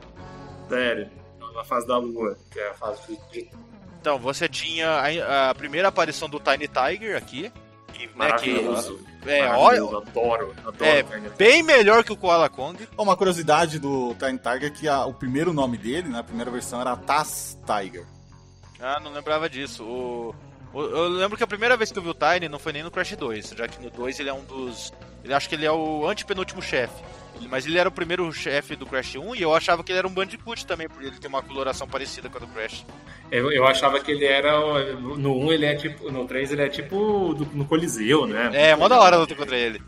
[0.70, 1.10] Sério.
[1.54, 3.48] Na fase da lua, que é a fase de.
[4.02, 7.52] Então, você tinha a, a primeira aparição do Tiny Tiger aqui.
[7.94, 9.00] Que, né, que, Maravilhoso.
[9.26, 10.84] é, Maravilhoso, olha, adoro, adoro.
[10.84, 11.04] é
[11.38, 12.88] bem melhor que o Koala Kong.
[12.98, 16.82] Uma curiosidade do Tiny Tiger é que a- o primeiro nome dele, na primeira versão,
[16.82, 18.04] era Taz Tiger.
[18.82, 19.84] Ah, não lembrava disso.
[19.86, 20.34] O,
[20.74, 22.82] o- eu lembro que a primeira vez que eu vi o Tiny não foi nem
[22.82, 24.92] no Crash 2, já que no 2 ele é um dos.
[25.24, 27.02] Ele acho que ele é o antepenúltimo chefe.
[27.50, 30.08] Mas ele era o primeiro chefe do Crash 1 e eu achava que ele era
[30.08, 32.86] um Bandicoot também, porque ele tem uma coloração parecida com a do Crash.
[33.32, 34.52] Eu, eu achava que ele era.
[34.94, 36.12] No 1 ele é tipo.
[36.12, 38.50] No 3 ele é tipo do- no Coliseu, né?
[38.54, 39.82] É, mó da hora a luta contra ele.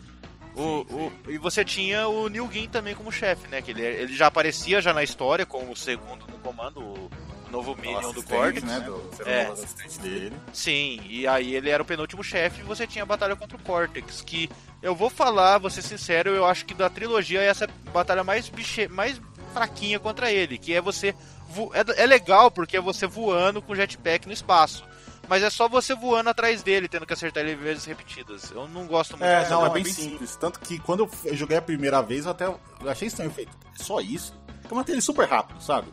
[0.55, 3.61] O, o- e você tinha o Neil Gaiman também como chefe, né?
[3.61, 7.09] Que ele, ele já aparecia já na história como o segundo no comando, o
[7.51, 8.63] novo O Minion do Cortex.
[8.63, 8.79] né?
[8.79, 9.47] Do, você É.
[9.49, 10.33] o assistente dele.
[10.53, 13.61] Sim, e aí ele era o penúltimo chefe e você tinha a batalha contra o
[13.61, 14.49] Cortex, que
[14.85, 18.47] eu vou falar, vou ser sincero, eu acho que da trilogia é essa batalha mais
[18.49, 18.87] biche...
[18.87, 19.19] mais
[19.53, 21.15] fraquinha contra ele, que é você
[21.49, 24.83] vo- é, é legal porque é você voando com jetpack no espaço.
[25.27, 28.51] Mas é só você voando atrás dele, tendo que acertar ele vezes repetidas.
[28.51, 30.35] Eu não gosto muito É, dessa não, é não, bem simples.
[30.35, 33.29] Tanto que quando eu joguei a primeira vez, eu até eu achei estranho.
[33.29, 33.47] Eu falei,
[33.79, 34.37] "É só isso?
[34.69, 35.87] Eu matei ele super rápido, sabe?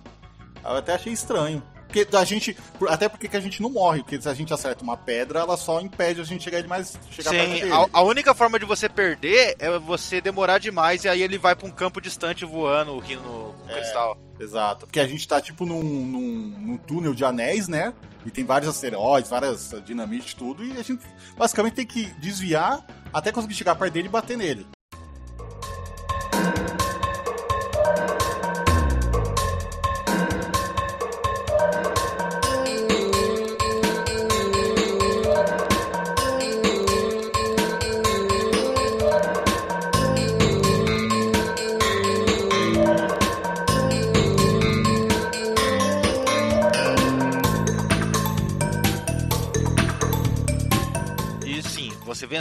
[0.62, 1.62] Eu até achei estranho.
[1.92, 2.56] Porque a gente.
[2.88, 5.56] Até porque que a gente não morre, porque se a gente acerta uma pedra, ela
[5.56, 6.98] só impede a gente chegar demais.
[7.10, 7.72] Chegar perto Sim, dele.
[7.72, 11.54] a, a única forma de você perder é você demorar demais e aí ele vai
[11.54, 13.74] pra um campo distante voando aqui no É.
[13.74, 14.16] cristal.
[14.40, 14.86] Exato.
[14.86, 17.92] Porque a gente tá tipo num, num, num túnel de anéis, né?
[18.24, 20.64] E tem vários asteroides, várias dinamites, tudo.
[20.64, 21.02] E a gente
[21.36, 24.66] basicamente tem que desviar até conseguir chegar perto dele e bater nele.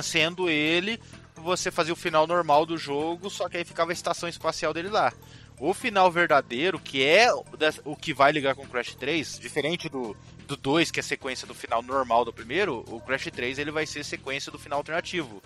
[0.01, 0.99] Vencendo ele,
[1.35, 4.89] você fazia o final normal do jogo, só que aí ficava a estação espacial dele
[4.89, 5.13] lá.
[5.59, 7.29] O final verdadeiro, que é
[7.85, 10.17] o que vai ligar com o Crash 3, diferente do,
[10.47, 13.69] do 2, que é a sequência do final normal do primeiro, o Crash 3 ele
[13.69, 15.41] vai ser sequência do final alternativo.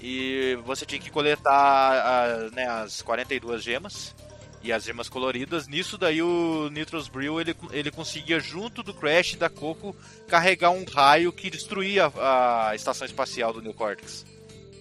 [0.00, 4.14] E você tinha que coletar a- né, as 42 gemas
[4.62, 5.66] e as gemas coloridas.
[5.66, 9.94] Nisso daí o Nitros Brill ele, ele conseguia, junto do Crash e da Coco,
[10.28, 14.24] carregar um raio que destruía a estação espacial do New Cortex.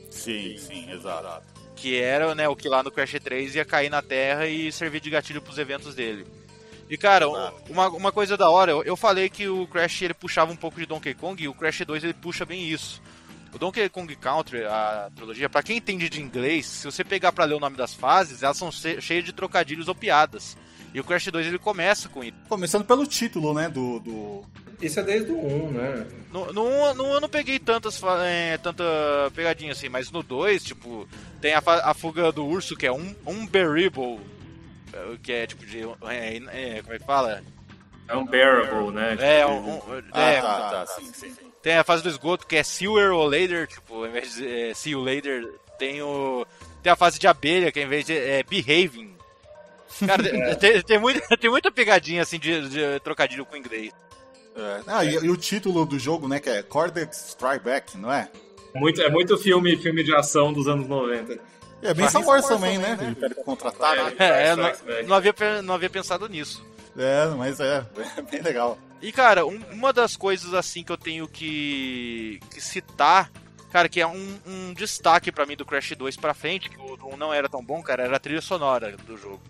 [0.10, 1.44] Sim, sim, exato.
[1.76, 5.00] Que era né, o que lá no Crash 3 ia cair na Terra e servir
[5.00, 6.26] de gatilho pros eventos dele.
[6.90, 7.28] E cara,
[7.70, 10.78] uma, uma coisa da hora, eu, eu falei que o Crash ele puxava um pouco
[10.78, 13.02] de Donkey Kong e o Crash 2 ele puxa bem isso.
[13.54, 17.44] O Donkey Kong Country, a trilogia, pra quem entende de inglês, se você pegar pra
[17.46, 20.58] ler o nome das fases, elas são che- cheias de trocadilhos ou piadas.
[20.94, 22.36] E o Crash 2 ele começa com isso.
[22.50, 23.70] Começando pelo título, né?
[23.70, 24.00] Do.
[24.00, 24.42] do...
[24.82, 26.08] Isso é desde o 1, né?
[26.34, 28.84] No, no, um- no um eu não peguei tantas, é, tanta
[29.36, 31.08] pegadinha assim, mas no 2, tipo,
[31.40, 34.20] tem a, a fuga do urso, que é um, um Berribble,
[34.94, 35.82] é, que é tipo de.
[36.10, 36.38] É,
[36.78, 37.42] é, como é que fala?
[38.08, 39.16] É unbearable, né?
[39.20, 41.51] É, um, um- Ah, é, tá, tá, sim, sim.
[41.62, 44.74] Tem a fase do esgoto que é Sewer or Later, tipo, ao invés de é,
[44.74, 45.48] See you later,
[45.78, 46.46] tem o.
[46.82, 49.16] Tem a fase de abelha, que ao invés de é Behaving.
[50.06, 53.92] Cara, tem, tem, tem muita, tem muita pegadinha assim de, de trocadilho com inglês.
[54.56, 54.82] É.
[54.88, 56.40] Ah, e, e o título do jogo, né?
[56.40, 58.30] Que é Cortex Strike Back, não é?
[58.74, 61.40] Muito, é muito filme, filme de ação dos anos 90.
[61.82, 62.98] E é bem Star Wars também, né?
[63.00, 63.16] Ele né?
[64.18, 66.66] É, eu Strikes não, não, havia, não havia pensado nisso.
[66.98, 67.86] É, mas é,
[68.18, 68.78] é bem legal.
[69.02, 73.32] E cara, um- uma das coisas assim que eu tenho que, que citar,
[73.72, 76.98] cara, que é um, um destaque pra mim do Crash 2 pra frente, que o
[77.14, 79.42] 1 não era tão bom, cara, era a trilha sonora do jogo.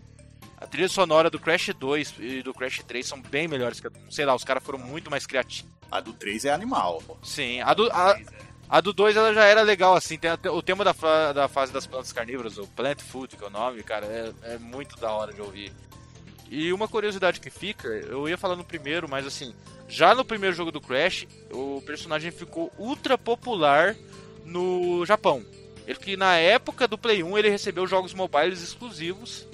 [0.58, 3.90] A trilha sonora do Crash 2 e do Crash 3 são bem melhores que a
[3.90, 4.12] do 1.
[4.12, 5.70] Sei lá, os caras foram muito mais criativos.
[5.92, 7.02] A do 3 é animal.
[7.06, 7.18] pô.
[7.24, 8.16] Sim, a do, a,
[8.70, 10.18] a do 2 ela já era legal, assim.
[10.20, 10.94] Tem o tema da,
[11.34, 14.58] da fase das plantas carnívoras, o Plant Food, que é o nome, cara, é, é
[14.60, 15.74] muito da hora de ouvir.
[16.52, 19.56] E uma curiosidade que fica, eu ia falar no primeiro, mas assim,
[19.88, 23.96] já no primeiro jogo do Crash, o personagem ficou ultra popular
[24.44, 25.46] no Japão.
[25.88, 29.48] Ele que na época do Play 1 ele recebeu jogos mobiles exclusivos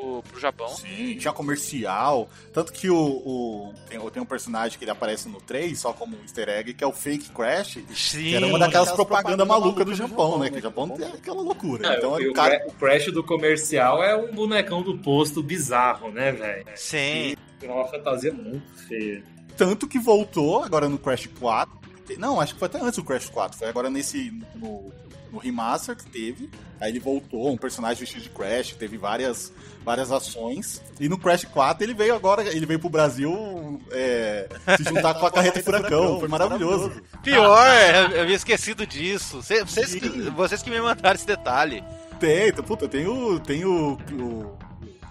[0.00, 0.68] pro, pro Japão.
[0.68, 2.28] Sim, tinha comercial.
[2.52, 6.16] Tanto que o, o tem, tem um personagem que ele aparece no 3, só como
[6.16, 7.78] um easter egg, que é o Fake Crash.
[7.94, 8.22] Sim.
[8.22, 10.50] Que era uma daquelas propagandas malucas do Japão, né?
[10.50, 11.94] Que o Japão tem aquela loucura.
[11.94, 12.64] É, então, e o cara.
[12.66, 16.66] O Crash do comercial é um bonecão do posto bizarro, né, velho?
[16.74, 17.36] Sim.
[17.62, 19.22] É uma fantasia muito feia.
[19.56, 21.78] Tanto que voltou agora no Crash 4.
[22.18, 23.58] Não, acho que foi até antes do Crash 4.
[23.58, 24.32] Foi agora nesse.
[24.54, 24.90] No,
[25.32, 26.50] no remaster que teve.
[26.80, 29.52] Aí ele voltou, um personagem vestido de Crash, teve várias,
[29.84, 30.82] várias ações.
[30.98, 35.26] E no Crash 4 ele veio agora, ele veio pro Brasil é, se juntar com
[35.26, 36.18] a Carreta Furacão.
[36.20, 37.02] Foi maravilhoso.
[37.22, 37.66] Pior,
[38.10, 39.42] eu eu havia esquecido disso.
[39.42, 41.84] Cê- Vocês, que- vocês que me mandaram esse detalhe.
[42.18, 43.38] Tem, tem- puta, tem o.
[43.40, 44.58] Tem o, o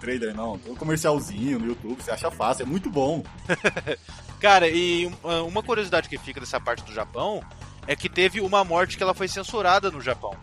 [0.00, 0.58] trailer, não.
[0.58, 3.22] Tem o comercialzinho no YouTube, você acha fácil, é muito bom.
[4.40, 7.42] Cara, e um- uma curiosidade que fica dessa parte do Japão
[7.86, 10.34] é que teve uma morte que ela foi censurada no Japão.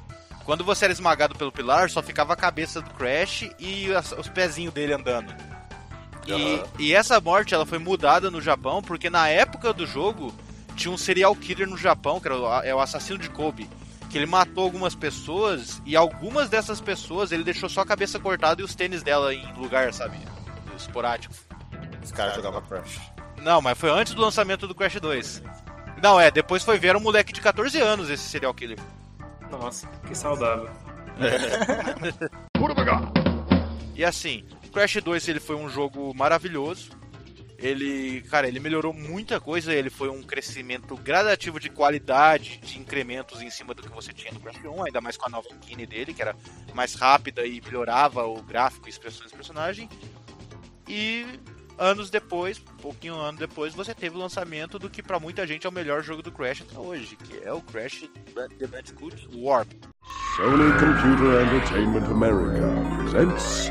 [0.45, 4.73] Quando você era esmagado pelo pilar, só ficava a cabeça do Crash e os pezinhos
[4.73, 5.33] dele andando.
[6.25, 6.63] E, Aham.
[6.79, 10.33] e essa morte ela foi mudada no Japão porque na época do jogo
[10.75, 13.69] tinha um serial killer no Japão, que era o, é o assassino de Kobe.
[14.09, 18.61] Que ele matou algumas pessoas e algumas dessas pessoas ele deixou só a cabeça cortada
[18.61, 20.17] e os tênis dela em lugar, sabe?
[20.77, 21.33] Esporádico.
[22.01, 23.01] Os caras jogavam Crash.
[23.41, 25.43] Não, mas foi antes do lançamento do Crash 2.
[26.01, 28.77] Não, é, depois foi ver um moleque de 14 anos esse serial killer.
[29.49, 30.69] Nossa, que saudável.
[33.95, 36.91] E assim, o Crash 2 ele foi um jogo maravilhoso.
[37.57, 43.41] Ele, cara, ele melhorou muita coisa, ele foi um crescimento gradativo de qualidade, de incrementos
[43.41, 45.87] em cima do que você tinha no Crash 1, ainda mais com a nova engine
[45.87, 46.35] dele, que era
[46.75, 49.89] mais rápida e melhorava o gráfico e expressões do personagem.
[50.87, 51.25] E
[51.77, 55.69] anos depois, pouquinho ano depois, você teve o lançamento do que pra muita gente é
[55.69, 58.09] o melhor jogo do Crash até hoje, que é o Crash
[58.57, 59.71] The Bandicoot Warp.
[60.35, 62.67] Sony Computer Entertainment America
[63.01, 63.69] presents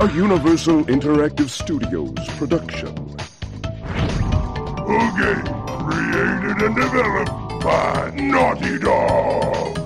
[0.00, 2.94] a Universal Interactive Studios production.
[4.86, 5.44] A game
[5.88, 9.83] created and developed by Naughty Dog.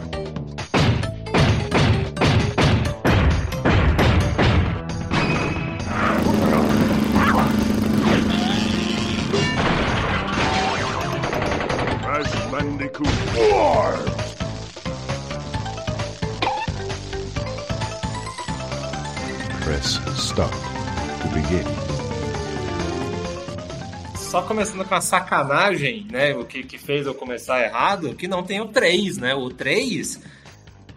[12.68, 14.04] Bandicoot 4.
[19.64, 20.52] Press start
[21.22, 21.64] to begin.
[24.16, 26.34] Só começando com a sacanagem, né?
[26.34, 29.34] O que, que fez eu começar errado, que não tem o 3, né?
[29.34, 30.20] O 3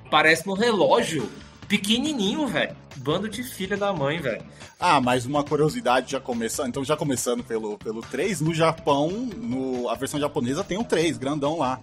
[0.10, 1.32] parece no relógio,
[1.70, 2.76] pequenininho, velho.
[2.98, 4.44] Bando de filha da mãe, velho.
[4.80, 6.68] Ah, mas uma curiosidade já começando.
[6.68, 11.18] Então, já começando pelo, pelo 3, no Japão, no, a versão japonesa tem o 3,
[11.18, 11.80] grandão lá.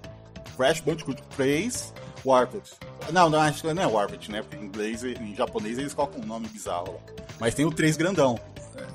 [0.56, 1.94] Crash Bandicoot 3
[2.24, 2.70] Warped.
[3.12, 4.43] Não, não, acho que não é Warped, né?
[4.43, 7.14] Porque em inglês, em japonês eles colocam um nome bizarro lá.
[7.40, 8.39] Mas tem o 3 grandão.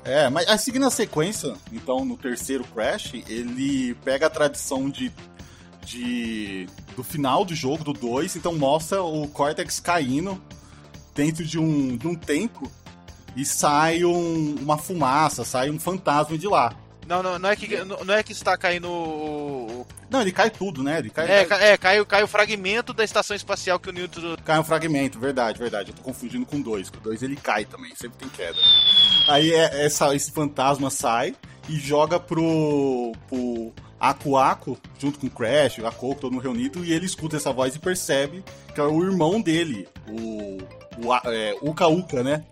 [0.04, 5.10] É, mas aí, seguindo a sequência, então no terceiro Crash, ele pega a tradição de,
[5.82, 10.40] de do final do jogo, do 2, então mostra o Cortex caindo
[11.14, 12.70] dentro de um, de um templo
[13.36, 16.74] e sai um- uma fumaça, sai um fantasma de lá.
[17.06, 20.48] Não, não, não é que não não é que está caindo o, Não, ele cai
[20.50, 20.98] tudo, né?
[21.00, 23.90] Ele cai, é, cai, ca- é cai, o- cai o fragmento da estação espacial que
[23.90, 25.90] o Newton cai um fragmento, verdade, verdade.
[25.90, 26.88] Eu tô confundindo com dois.
[26.88, 28.58] Com dois ele cai também, sempre tem queda.
[29.28, 31.34] Aí é- essa, esse fantasma sai
[31.68, 36.82] e joga pro, pro Aku Aku, junto com o Crash, o Ako, todo mundo reunido,
[36.84, 38.42] e ele escuta essa voz e percebe
[38.74, 40.58] que é o irmão dele, o,
[40.98, 42.44] o é, Uka Uka, né?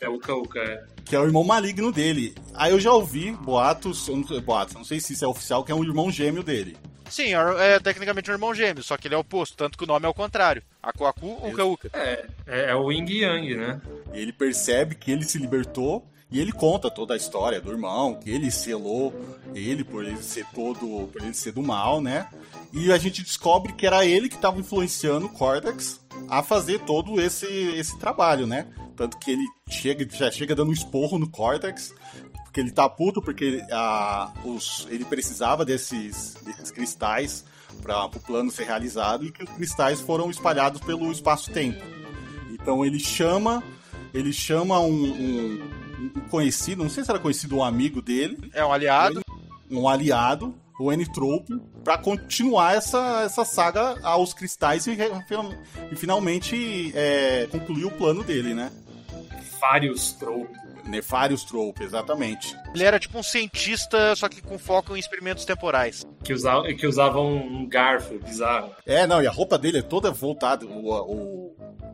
[0.00, 0.84] É o Uka é.
[1.04, 2.34] que é o irmão maligno dele.
[2.54, 4.08] Aí eu já ouvi boatos,
[4.44, 6.76] boatos, não sei se isso é oficial, que é um irmão gêmeo dele.
[7.10, 9.86] Sim, é, é tecnicamente um irmão gêmeo, só que ele é oposto, tanto que o
[9.86, 10.62] nome é o contrário.
[10.82, 11.90] Aku Aku, Uka Uka.
[11.94, 13.80] É, é, é o Ying Yang, né?
[14.12, 18.14] E ele percebe que ele se libertou e ele conta toda a história do irmão,
[18.16, 19.14] que ele selou
[19.54, 22.28] ele por ele ser todo, por ele ser do mal, né?
[22.72, 27.18] E a gente descobre que era ele que estava influenciando o Cortex a fazer todo
[27.20, 28.66] esse, esse trabalho, né?
[28.94, 31.94] Tanto que ele chega, já chega dando um esporro no Cortex,
[32.44, 37.44] porque ele tá puto porque a, os, ele precisava desses, desses cristais
[37.80, 41.82] para o plano ser realizado e que os cristais foram espalhados pelo espaço-tempo.
[42.52, 43.62] Então ele chama,
[44.12, 45.87] ele chama um- um
[46.30, 49.20] conhecido, não sei se era conhecido um amigo dele, É um aliado.
[49.70, 54.96] um aliado, o N-Trope, para continuar essa, essa saga aos cristais e,
[55.90, 58.70] e finalmente é, concluir o plano dele, né?
[59.60, 60.56] Vários tropos.
[60.88, 62.56] Nefarious Trope, exatamente.
[62.74, 66.06] Ele era tipo um cientista, só que com foco em experimentos temporais.
[66.24, 68.70] Que, usa, que usavam um garfo bizarro.
[68.86, 70.64] É, não, e a roupa dele é toda voltada.
[70.64, 71.47] O, o,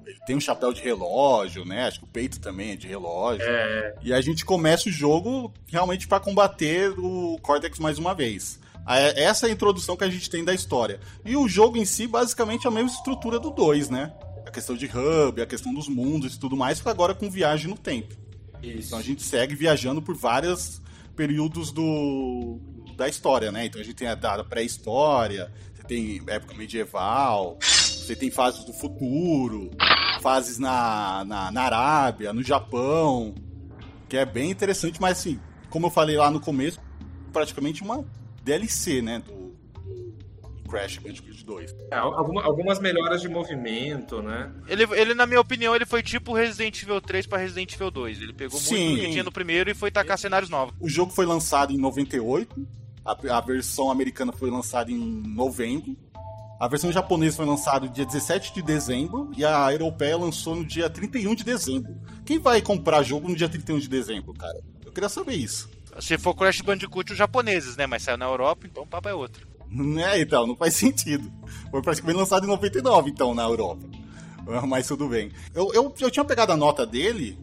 [0.06, 1.86] Ele tem um chapéu de relógio, né?
[1.86, 3.44] Acho que o peito também é de relógio.
[3.46, 8.58] É, E a gente começa o jogo realmente pra combater o Cortex mais uma vez.
[8.86, 11.00] A- Essa é a introdução que a gente tem da história.
[11.24, 14.12] E o jogo em si, basicamente, é a mesma estrutura do 2, né?
[14.46, 17.76] A questão de hub, a questão dos mundos e tudo mais, agora com viagem no
[17.78, 18.14] tempo.
[18.62, 18.88] isso.
[18.88, 20.82] Então a gente segue viajando por vários
[21.16, 22.58] períodos do,
[22.96, 23.64] da história, né?
[23.66, 25.50] Então a gente tem a da pré-história,
[25.86, 29.70] tem época medieval, você tem fases do futuro,
[30.20, 33.34] fases na, na, na Arábia, no Japão,
[34.08, 35.38] que é bem interessante, mas assim,
[35.70, 36.80] como eu falei lá no começo,
[37.32, 38.04] praticamente uma
[38.42, 39.20] DLC, né?
[39.20, 39.44] Do,
[40.68, 41.76] Crash Bandicoot 2.
[41.92, 44.50] É, alguma- algumas melhoras de movimento, né?
[44.66, 48.20] Ele, ele, na minha opinião, ele foi tipo Resident Evil 3 pra Resident Evil 2.
[48.20, 48.74] Ele pegou Sim.
[48.88, 50.74] muito do que tinha no primeiro e foi tacar cenários novos.
[50.80, 52.66] O jogo foi lançado em 98,
[53.04, 55.96] a, a versão americana foi lançada em novembro,
[56.58, 60.64] a versão japonesa foi lançada no dia 17 de dezembro e a europeia lançou no
[60.64, 61.94] dia 31 de dezembro.
[62.24, 64.60] Quem vai comprar jogo no dia 31 de dezembro, cara?
[64.84, 65.68] Eu queria saber isso.
[66.00, 67.86] Se for Crash Bandicoot, os japoneses, né?
[67.86, 69.46] Mas saiu na Europa, então o papo é outro.
[69.68, 71.30] Né, então, não faz sentido.
[71.70, 73.86] Foi praticamente lançado em 99, então, na Europa.
[74.46, 75.32] Ah, Mas tudo bem.
[75.54, 77.38] Eu, eu, eu tinha pegado a nota dele,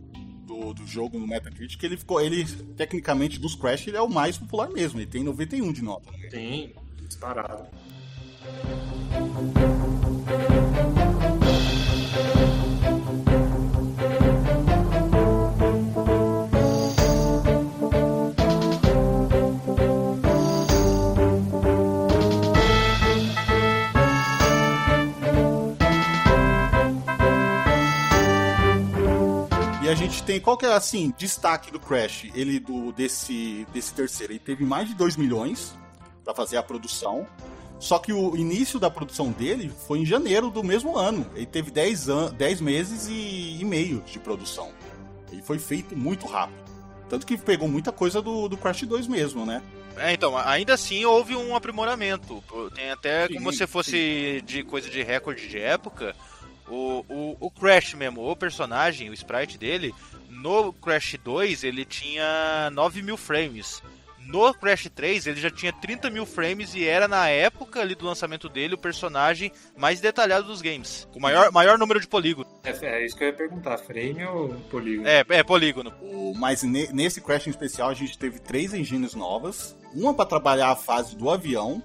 [0.73, 2.45] do, jogo no Metacritic, ele ficou, ele,
[2.75, 4.99] tecnicamente, dos Crash, ele é o mais popular mesmo.
[4.99, 6.11] Ele tem 91 de nota.
[6.29, 6.73] Sim,
[7.07, 7.67] disparado.
[29.91, 32.25] A gente tem, qual que é, assim, destaque do Crash?
[32.33, 35.77] Ele, do, desse, desse terceiro, ele teve mais de 2 milhões
[36.23, 37.27] pra fazer a produção.
[37.77, 41.29] Só que o início da produção dele foi em janeiro do mesmo ano.
[41.35, 44.71] Ele teve 10, an 10 meses e, e meio de produção.
[45.29, 46.61] Ele foi feito muito rápido.
[47.09, 49.61] Tanto que pegou muita coisa do, do Crash 2 mesmo, né?
[49.97, 52.41] É, então, ainda assim houve um aprimoramento.
[52.73, 56.15] Tem até Sim, como se fosse de coisa de recorde de época.
[56.67, 59.93] O, o, o Crash mesmo, o personagem, o sprite dele,
[60.29, 63.81] no Crash 2 ele tinha 9 mil frames.
[64.23, 68.05] No Crash 3 ele já tinha 30 mil frames e era na época ali do
[68.05, 71.07] lançamento dele o personagem mais detalhado dos games.
[71.11, 72.47] Com maior, maior número de polígono.
[72.63, 75.07] É, é isso que eu ia perguntar, frame ou polígono?
[75.07, 75.91] É, é polígono.
[76.01, 79.75] O- mas ne- nesse Crash em especial a gente teve três engines novas.
[79.93, 81.83] Uma para trabalhar a fase do avião,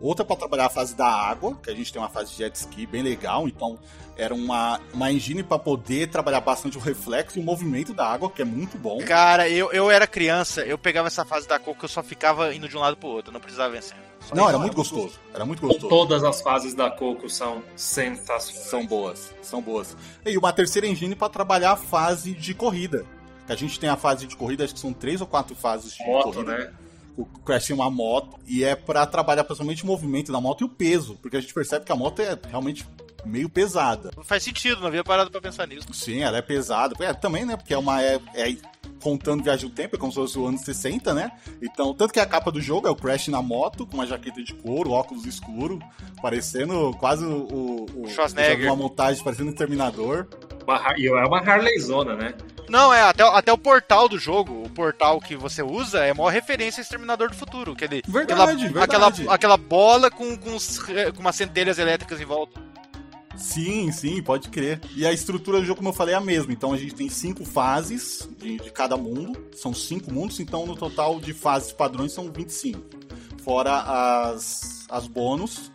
[0.00, 2.54] outra para trabalhar a fase da água, que a gente tem uma fase de jet
[2.54, 3.46] ski bem legal.
[3.48, 3.78] Então
[4.16, 8.30] era uma, uma engine para poder trabalhar bastante o reflexo e o movimento da água,
[8.30, 8.98] que é muito bom.
[9.04, 12.68] Cara, eu, eu era criança, eu pegava essa fase da Coco, eu só ficava indo
[12.68, 13.96] de um lado pro outro, não precisava vencer.
[14.20, 15.20] Só Não, era muito gostoso.
[15.32, 15.88] Era muito gostoso.
[15.88, 18.68] Todas as fases da Coco são sensacionais.
[18.68, 19.96] São boas, são boas.
[20.24, 23.04] E uma terceira engine para trabalhar a fase de corrida.
[23.46, 25.94] Que a gente tem a fase de corrida, acho que são três ou quatro fases
[25.94, 26.58] de Moto, corrida.
[26.58, 26.72] né?
[27.16, 30.64] O Crash tem uma moto e é pra trabalhar principalmente o movimento da moto e
[30.64, 32.86] o peso, porque a gente percebe que a moto é realmente
[33.26, 34.10] meio pesada.
[34.24, 35.92] Faz sentido, não havia parado pra pensar nisso.
[35.92, 36.94] Sim, ela é pesada.
[37.04, 37.56] É, também, né?
[37.56, 38.02] Porque é uma.
[38.02, 38.56] É, é
[39.02, 41.30] contando viagem do tempo, é como se fosse o anos 60, né?
[41.62, 44.42] Então, tanto que a capa do jogo é o Crash na moto, com uma jaqueta
[44.42, 45.78] de couro, óculos escuro,
[46.20, 47.86] parecendo quase o.
[47.94, 48.66] o, o Schwarzenegger.
[48.66, 50.26] Uma montagem parecendo um Terminador.
[50.96, 52.34] E é uma Harleyzona, né?
[52.68, 56.30] Não, é, até, até o portal do jogo, o portal que você usa é maior
[56.30, 57.72] referência a Exterminador do Futuro.
[57.72, 58.78] Aquele, Verdade, aquela, verdade.
[58.84, 62.60] Aquela, aquela bola com, com, os- com umas centelhas elétricas em volta.
[63.36, 64.80] Sim, sim, pode crer.
[64.96, 66.52] E a estrutura do jogo, como eu falei, é a mesma.
[66.52, 69.46] Então a gente tem cinco fases de, de cada mundo.
[69.54, 72.80] São cinco mundos, então no total de fases padrões são 25.
[73.44, 75.70] Fora as, as bônus,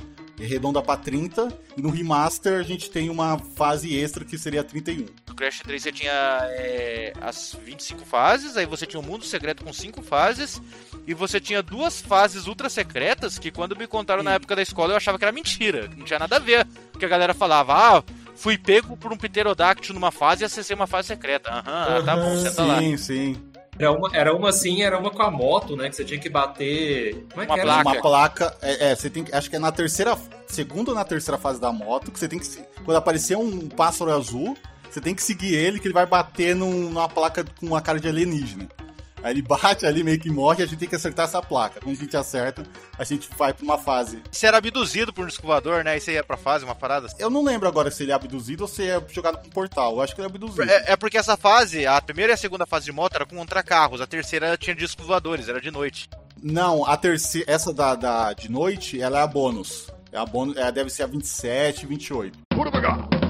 [0.46, 1.48] redonda pra 30.
[1.78, 5.06] E no remaster a gente tem uma fase extra que seria 31.
[5.28, 9.64] No Crash 3 você tinha é, as 25 fases, aí você tinha um mundo secreto
[9.64, 10.62] com 5 fases,
[11.08, 14.94] e você tinha duas fases ultra secretas que quando me contaram na época da escola
[14.94, 16.68] eu achava que era mentira, que não tinha nada a ver.
[16.92, 18.04] Porque a galera falava, ah,
[18.36, 21.50] fui pego por um pterodáctilo numa fase e acessei uma fase secreta.
[21.52, 22.80] Aham, ah, tá bom, senta lá.
[22.80, 23.51] Sim, sim.
[23.82, 25.90] Era uma, era uma assim, era uma com a moto, né?
[25.90, 27.26] Que você tinha que bater.
[27.32, 27.64] Como é Uma que era?
[27.64, 27.90] placa.
[27.90, 28.58] Uma placa.
[28.62, 29.34] É, é, você tem que.
[29.36, 30.16] Acho que é na terceira.
[30.48, 32.48] Segunda ou na terceira fase da moto, que você tem que.
[32.86, 34.56] Quando aparecer um pássaro azul,
[34.90, 38.00] você tem que seguir ele, que ele vai bater num- numa placa com uma cara
[38.00, 38.68] de alienígena.
[39.24, 41.80] Aí ele bate ali, meio que morre, e a gente tem que acertar essa placa.
[41.82, 42.64] Quando a gente acerta,
[42.98, 44.22] a gente vai pra uma fase.
[44.32, 45.98] Você era abduzido por um escovador, né?
[45.98, 47.18] E você ia pra fase, uma parada assim.
[47.20, 49.96] Eu não lembro agora se ele é abduzido ou se é jogado pro portal.
[49.96, 50.64] Eu acho que ele é abduzido.
[50.64, 53.36] É, é porque essa fase, a primeira e a segunda fase de moto era com
[53.42, 56.10] contra carros, a terceira tinha discos voadores, era de noite.
[56.42, 57.52] Não, a terceira.
[57.52, 59.88] Essa da, da de noite, ela é a bônus.
[60.12, 60.58] É a bônus.
[60.58, 62.40] É, deve ser a 27, 28.
[62.52, 63.21] Aí,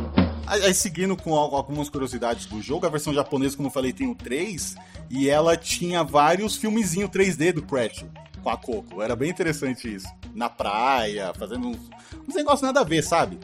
[0.51, 4.07] aí, seguindo com al- algumas curiosidades do jogo, a versão japonesa, como eu falei, tem
[4.09, 4.75] o 3,
[5.09, 8.05] e ela tinha vários filmezinhos 3D do Crash
[8.43, 9.01] com a Coco.
[9.01, 10.07] Era bem interessante isso.
[10.33, 11.79] Na praia, fazendo uns,
[12.27, 13.39] uns negócios nada a ver, sabe?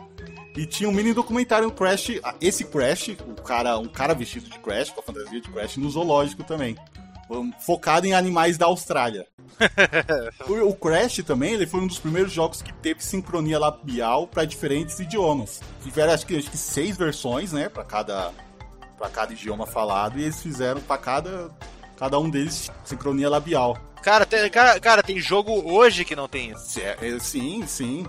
[0.55, 4.49] E tinha um mini documentário no Crash, ah, esse Crash, o cara, um cara vestido
[4.49, 6.75] de Crash, com a fantasia de Crash, no zoológico também.
[7.59, 9.27] Focado em animais da Austrália.
[10.47, 14.45] o, o Crash também, ele foi um dos primeiros jogos que teve sincronia labial para
[14.45, 15.61] diferentes idiomas.
[15.83, 18.31] Tiveram acho que, acho que seis versões, né, para cada
[18.97, 21.51] para cada idioma falado e eles fizeram para cada
[21.97, 23.77] cada um deles sincronia labial.
[24.01, 26.65] Cara, tem, cara, cara, tem jogo hoje que não tem isso.
[26.69, 28.05] Se- é, Sim, sim.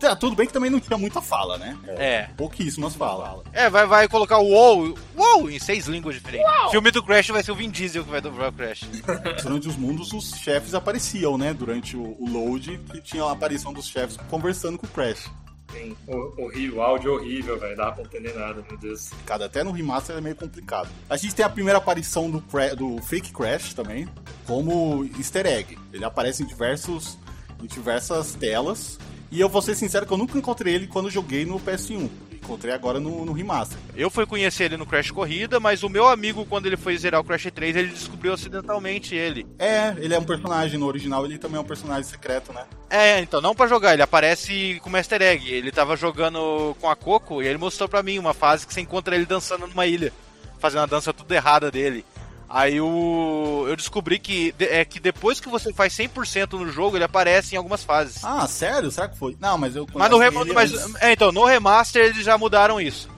[0.00, 1.76] Tá, tudo bem que também não tinha muita fala, né?
[1.88, 2.28] É.
[2.36, 3.42] Pouquíssimas falas.
[3.52, 6.46] É, vai, vai colocar o WoW, WoW em seis línguas diferentes.
[6.66, 8.82] O filme do Crash vai ser o Vin Diesel que vai dobrar o Crash.
[9.42, 11.52] Durante os mundos, os chefes apareciam, né?
[11.52, 15.28] Durante o, o load, e tinha a aparição dos chefes conversando com o Crash.
[15.72, 17.76] Sim, ho- horrível, áudio horrível, velho.
[17.76, 19.10] Dá pra entender nada, meu Deus.
[19.26, 20.88] Cada até no remaster é meio complicado.
[21.10, 24.08] A gente tem a primeira aparição do, Cra- do Fake Crash também,
[24.46, 25.76] como easter egg.
[25.92, 27.18] Ele aparece em diversos
[27.62, 28.98] em diversas telas.
[29.30, 32.08] E eu vou ser sincero que eu nunca encontrei ele quando joguei no PS1.
[32.32, 33.76] Encontrei agora no, no remaster.
[33.94, 37.20] Eu fui conhecer ele no Crash Corrida, mas o meu amigo, quando ele foi zerar
[37.20, 39.46] o Crash 3, ele descobriu acidentalmente ele.
[39.58, 40.78] É, ele é um personagem.
[40.78, 42.64] No original ele também é um personagem secreto, né?
[42.88, 45.52] É, então, não pra jogar, ele aparece como easter egg.
[45.52, 48.80] Ele tava jogando com a Coco e ele mostrou pra mim uma fase que você
[48.80, 50.10] encontra ele dançando numa ilha,
[50.58, 52.02] fazendo a dança tudo errada dele.
[52.48, 53.66] Aí o...
[53.68, 57.58] eu descobri que, é que depois que você faz 100% no jogo, ele aparece em
[57.58, 58.24] algumas fases.
[58.24, 58.90] Ah, sério?
[58.90, 59.36] Será que foi?
[59.38, 62.38] Não, mas eu mas no conheci rem- ele mas, é, então, no remaster eles já
[62.38, 63.08] mudaram isso.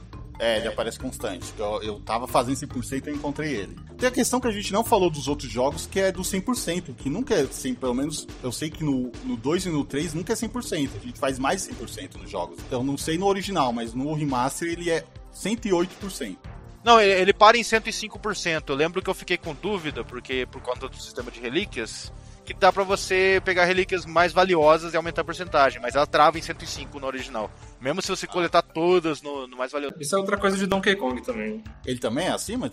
[0.41, 1.53] É, ele aparece constante.
[1.59, 3.77] Eu, eu tava fazendo 100% e encontrei ele.
[3.99, 6.95] Tem a questão que a gente não falou dos outros jogos, que é do 100%,
[6.97, 10.15] que nunca é 100%, pelo menos eu sei que no, no 2 e no 3
[10.15, 10.91] nunca é 100%.
[10.97, 12.59] A gente faz mais de 100% nos jogos.
[12.71, 15.05] Eu não sei no original, mas no remaster ele é
[15.37, 16.39] 108%.
[16.83, 18.65] Não, ele, para em 105%.
[18.69, 22.13] Eu lembro que eu fiquei com dúvida, porque por conta do sistema de relíquias,
[22.45, 26.39] que dá pra você pegar relíquias mais valiosas e aumentar a porcentagem, mas ela trava
[26.39, 27.51] em 105 no original.
[27.81, 29.95] Mesmo se você coletar todas no, no mais valioso.
[30.01, 31.63] Isso é outra coisa de Donkey Kong também.
[31.85, 32.71] Ele também é acima?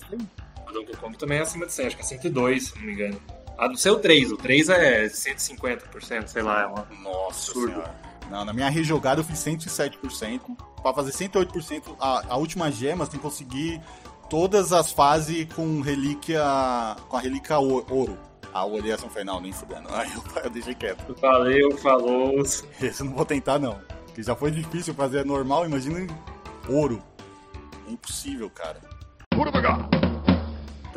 [0.67, 2.93] O Donkey Kong também é acima de 100, acho que é 102, se não me
[2.93, 3.21] engano.
[3.57, 6.87] A do seu 3, o 3 é 150%, sei lá, é uma...
[7.01, 7.73] Nossa Absurdo.
[7.73, 8.06] senhora.
[8.29, 10.41] Não, na minha rejogada eu fiz 107%.
[10.81, 13.81] Pra fazer 108%, a, a última gema você tem que conseguir
[14.29, 16.41] todas as fases com relíquia.
[17.09, 18.17] com a relíquia ouro.
[18.87, 19.87] E falei, não, nem fudendo.
[19.93, 21.15] Aí eu, eu deixei quieto.
[21.19, 22.39] Valeu, falou.
[22.39, 22.63] Esse
[23.01, 23.79] eu não vou tentar, não.
[24.05, 26.07] Porque já foi difícil fazer normal, imagina
[26.67, 27.01] ouro.
[27.87, 28.81] É impossível, cara.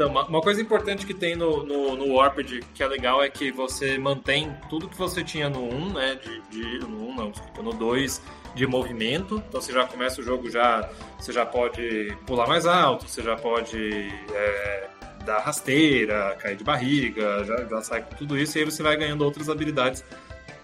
[0.00, 3.28] Então, uma, uma coisa importante que tem no, no, no Warped, que é legal, é
[3.28, 6.14] que você mantém tudo que você tinha no 1, né?
[6.14, 8.22] De, de- no 1, não, desculpa, no 2,
[8.54, 9.42] de movimento.
[9.46, 13.36] Então você já começa o jogo, já você já pode pular mais alto, você já
[13.36, 14.88] pode é,
[15.26, 18.96] dar rasteira, cair de barriga, já, já sai com tudo isso, e aí você vai
[18.96, 20.02] ganhando outras habilidades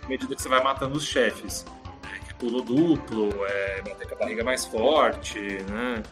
[0.03, 1.67] à medida que você vai matando os chefes.
[2.05, 5.39] É, pulo duplo, é, bater com a barriga mais forte,
[5.69, 6.03] né?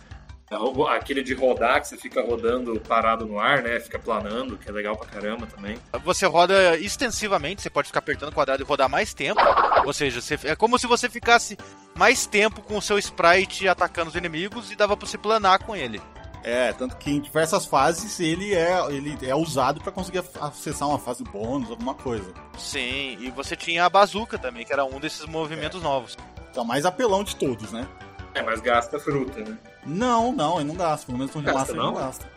[0.89, 3.81] Aquele de rodar, que você fica rodando parado no ar, né?
[3.81, 5.77] Fica planando, que é legal pra caramba também.
[6.05, 9.41] Você roda extensivamente, você pode ficar apertando o quadrado e rodar mais tempo.
[9.85, 11.57] Ou seja, você- é como se você ficasse
[11.95, 15.75] mais tempo com o seu sprite atacando os inimigos e dava pra você planar com
[15.75, 16.01] ele.
[16.47, 20.99] É, tanto que em diversas fases ele é, ele é usado pra conseguir acessar uma
[20.99, 22.31] fase bônus, alguma coisa.
[22.59, 26.19] Sim, e você tinha a bazuca também, que era um desses movimentos novos.
[26.51, 27.89] Então, o mais apelão de todos, né?
[28.35, 29.57] É, mas gasta fruta, né?
[29.87, 31.07] Não, não, ele não gasta.
[31.07, 32.31] Pelo menos no Gasta, remaster ele não gasta.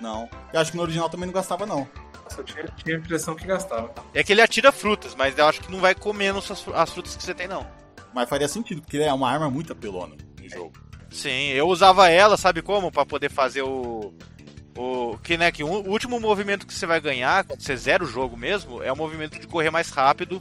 [0.00, 0.28] Não.
[0.52, 1.88] Eu acho que no original também não gastava, não.
[2.24, 3.92] Nossa, eu tinha, tinha a impressão que gastava.
[4.14, 6.90] É que ele atira frutas, mas eu acho que não vai comendo as fru- as
[6.90, 7.66] frutas que você tem, não.
[8.14, 10.72] Mas faria sentido, porque ele é uma arma muito apelona no jogo.
[11.10, 12.90] Sim, eu usava ela, sabe como?
[12.90, 14.12] Pra poder fazer o.
[14.76, 15.16] O.
[15.22, 18.36] Que, né, que o último movimento que você vai ganhar, quando você zera o jogo
[18.36, 20.40] mesmo, é o movimento de correr mais rápido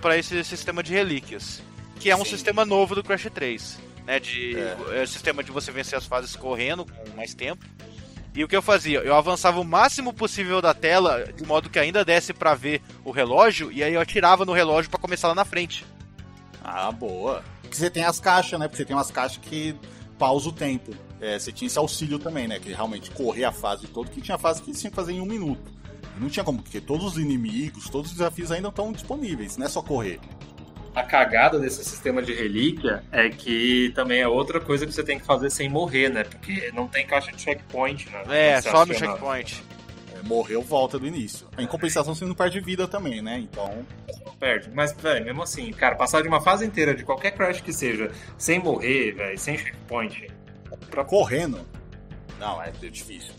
[0.00, 1.62] pra esse sistema de relíquias.
[1.98, 2.30] Que é um Sim.
[2.30, 3.78] sistema novo do Crash 3.
[4.06, 5.00] Né, de, É.
[5.00, 7.64] é o sistema de você vencer as fases correndo com mais tempo.
[8.34, 8.98] E o que eu fazia?
[8.98, 13.12] Eu avançava o máximo possível da tela, de modo que ainda desse pra ver o
[13.12, 15.86] relógio, e aí eu atirava no relógio pra começar lá na frente.
[16.62, 17.44] Ah, boa.
[17.62, 18.66] Porque você tem as caixas, né?
[18.66, 19.76] Porque você tem umas caixas que
[20.18, 20.92] pausa o tempo.
[21.20, 22.58] É, você tinha esse auxílio também, né?
[22.58, 25.26] Que realmente correr a fase toda, que tinha fase que tinha que fazer em um
[25.26, 25.72] minuto.
[26.18, 29.68] Não tinha como, porque todos os inimigos, todos os desafios ainda estão disponíveis, não é
[29.68, 30.20] só correr.
[30.94, 35.18] A cagada desse sistema de relíquia é que também é outra coisa que você tem
[35.18, 36.24] que fazer sem morrer, né?
[36.24, 38.22] Porque não tem caixa de checkpoint, né?
[38.28, 39.64] É, só no checkpoint.
[40.14, 41.48] É, morreu, volta do início.
[41.58, 43.38] Em compensação, você não perde vida também, né?
[43.38, 43.84] Então,
[44.38, 44.70] Perde.
[44.74, 48.10] Mas, velho, mesmo assim, cara, passar de uma fase inteira de qualquer crash que seja,
[48.36, 50.28] sem morrer, velho, sem checkpoint,
[50.90, 51.04] Pra...
[51.04, 51.60] Correndo.
[52.38, 53.32] Não, é difícil.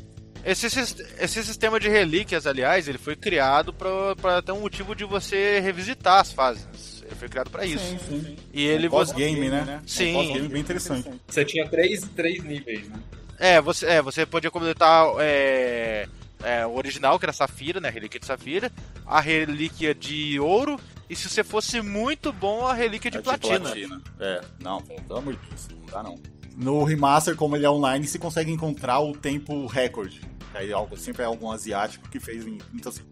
[0.44, 5.60] Esse, esse sistema de relíquias, aliás, ele foi criado pra ter um motivo de você
[5.60, 6.94] revisitar as fases.
[7.06, 7.86] Ele foi criado pra isso.
[7.86, 8.36] Sim, sim.
[8.52, 9.82] E ele um pós-game, né?
[9.86, 10.11] Sim.
[10.11, 11.10] Um pós-game bem interessante.
[11.27, 12.99] Você tinha três, três níveis, né?
[13.38, 16.07] É, você, é, você podia completar é,
[16.41, 17.90] é, o original, que era Safira, né?
[17.90, 18.72] A relíquia de Safira,
[19.06, 23.72] a relíquia de ouro, e se você fosse muito bom, a relíquia de É platina.
[24.19, 26.19] É, não, pelo amor de Deus, não dá não.
[26.57, 30.22] No remaster, como ele é online, você consegue encontrar o tempo recorde.
[30.53, 33.03] Aí algo, sempre é algum asiático que fez em muitas.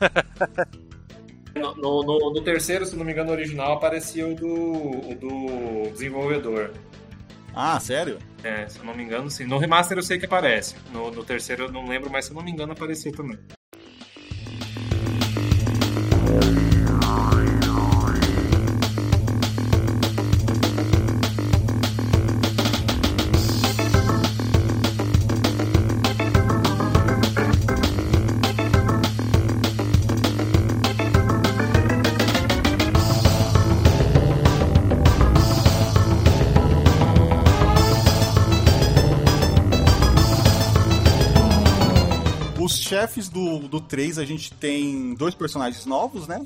[1.60, 6.70] No, no, no- terceiro, se não me engano, original, aparecia o do, o do desenvolvedor.
[7.54, 8.18] Ah, sério?
[8.44, 9.44] É, se eu não me engano, sim.
[9.46, 10.74] No remaster eu sei que aparece.
[10.92, 13.38] No, no terceiro eu não lembro, mas se eu não me engano, aparecia também.
[43.06, 46.44] Chefes do, do 3, a gente tem dois personagens novos, né?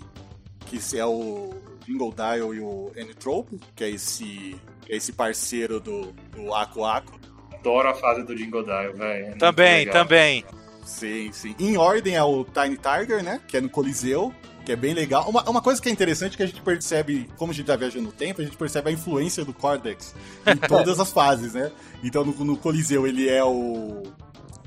[0.66, 1.54] Que é o
[1.86, 4.56] Jingle Dial e o Enitrope, que é esse,
[4.88, 7.18] é esse parceiro do, do Aku Aku.
[7.52, 9.26] Adoro a fase do Jingle Dial, velho.
[9.26, 10.44] É Também, também.
[10.84, 11.54] Sim, sim.
[11.58, 13.40] Em ordem é o Tiny Tiger, né?
[13.48, 14.32] Que é no Coliseu,
[14.64, 15.28] que é bem legal.
[15.28, 17.76] Uma, uma coisa que é interessante é que a gente percebe, como a gente tá
[17.76, 20.14] viajando no tempo, a gente percebe a influência do Cortex
[20.46, 21.72] em todas as fases, né?
[22.02, 24.02] Então no, no Coliseu ele é o.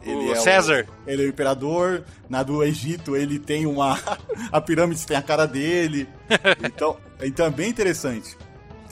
[0.06, 0.88] Ele O é César.
[1.08, 2.04] ele é o imperador.
[2.30, 4.00] Na do Egito ele tem uma.
[4.52, 6.08] A pirâmide tem a cara dele.
[6.64, 8.36] Então, então é bem interessante.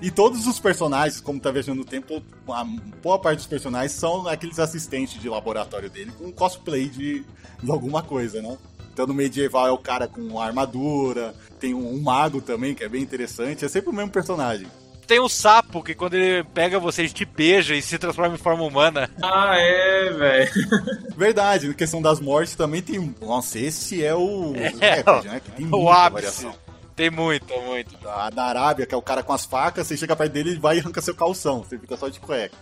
[0.01, 2.63] E todos os personagens, como tá viajando no tempo, a
[3.03, 7.23] boa parte dos personagens são aqueles assistentes de laboratório dele com cosplay de,
[7.61, 8.57] de alguma coisa, né?
[8.91, 12.89] Então no medieval é o cara com armadura, tem um, um mago também, que é
[12.89, 14.67] bem interessante, é sempre o mesmo personagem.
[15.11, 18.37] Tem o sapo que quando ele pega você, ele te beija e se transforma em
[18.37, 19.09] forma humana.
[19.21, 20.51] Ah, é, velho.
[21.17, 22.97] Verdade, na questão das mortes também tem.
[22.97, 24.53] um- Nossa, esse é o.
[24.55, 25.41] É, recorde, né?
[25.41, 26.13] Que tem o ápice.
[26.13, 26.55] variação.
[26.95, 27.97] Tem muito, muito.
[27.97, 30.55] Da, da Arábia, que é o cara com as facas, você chega perto dele e
[30.59, 31.61] vai e arranca seu calção.
[31.61, 32.55] Você fica só de cueca.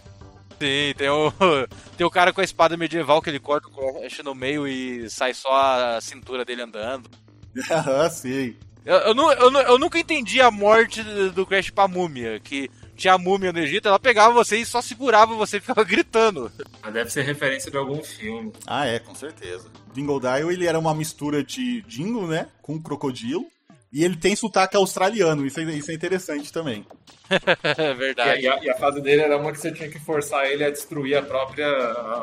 [0.59, 1.31] Sim, tem o,
[1.95, 5.35] tem o cara com a espada medieval que ele corta o no meio e sai
[5.35, 7.07] só a cintura dele andando.
[7.69, 8.55] Aham, sim.
[8.85, 13.13] Eu, eu, nu- eu eu nunca entendi a morte do Crash pra múmia, que tinha
[13.13, 16.51] a múmia no Egito, ela pegava você e só segurava você e ficava gritando.
[16.81, 18.51] Mas Deve ser referência de algum filme.
[18.65, 19.69] Ah, é, com certeza.
[19.93, 22.47] Dingle Dial, ele era uma mistura de Jingle, né?
[22.61, 23.45] Com crocodilo.
[23.91, 26.85] E ele tem sotaque australiano, isso é, isso é interessante também.
[27.77, 28.41] É verdade.
[28.41, 30.69] e a- e a fase dele era uma que você tinha que forçar ele a
[30.71, 31.67] destruir a própria,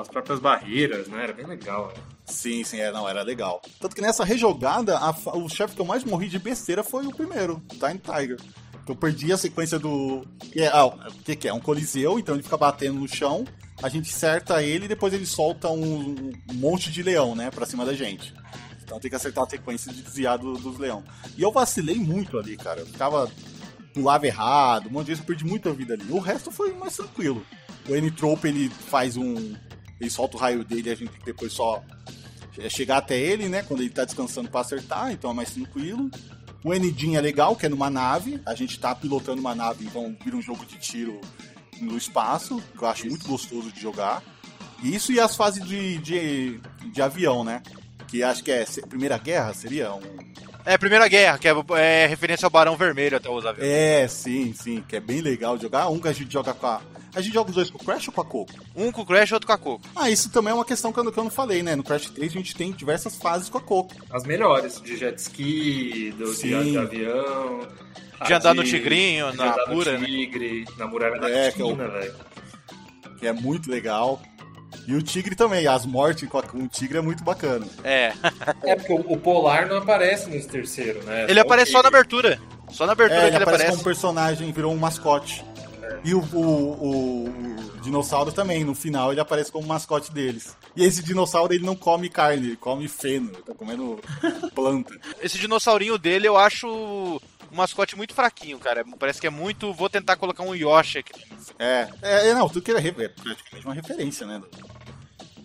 [0.00, 1.22] as próprias barreiras, né?
[1.24, 1.88] Era bem legal.
[1.88, 2.02] né?
[2.26, 3.60] Sim, sim, é, não, era legal.
[3.80, 7.14] Tanto que nessa rejogada, a o chefe que eu mais morri de besteira foi o
[7.14, 8.36] primeiro, Time Tiger.
[8.88, 10.26] Eu perdi a sequência do.
[10.54, 11.52] é- ah, o que, que é?
[11.52, 13.44] Um coliseu, então ele fica batendo no chão,
[13.82, 17.66] a gente certa ele e depois ele solta um, um monte de leão, né, pra
[17.66, 18.32] cima da gente.
[18.82, 21.02] Então tem que acertar a sequência de desviar do- dos leão.
[21.36, 22.80] E eu vacilei muito ali, cara.
[22.80, 23.30] Eu ficava.
[23.92, 26.04] pulava errado, um monte de vezes eu perdi muita vida ali.
[26.10, 27.44] O resto foi mais tranquilo.
[27.88, 29.54] O N-Trope ele faz um.
[30.00, 31.82] Ele solta o raio dele e a gente tem que depois só
[32.58, 33.62] é chegar até ele, né?
[33.62, 36.10] Quando ele tá descansando pra acertar, então é mais tranquilo.
[36.64, 38.40] O Enidin é legal, que é numa nave.
[38.46, 41.20] A gente tá pilotando uma nave, então vira um jogo de tiro
[41.80, 44.22] no espaço, que eu acho muito gostoso de jogar.
[44.82, 46.60] Isso e as fases de, de,
[46.92, 47.62] de avião, né?
[48.08, 49.94] Que acho que é Primeira Guerra, seria?
[49.94, 50.00] Um...
[50.64, 53.70] É, Primeira Guerra, que é, é referência ao Barão Vermelho até os aviões.
[53.70, 55.88] É, sim, sim, que é bem legal de jogar.
[55.88, 56.80] Um que a gente joga com a.
[57.16, 58.52] A gente joga os dois com o Crash ou com a Coco?
[58.76, 59.88] Um com o Crash e outro com a Coco.
[59.96, 61.74] Ah, isso também é uma questão que eu, que eu não falei, né?
[61.74, 63.94] No Crash 3 a gente tem diversas fases com a Coco.
[64.10, 67.66] As melhores, de jet ski, do, de, de avião.
[68.26, 70.06] De andar no tigrinho, de na andar pura, no né?
[70.06, 72.14] tigre, na muralha da É, é velho.
[73.18, 74.20] que é muito legal.
[74.86, 77.66] E o tigre também, as mortes com, o tigre é muito bacana.
[77.82, 78.12] É.
[78.62, 81.26] É porque o, o Polar não aparece nesse terceiro, né?
[81.28, 82.38] Ele aparece só na abertura.
[82.70, 83.78] Só na abertura É, que ele ele aparece aparece.
[83.78, 85.42] como personagem, virou um mascote.
[86.04, 90.56] E o, o, o- o dinossauro também, no final ele aparece como mascote deles.
[90.74, 93.98] E esse dinossauro ele não come carne, ele come feno, ele tá comendo
[94.54, 94.94] planta.
[95.22, 98.84] Esse dinossaurinho dele eu acho um mascote muito fraquinho, cara.
[98.98, 99.72] Parece que é muito.
[99.72, 101.12] Vou tentar colocar um Yoshi aqui.
[101.58, 104.42] É, é, é, não, tudo que é, é praticamente uma referência, né?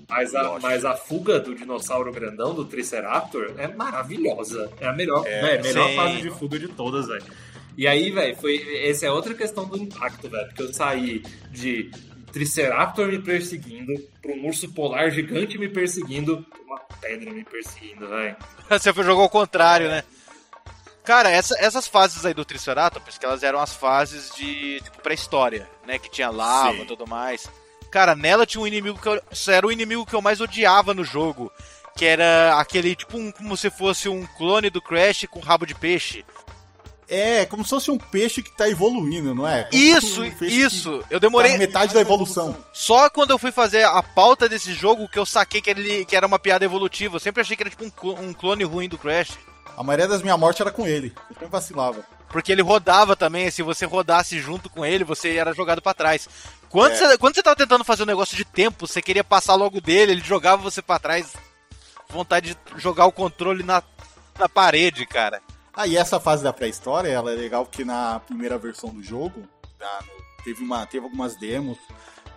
[0.10, 4.70] Mas a, mas a fuga do dinossauro grandão, do Triceraptor, é maravilhosa.
[4.82, 7.24] É a melhor, é, a melhor fase de fuga de todas, velho.
[7.78, 8.86] E aí, velho, foi.
[8.88, 10.46] Essa é outra questão do impacto, velho.
[10.48, 11.20] Porque eu saí
[11.52, 11.90] de
[12.32, 18.08] Triceraptor me perseguindo, pra um urso polar gigante me perseguindo, pra uma pedra me perseguindo,
[18.08, 18.36] velho.
[18.70, 20.04] Você jogou ao contrário, né?
[21.04, 25.68] Cara, essa- essas fases aí do Triceratops, que elas eram as fases de tipo, pré-história,
[25.86, 25.98] né?
[25.98, 27.50] Que tinha lava e tudo mais.
[27.92, 30.94] Cara, nela tinha um inimigo que eu, isso era o inimigo que eu mais odiava
[30.94, 31.52] no jogo.
[31.98, 35.76] Que era aquele, tipo, um, como se fosse um clone do Crash com rabo de
[35.76, 36.24] peixe.
[37.14, 39.64] É, como se fosse um peixe que tá evoluindo, não é?
[39.64, 40.92] Como Isso, um isso.
[41.10, 41.52] Eu tá demorei.
[41.52, 42.56] na metade da evolução.
[42.72, 46.16] Só quando eu fui fazer a pauta desse jogo que eu saquei que, ele, que
[46.16, 47.18] era uma piada evolutiva.
[47.18, 49.32] Eu sempre achei que era tipo um, clo- um clone ruim do Crash.
[49.76, 51.14] A maioria das minhas mortes era com ele.
[51.30, 52.06] Eu sempre vacilava.
[52.30, 56.30] Porque ele rodava também, se você rodasse junto com ele, você era jogado pra trás.
[56.70, 56.96] Quando, É.
[56.96, 60.14] você, quando você tava tentando fazer um negócio de tempo, você queria passar logo dele,
[60.14, 61.34] ele jogava você pra trás.
[62.10, 63.84] Vontade de jogar o controle na,
[64.40, 65.42] na parede, cara.
[65.74, 69.44] Ah, e essa fase da pré-história, ela é legal porque na primeira versão do jogo,
[69.80, 71.78] tá, no- teve, uma, teve algumas demos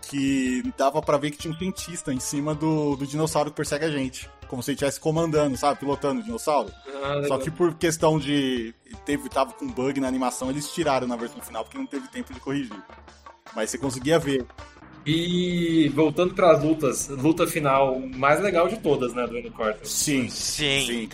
[0.03, 3.85] que dava pra ver que tinha um cientista em cima do, do dinossauro que persegue
[3.87, 4.29] a gente.
[4.49, 5.81] Como se ele estivesse comandando, sabe?
[5.81, 6.71] Pilotando o dinossauro.
[7.27, 8.75] Só que por questão de.
[9.07, 12.33] Teve, tava com bug na animação, eles tiraram na versão final porque não teve tempo
[12.33, 12.77] de corrigir.
[13.57, 14.45] Mas você conseguia ver.
[15.07, 19.77] E voltando pras lutas, luta final mais legal de todas, né, do Unicorn.
[19.83, 20.29] Sim.
[20.29, 20.87] Sim.
[20.87, 21.09] Sim.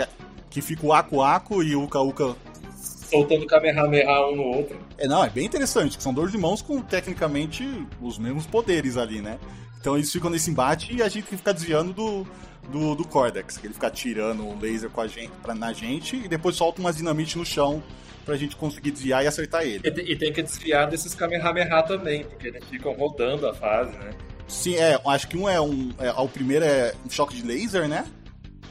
[0.50, 2.36] Que, fica o Aku Aku e o Uka Uka.
[2.74, 4.78] Soltando Kamehameha um no outro.
[4.98, 7.64] É, não, é bem interessante, que são dois irmãos com tecnicamente
[8.00, 9.38] os mesmos poderes ali, né?
[9.80, 12.26] Então eles ficam nesse embate e a gente fica desviando do,
[12.70, 16.16] do, do Cortex, que ele fica atirando o laser com a gente, pra, na gente
[16.16, 17.82] e depois solta umas dinamite no chão
[18.24, 19.80] pra gente conseguir desviar e acertar ele.
[19.84, 24.10] E, e tem que desviar desses Kamehameha também, porque eles ficam rodando a fase, né?
[24.46, 25.90] Sim, é, acho que um é um.
[25.98, 28.04] É, o primeiro é um choque de laser, né?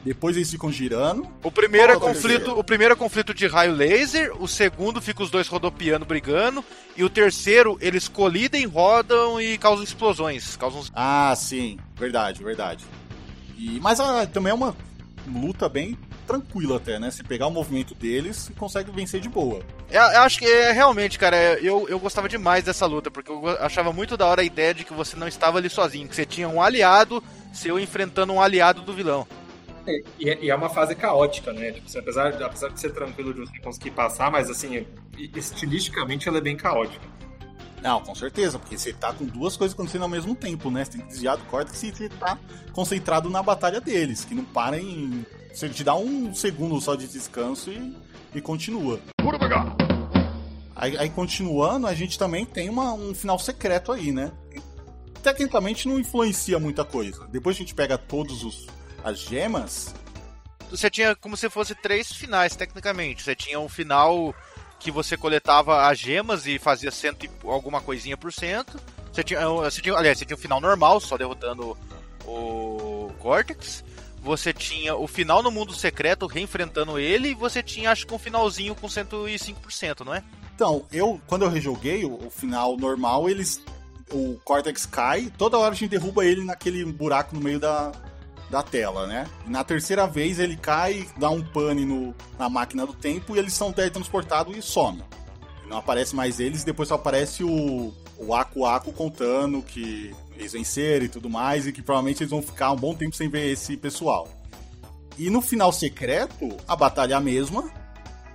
[0.03, 1.27] Depois eles ficam girando.
[1.43, 5.21] O primeiro, é é conflito, o primeiro é conflito de raio laser, o segundo fica
[5.21, 6.63] os dois rodopiando brigando,
[6.95, 10.55] e o terceiro eles colidem, rodam e causam explosões.
[10.55, 12.85] Causam Ah, sim, verdade, verdade.
[13.57, 14.75] E, mas ah, também é uma
[15.27, 17.09] luta bem tranquila até, né?
[17.09, 19.61] Se pegar o movimento deles, consegue vencer de boa.
[19.89, 23.31] Eu, eu acho que é realmente, cara, é, eu, eu gostava demais dessa luta, porque
[23.31, 26.15] eu achava muito da hora a ideia de que você não estava ali sozinho, que
[26.15, 29.27] você tinha um aliado seu enfrentando um aliado do vilão.
[30.19, 31.71] E, é- e é uma fase caótica, né?
[31.71, 34.85] Tipo, assim, apesar, de- apesar de ser tranquilo de você conseguir passar, mas assim,
[35.35, 37.05] estilisticamente ela é bem caótica.
[37.81, 40.83] Não, com certeza, porque você tá com duas coisas acontecendo ao mesmo tempo, né?
[40.83, 42.37] Você tem que desviar do Cortex e você tá
[42.73, 45.25] concentrado na batalha deles, que não para em.
[45.53, 47.95] Você te dá um segundo só de descanso e,
[48.35, 48.99] e continua.
[50.75, 54.31] Aí, aí, continuando, a gente também tem uma- um final secreto aí, né?
[55.23, 57.27] Tecnicamente não influencia muita coisa.
[57.27, 58.67] Depois a gente pega todos os
[59.09, 59.93] as gemas.
[60.69, 63.23] Você tinha como se fosse três finais, tecnicamente.
[63.23, 64.33] Você tinha um final
[64.79, 68.79] que você coletava as gemas e fazia cento e alguma coisinha por cento.
[69.11, 71.77] Você tinha, você tinha, aliás, você tinha o final normal, só derrotando
[72.25, 73.83] o Cortex.
[74.21, 78.19] Você tinha o final no mundo secreto, reenfrentando ele, e você tinha, acho que um
[78.19, 80.23] finalzinho com 105%, não é?
[80.53, 83.61] Então, eu quando eu rejoguei o, o final normal, eles
[84.11, 87.91] o Cortex cai, toda hora a gente derruba ele naquele buraco no meio da,
[88.49, 89.27] da tela, né?
[89.45, 93.53] Na terceira vez ele cai, dá um pane no, na máquina do tempo e eles
[93.53, 95.03] são teletransportados e somem.
[95.67, 101.05] Não aparece mais eles, depois só aparece o, o Aku Aku contando que eles venceram
[101.05, 103.77] e tudo mais, e que provavelmente eles vão ficar um bom tempo sem ver esse
[103.77, 104.27] pessoal.
[105.17, 107.69] E no final secreto, a batalha é a mesma,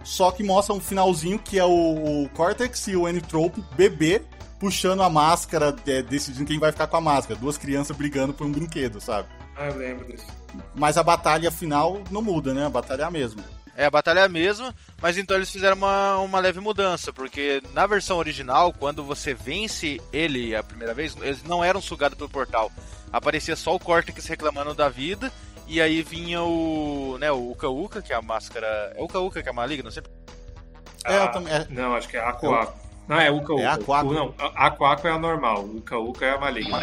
[0.05, 4.23] só que mostra um finalzinho que é o, o Cortex e o N-Trope bebê
[4.65, 7.39] puxando a máscara, é, decidindo quem vai ficar com a máscara.
[7.39, 9.29] Duas crianças brigando por um brinquedo, sabe?
[9.55, 10.25] Ah, eu lembro disso.
[10.75, 12.65] Mas a batalha final não muda, né?
[12.65, 13.45] A batalha é a mesma.
[13.77, 17.61] É, a batalha é a mesma, mas então eles fizeram uma, uma leve mudança, porque
[17.75, 22.31] na versão original, quando você vence ele a primeira vez, eles não eram sugados pelo
[22.31, 22.73] portal.
[23.13, 25.31] Aparecia só o Cortex reclamando da vida,
[25.67, 28.67] e aí vinha o, né, o Uka Uka, que é a máscara...
[28.97, 29.91] É o Uka Uka que é a maligna?
[29.91, 30.11] Sempre...
[31.05, 32.85] É, eu Ah, também- é- Não, acho que é Aku Aku.
[33.07, 33.63] Não, é Uka Uka.
[33.63, 34.13] É Aku.
[34.13, 35.65] Não, Aku é a normal.
[35.65, 36.81] Uka Uka é a maligna.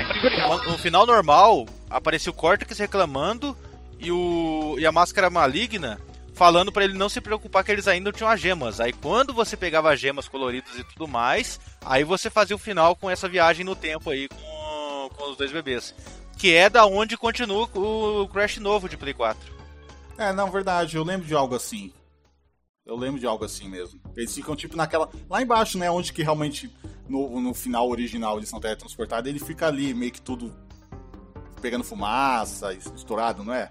[0.67, 3.57] No final normal, aparecia o Cortex reclamando,
[4.01, 5.99] e, o, e a máscara maligna
[6.33, 8.79] falando pra ele não se preocupar que eles ainda tinham as gemas.
[8.79, 12.95] Aí quando você pegava as gemas coloridas e tudo mais, aí você fazia o final
[12.95, 15.93] com essa viagem no tempo aí com, com os dois bebês.
[16.37, 19.39] Que é da onde continua o Crash novo de Play 4.
[20.17, 20.97] É, não, verdade.
[20.97, 21.93] Eu lembro de algo assim.
[22.85, 24.01] Eu lembro de algo assim mesmo.
[24.15, 25.09] Eles ficam tipo naquela.
[25.29, 25.89] Lá embaixo, né?
[25.89, 26.73] Onde que realmente
[27.07, 30.53] no, no final original eles são teletransportados, ele fica ali meio que tudo
[31.61, 33.69] pegando fumaça, estourado, não é?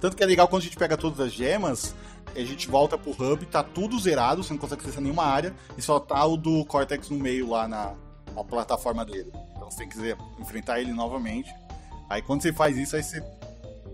[0.00, 1.94] Tanto que é legal quando a gente pega todas as gemas,
[2.34, 5.80] a gente volta pro hub, tá tudo zerado, você não consegue acessar nenhuma área, e
[5.80, 7.94] só tá o do Cortex no meio lá na,
[8.34, 9.32] na plataforma dele.
[9.52, 11.54] Então você tem que enfrentar ele novamente.
[12.10, 13.22] Aí quando você faz isso, aí você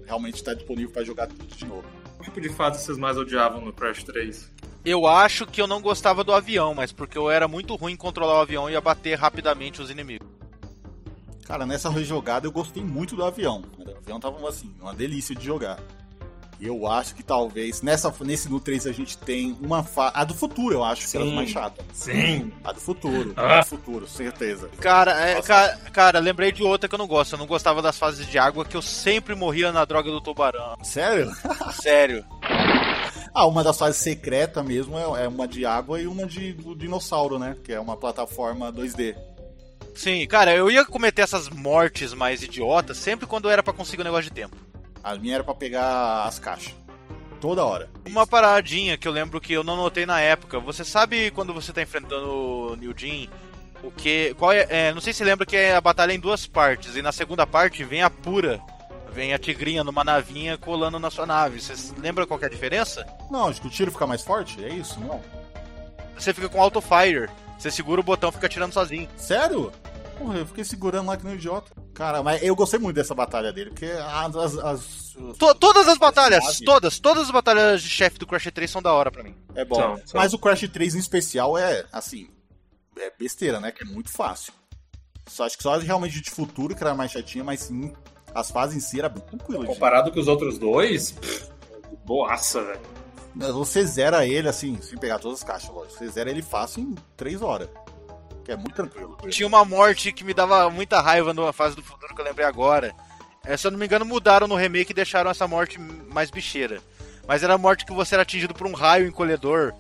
[0.05, 2.02] realmente está disponível para jogar tudo de novo.
[2.23, 4.49] Que tipo de fase vocês mais odiavam no Crash 3?
[4.85, 7.97] Eu acho que eu não gostava do avião, mas porque eu era muito ruim em
[7.97, 10.29] controlar o avião e abater rapidamente os inimigos.
[11.45, 13.65] Cara, nessa rejogada eu gostei muito do avião.
[13.77, 15.81] O avião tava assim, uma delícia de jogar.
[16.65, 20.13] Eu acho que talvez nessa, nesse no 3 a gente tem uma fase.
[20.15, 21.35] A do futuro, eu acho que era Sim.
[21.35, 21.85] mais chata.
[21.93, 22.53] Sim.
[22.63, 23.33] A do futuro.
[23.37, 23.59] Ah.
[23.59, 24.69] A do futuro, certeza.
[24.81, 27.33] Cara, é, ca- cara, lembrei de outra que eu não gosto.
[27.33, 30.77] Eu não gostava das fases de água que eu sempre morria na droga do tubarão.
[30.85, 31.33] Sério?
[31.83, 32.25] Sério.
[33.35, 36.77] Ah, uma das fases secretas mesmo é, é uma de água e uma de do
[36.77, 37.57] dinossauro, né?
[37.65, 39.17] Que é uma plataforma 2D.
[39.95, 44.05] Sim, cara, eu ia cometer essas mortes mais idiotas sempre quando era pra conseguir um
[44.05, 44.57] negócio de tempo.
[45.03, 46.75] A minha era pra pegar as caixas.
[47.41, 47.91] Toda hora.
[48.07, 50.61] Uma paradinha que eu lembro que eu não notei na época.
[50.61, 53.29] Você sabe quando você tá enfrentando o New Jin,
[53.83, 54.35] o que.
[54.39, 56.95] Qual é, é, Não sei se lembra que é a batalha em duas partes.
[56.95, 58.61] E na segunda parte vem a pura.
[59.13, 61.61] Vem a tigrinha numa navinha colando na sua nave.
[61.61, 63.05] Você lembra qual é a diferença?
[63.31, 64.65] Não, acho que o tiro fica mais forte?
[64.65, 64.99] É isso?
[65.01, 65.21] Não.
[66.17, 67.29] Você fica com auto fire.
[67.59, 69.09] Você segura o botão e fica atirando sozinho.
[69.17, 69.73] Sério?
[70.23, 71.71] Porra, eu fiquei segurando lá que nem um idiota.
[71.95, 74.37] Cara, mas eu gostei muito dessa batalha dele, porque as.
[74.37, 75.03] as, as-
[75.39, 76.65] To- todas as batalhas, Sabe?
[76.65, 79.35] todas, todas as batalhas de chefe do Crash 3 são da hora pra mim.
[79.55, 79.99] É bom.
[80.15, 82.29] Mas o Crash 3 em especial é, assim,
[82.99, 83.71] é besteira, né?
[83.71, 84.53] Que é muito fácil.
[85.29, 87.93] Só acho que só realmente de futuro que era mais chatinha, mas sim,
[88.35, 89.67] as fases em si era bem tranquilo.
[89.67, 91.49] Comparado com os outros dois, pff,
[92.05, 92.81] boaça, velho.
[93.55, 95.99] Você zera ele, assim, sem pegar todas as caixas, lógico.
[95.99, 97.69] Você zera ele fácil em 3 horas.
[98.45, 99.17] Que é muito tranquilo.
[99.31, 102.45] Tinha uma morte que me dava muita raiva numa fase do futuro que eu lembrei
[102.47, 102.95] agora.
[103.45, 106.81] É, se eu não me engano, mudaram no remake e deixaram essa morte mais bicheira.
[107.27, 109.73] Mas era a morte que você era atingido por um raio encolhedor.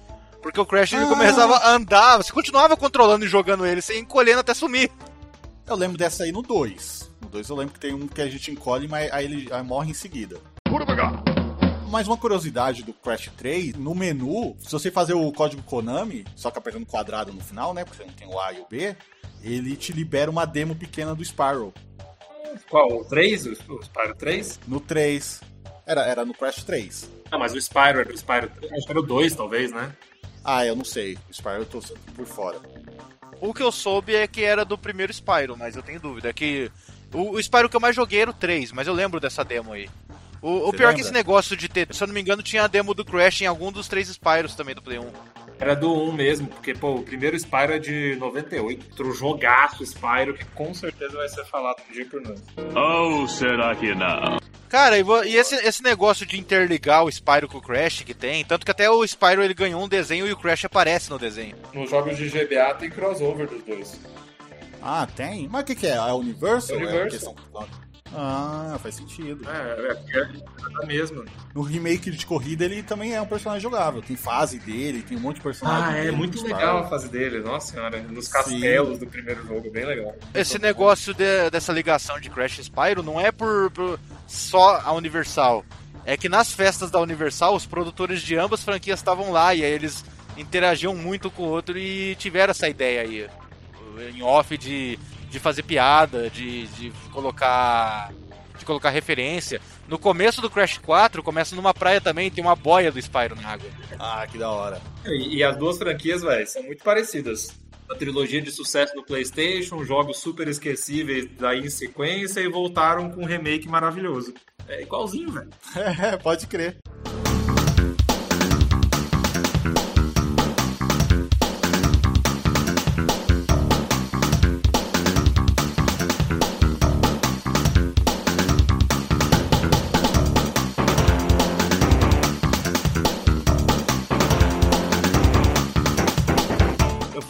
[0.43, 1.09] Porque o Crash ele Ah.
[1.09, 4.90] começava a andar, você continuava controlando e jogando ele, você ia encolhendo até sumir.
[5.66, 7.10] Eu lembro dessa aí no 2.
[7.20, 9.62] No 2 eu lembro que tem um que a gente encolhe, mas aí ele aí
[9.62, 10.40] morre em seguida.
[11.93, 16.51] Mais uma curiosidade do Crash 3, no menu, se você fazer o código Konami, só
[16.51, 17.85] que apertando quadrado no final, né?
[17.85, 18.97] Porque você não tem o A e o B,
[19.43, 21.70] ele te libera uma demo pequena do Spyro.
[22.70, 23.01] Qual?
[23.01, 23.44] O 3?
[23.44, 24.60] O o Spyro 3?
[24.66, 25.43] No 3.
[25.85, 27.10] Era, era no Crash 3.
[27.31, 28.73] Ah, mas o Spyro era o Spyro 3.
[28.73, 29.94] Acho que era o 2, talvez, né?
[30.43, 31.19] Ah, eu não sei.
[31.28, 31.81] O Spyro eu tô
[32.14, 32.59] por fora.
[33.39, 36.31] O que eu soube é que era do primeiro Spyro, mas eu tenho dúvida.
[36.31, 36.73] É que
[37.12, 39.74] o, o Spyro que eu mais joguei era o 3, mas eu lembro dessa demo
[39.74, 39.90] aí.
[40.43, 40.94] O, o pior é lembra?
[40.94, 43.43] que esse negócio de ter, se eu não me engano, tinha a demo do Crash
[43.43, 45.06] em algum dos três Spyros também do Play 1.
[45.60, 48.86] Era do 1 mesmo, porque, pô, o primeiro Spyro é de 98.
[48.90, 52.40] Outro jogaço Spyro, que com certeza vai ser falado um dia por nós.
[52.74, 54.40] Ou será que não?
[54.69, 58.44] Cara, e, e esse, esse negócio de interligar o Spyro com o Crash que tem,
[58.44, 61.55] tanto que até o Spyro ele ganhou um desenho e o Crash aparece no desenho.
[61.73, 64.01] Nos jogos de GBA tem crossover dos dois.
[64.82, 65.47] Ah, tem?
[65.48, 65.90] Mas o que, que é?
[65.90, 66.78] É Universal?
[66.78, 67.36] Universal.
[67.60, 67.91] É.
[68.14, 69.48] Ah, faz sentido.
[69.48, 71.24] É, é, é a mesma.
[71.55, 74.02] No remake de corrida ele também é um personagem jogável.
[74.02, 75.84] Tem fase dele, tem um monte de personagem.
[75.94, 78.01] Ah, é dele, muito do legal a fase dele, nossa senhora.
[78.02, 80.14] Nos castelos do primeiro jogo, bem legal.
[80.34, 84.93] Esse negócio de- dessa ligação de Crash e Spyro não é por, por só a
[84.93, 85.64] Universal.
[86.05, 89.70] É que nas festas da Universal, os produtores de ambas franquias estavam lá e aí
[89.72, 90.05] eles
[90.36, 93.26] interagiam muito com o outro e tiveram essa ideia aí.
[94.14, 94.98] Em off de,
[95.32, 98.12] de fazer piada, de, de colocar.
[98.59, 99.60] de colocar referência.
[99.88, 103.48] No começo do Crash 4, começa numa praia também, tem uma boia do Spyro na
[103.48, 103.68] água.
[103.98, 104.80] Ah, que da hora.
[105.06, 107.50] E, e as duas franquias, velho, são muito parecidas.
[107.90, 113.22] A trilogia de sucesso do PlayStation, jogos super esquecíveis daí em sequência e voltaram com
[113.22, 114.32] um remake maravilhoso.
[114.68, 115.50] É igualzinho, velho.
[116.00, 116.76] É, pode crer.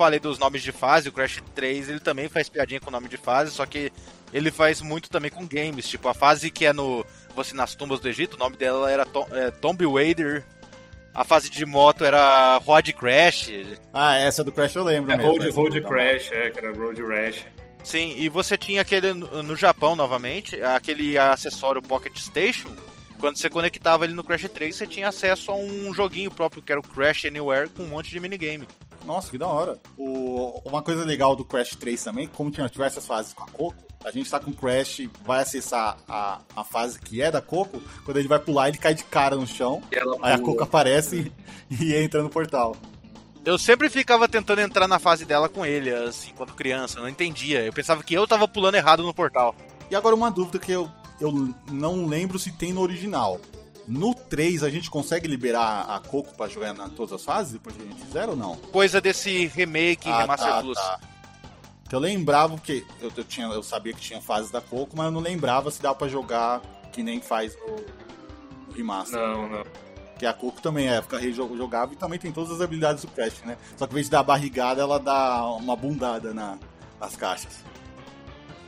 [0.03, 3.09] Falei dos nomes de fase, o Crash 3 ele também faz piadinha com o nome
[3.09, 3.93] de fase, só que
[4.33, 5.89] ele faz muito também com games.
[5.89, 7.07] Tipo, a fase que é no
[7.37, 10.45] Você nas Tumbas do Egito, o nome dela era Tom, é, Tomb Raider.
[11.15, 13.53] A fase de moto era Rod Crash.
[13.93, 15.13] Ah, essa do Crash eu lembro.
[15.13, 17.47] É mesmo, Road, Road Crash, é, que era Road Rash.
[17.85, 22.75] Sim, e você tinha aquele no no Japão novamente, aquele acessório Pocket Station.
[23.23, 26.73] Quando você conectava ele no Crash 3, você tinha acesso a um joguinho próprio que
[26.73, 28.67] era o Crash Anywhere com um monte de minigame.
[29.07, 29.79] Nossa, que da hora.
[29.97, 33.77] O- uma coisa legal do Crash 3 também, como tinha diversas fases com a Coco,
[34.05, 37.81] a gente tá com o Crash, vai acessar a, a fase que é da Coco,
[38.05, 40.39] quando ele vai pular, ele cai de cara no chão, E ela aí a.
[40.41, 41.33] Coco aparece
[41.71, 42.75] e, e entra no portal.
[43.45, 47.09] Eu sempre ficava tentando entrar na fase dela com ele, assim, quando criança, eu não
[47.09, 47.61] entendia.
[47.65, 49.55] Eu pensava que eu tava pulando errado no portal.
[49.89, 50.91] E agora uma dúvida que eu,
[51.23, 53.41] eu não lembro se tem no original.
[53.87, 57.75] No 3 a gente consegue liberar a Coco pra jogar em todas as fases depois
[57.77, 58.57] que a gente fizer ou não?
[58.57, 60.79] Coisa desse remake Ah, Remaster tá, Plus.
[60.79, 61.01] tá.
[61.91, 65.13] Eu lembrava que eu, eu, tinha, eu sabia que tinha fases da Coco, mas eu
[65.13, 66.61] não lembrava se dava pra jogar
[66.93, 67.77] que nem faz no,
[68.67, 69.19] no Remaster.
[69.19, 69.65] Não, não.
[70.19, 73.43] Que a Coco também é, fica rejogável e também tem todas as habilidades do Crash,
[73.45, 73.59] né?
[73.77, 76.57] Só que ao invés de dar barrigada, ela dá uma bundada na,
[77.01, 77.53] nas caixas.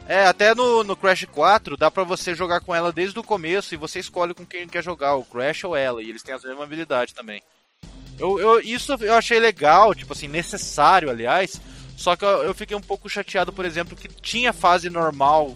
[0.06, 3.72] É, até no, no Crash 4 dá pra você jogar com ela desde o começo
[3.74, 6.38] e você escolhe com quem quer jogar, o Crash ou ela, e eles têm a
[6.38, 7.42] mesma habilidade também.
[8.18, 11.60] Eu, eu, isso eu achei legal, tipo assim, necessário, aliás.
[11.96, 15.50] Só que eu, eu fiquei um pouco chateado, por exemplo, que tinha fase normal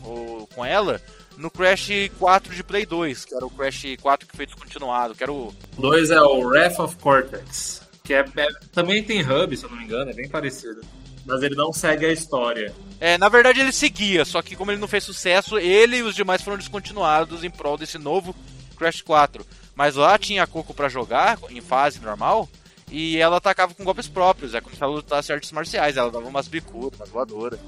[0.54, 1.00] com ela
[1.36, 5.22] no Crash 4 de Play 2, que era o Crash 4 que foi descontinuado, que
[5.22, 5.32] era.
[5.32, 9.70] O 2 é o Wrath of Cortex, que é, é- também tem hub, se eu
[9.70, 10.80] não me engano, é bem parecido.
[11.24, 12.74] Mas ele não segue a história.
[13.00, 16.14] É, na verdade ele seguia, só que como ele não fez sucesso, ele e os
[16.16, 18.34] demais foram descontinuados em prol desse novo
[18.76, 19.46] Crash 4.
[19.74, 22.48] Mas lá tinha a Coco pra jogar, em fase normal,
[22.90, 26.26] e ela atacava com golpes próprios, é como se ela lutasse artes marciais, ela dava
[26.26, 27.60] umas bicudas, umas voadoras.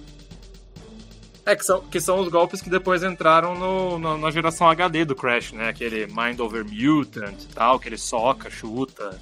[1.46, 5.04] É, que são, que são os golpes que depois entraram no, no- na geração HD
[5.04, 5.68] do Crash, né?
[5.68, 9.18] Aquele Mind Over Mutant e tal, que ele soca, chuta.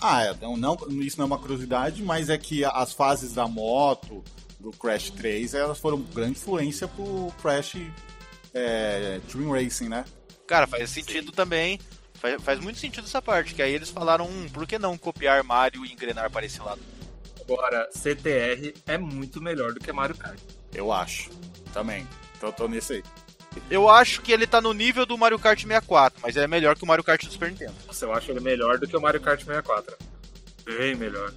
[0.00, 3.48] Ah, é, não, não- isso não é uma curiosidade, mas é que as fases da
[3.48, 4.22] moto
[4.60, 7.76] do Crash 3 elas foram grande influência pro Crash
[8.54, 10.04] é, Dream Racing, né?
[10.46, 11.78] Cara, faz sentido também,
[12.14, 15.42] faz, faz muito sentido essa parte, que aí eles falaram, hum, por que não copiar
[15.44, 16.80] Mario e engrenar para esse lado?
[17.40, 20.38] Agora, CTR é muito melhor do que Mario Kart.
[20.74, 21.30] Eu acho.
[21.72, 22.06] Também.
[22.36, 23.02] Então eu tô nesse aí.
[23.70, 26.76] Eu acho que ele tá no nível do Mario Kart 64, mas ele é melhor
[26.76, 27.74] que o Mario Kart do Super Nintendo.
[27.86, 29.96] Nossa, eu acho ele melhor do que o Mario Kart 64.
[30.64, 31.32] Bem melhor.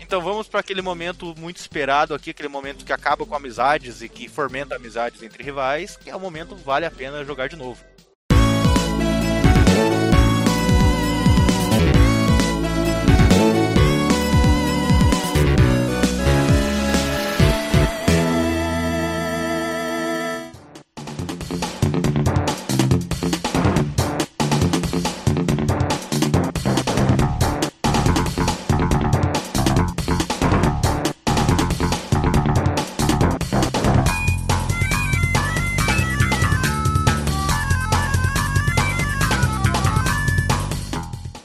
[0.00, 4.08] Então vamos para aquele momento muito esperado aqui, aquele momento que acaba com amizades e
[4.08, 7.56] que fomenta amizades entre rivais, que é o momento que vale a pena jogar de
[7.56, 7.82] novo.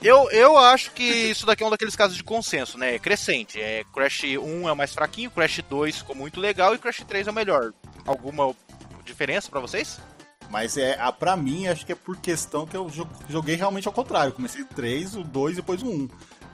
[0.08, 2.96] Eu, eu acho que isso daqui é um daqueles casos de consenso, né?
[2.96, 3.60] É crescente.
[3.60, 7.28] É, Crash 1 é o mais fraquinho, Crash 2 ficou muito legal e Crash 3
[7.28, 7.74] é o melhor.
[8.06, 8.56] Alguma
[9.04, 10.00] diferença pra vocês?
[10.50, 13.86] Mas é, a, pra mim, acho que é por questão que eu jo- joguei realmente
[13.88, 14.32] ao contrário.
[14.32, 16.08] Comecei o 3, o 2 e depois o 1.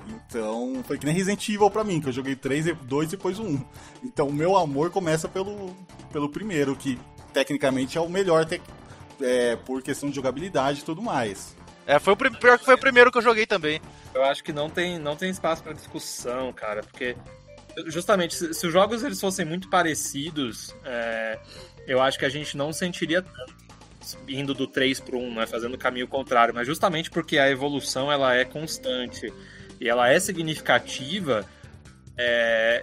[0.08, 3.12] Então, foi que nem Resident Evil pra mim, que eu joguei 3, e 2 e
[3.12, 3.66] depois o 1.
[4.04, 5.76] Então, o meu amor começa pelo,
[6.12, 7.00] pelo primeiro, que
[7.32, 8.48] tecnicamente é o melhor
[9.22, 11.56] é, por questão de jogabilidade e tudo mais.
[11.86, 13.82] É, foi o pior que foi o primeiro que eu joguei também.
[14.14, 17.16] Eu acho que não tem, não tem espaço para discussão, cara, porque
[17.88, 21.40] justamente se, se os jogos eles fossem muito parecidos, é,
[21.88, 23.64] eu acho que a gente não sentiria tanto
[24.28, 28.12] indo do 3 pro 1, né, fazendo o caminho contrário, mas justamente porque a evolução
[28.12, 29.32] ela é constante
[29.80, 31.46] e ela é significativa,
[32.18, 32.82] é,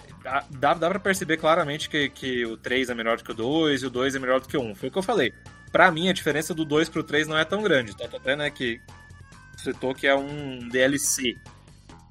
[0.59, 3.83] dá, dá, pra perceber claramente que, que o 3 é melhor do que o 2
[3.83, 4.75] e o 2 é melhor do que o 1.
[4.75, 5.33] Foi o que eu falei.
[5.73, 7.97] Pra mim, a diferença do 2 pro 3 não é tão grande.
[7.97, 8.81] Tanto até, né, que
[9.57, 11.37] citou que é um DLC.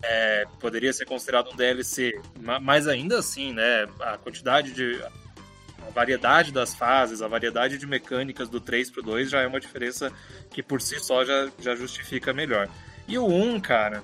[0.02, 5.91] É, poderia ser considerado um DLC, ma- mas ainda assim, né, a quantidade de a
[5.94, 10.11] variedade das fases, a variedade de mecânicas do 3 pro 2 já é uma diferença
[10.52, 12.69] que por si só já, já justifica melhor.
[13.07, 14.02] E o 1, cara,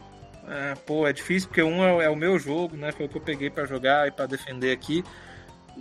[0.48, 3.10] é, pô, é difícil porque o 1 é, é o meu jogo, né, foi o
[3.10, 5.02] que eu peguei pra jogar e pra defender aqui.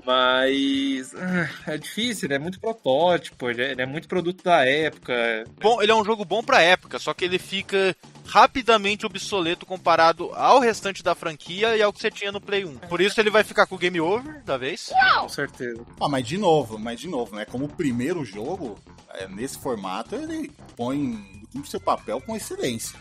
[0.04, 4.64] Mas ah, é difícil, ele é muito protótipo, ele é, ele é muito produto da
[4.64, 5.44] época.
[5.60, 7.96] Bom, ele é um jogo bom pra época, só que ele fica
[8.26, 12.78] rapidamente obsoleto comparado ao restante da franquia e ao que você tinha no Play 1.
[12.88, 14.90] Por isso ele vai ficar com o Game Over da vez.
[15.20, 15.84] Com certeza.
[16.00, 17.44] Ah, mas de novo, mas de novo, né?
[17.44, 18.78] Como o primeiro jogo,
[19.10, 22.98] é, nesse formato, ele põe o seu papel com excelência.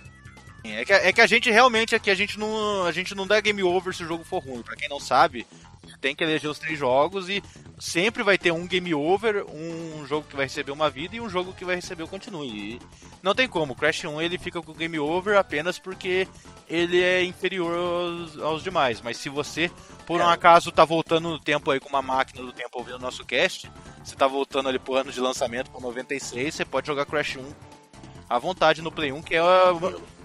[0.64, 3.42] É que, é que a gente realmente aqui, a gente não, a gente não dá
[3.42, 4.62] game over se o jogo for ruim.
[4.62, 5.46] Pra quem não sabe,
[6.04, 7.42] tem que eleger os três jogos e
[7.80, 11.30] sempre vai ter um game over, um jogo que vai receber uma vida e um
[11.30, 12.50] jogo que vai receber o continue.
[12.50, 12.80] E
[13.24, 16.28] não tem como, o Crash 1 ele fica com o game over apenas porque
[16.68, 19.00] ele é inferior aos, aos demais.
[19.02, 19.72] Mas se você,
[20.06, 23.00] por um acaso, tá voltando no tempo aí com uma máquina do tempo ouvindo o
[23.00, 23.72] nosso cast,
[24.04, 27.50] você tá voltando ali pro ano de lançamento, pro 96, você pode jogar Crash 1
[28.30, 29.42] à vontade no Play 1, que é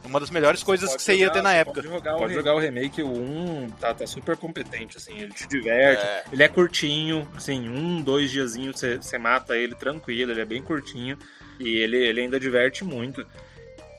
[0.04, 1.82] uma, das melhores coisas que você ia jogar- ter na época.
[1.82, 5.46] Pode jogar, pode jogar o remake, o 1 tá, tá super competente, assim, ele te
[5.48, 6.04] diverte.
[6.32, 10.62] Ele é curtinho, assim, um, dois diazinhos você, você mata ele tranquilo, ele é bem
[10.62, 11.18] curtinho.
[11.58, 13.26] E ele, ele ainda diverte muito.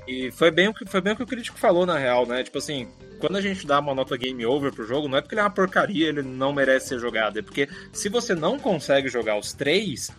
[0.07, 2.41] E foi bem, o que, foi bem o que o crítico falou, na real, né?
[2.43, 2.87] Tipo assim,
[3.19, 5.43] quando a gente dá uma nota game over pro jogo, não é porque ele é
[5.43, 7.37] uma porcaria, ele não merece ser jogado.
[7.37, 10.09] É porque se você não consegue jogar os três,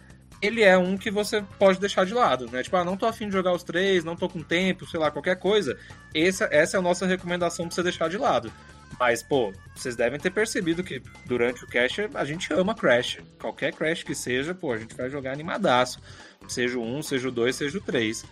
[0.40, 2.62] ele é um que você pode deixar de lado, né?
[2.62, 5.10] Tipo, ah, não tô afim de jogar os três, não tô com tempo, sei lá,
[5.10, 5.78] qualquer coisa.
[6.14, 8.50] Essa, essa é a nossa recomendação pra você deixar de lado.
[8.98, 13.18] Mas, pô, vocês devem ter percebido que durante o Crash a gente ama Crash.
[13.40, 16.00] Qualquer Crash que seja, pô, a gente vai jogar animadaço.
[16.48, 18.24] Seja o 1, seja o 2, seja o 3.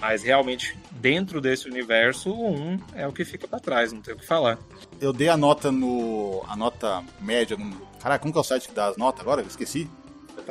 [0.00, 4.14] Mas realmente, dentro desse universo, o 1 é o que fica pra trás, não tem
[4.14, 4.58] o que falar.
[5.00, 6.44] Eu dei a nota no.
[6.48, 7.70] a nota média no.
[8.00, 9.42] Caraca, como que é o site que dá as notas agora?
[9.42, 9.88] Eu esqueci.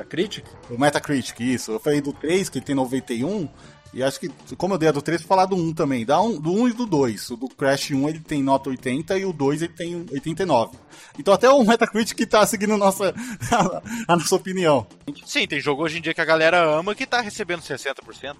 [0.07, 0.49] Crítica?
[0.69, 1.71] O Metacritic, isso.
[1.71, 3.47] Eu falei do 3, que tem 91.
[3.93, 6.05] E acho que, como eu dei a do 3, vou falar do 1 também.
[6.05, 7.31] Dá um, do 1 e do 2.
[7.31, 10.77] O do Crash 1 ele tem nota 80 e o 2 ele tem 89.
[11.19, 13.13] Então até o Metacritic tá seguindo nossa,
[14.07, 14.87] a, nossa opinião.
[15.25, 18.37] Sim, tem jogo hoje em dia que a galera ama que tá recebendo 60%.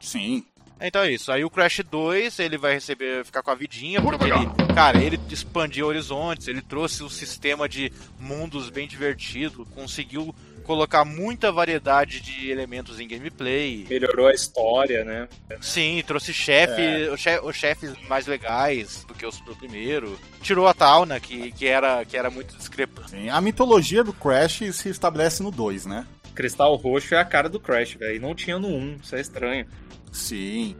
[0.00, 0.44] Sim.
[0.80, 1.30] Então é isso.
[1.30, 5.20] Aí o Crash 2, ele vai receber, ficar com a vidinha, porque ele, cara, ele
[5.30, 10.34] expandiu horizontes, ele trouxe um sistema de mundos bem divertido, conseguiu
[10.64, 13.86] colocar muita variedade de elementos em gameplay.
[13.88, 15.28] Melhorou a história, né?
[15.60, 16.80] Sim, trouxe chefe,
[17.12, 20.18] os che- os chefes mais legais do que os do primeiro.
[20.42, 23.10] Tirou a Tauna, que, que, era, que era muito discrepante.
[23.10, 23.28] Sim.
[23.28, 26.06] A mitologia do Crash se estabelece no 2, né?
[26.34, 28.20] Cristal Roxo é a cara do Crash, velho.
[28.20, 29.66] Não tinha no 1, isso é estranho.
[30.12, 30.76] Sim.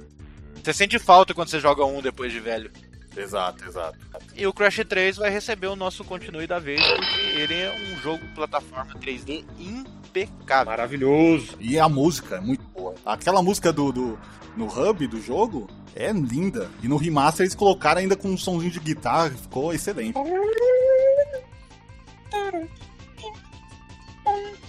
[0.62, 2.70] Você sente falta quando você joga um depois de velho.
[3.16, 3.98] Exato, exato.
[4.34, 7.96] E o Crash 3 vai receber o nosso continue da vez, porque ele é um
[8.00, 10.66] jogo plataforma 3D impecável.
[10.66, 11.56] Maravilhoso.
[11.60, 12.94] E a música é muito boa.
[13.04, 14.18] Aquela música do, do
[14.56, 16.70] no hub do jogo é linda.
[16.82, 20.14] E no remaster eles colocaram ainda com um somzinho de guitarra, ficou excelente.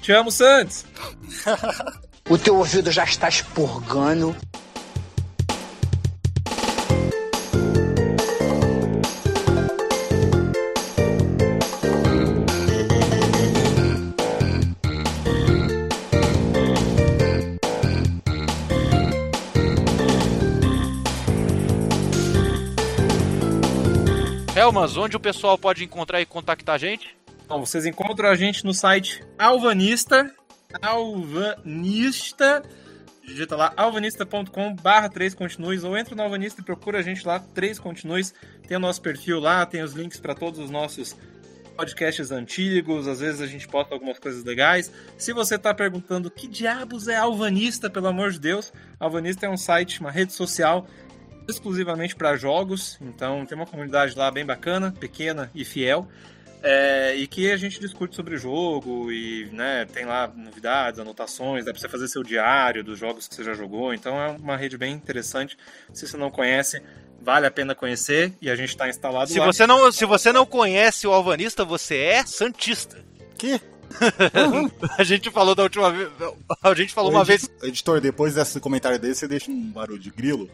[0.01, 0.85] Te amo, Santos.
[2.27, 4.35] O teu ouvido já está expurgando.
[24.65, 27.15] Helmas, onde o pessoal pode encontrar e contactar a gente?
[27.45, 30.33] Então, vocês encontram a gente no site Alvanista.
[30.81, 32.63] Alvanista.
[33.23, 37.39] Digita lá alvanista.com barra 3 continues ou entra no Alvanista e procura a gente lá,
[37.39, 38.33] 3 continues.
[38.67, 41.15] Tem o nosso perfil lá, tem os links para todos os nossos
[41.77, 44.91] podcasts antigos, às vezes a gente posta algumas coisas legais.
[45.15, 49.57] Se você está perguntando que diabos é Alvanista, pelo amor de Deus, Alvanista é um
[49.57, 50.87] site, uma rede social
[51.47, 56.07] exclusivamente para jogos, então tem uma comunidade lá bem bacana, pequena e fiel.
[56.67, 61.63] É, e que a gente discute sobre o jogo e né, tem lá novidades, anotações,
[61.63, 63.93] dá pra você fazer seu diário dos jogos que você já jogou.
[63.93, 65.55] Então é uma rede bem interessante.
[65.93, 66.81] Se você não conhece,
[67.22, 69.45] vale a pena conhecer e a gente tá instalado Se lá.
[69.45, 72.97] você, não, se você não conhece o Alvanista, você é Santista.
[73.38, 73.61] Que?
[74.97, 76.09] A gente falou da última vez.
[76.63, 77.49] A gente falou uma Edi- vez.
[77.61, 80.49] Editor, depois desse comentário dele, você deixa um barulho de grilo,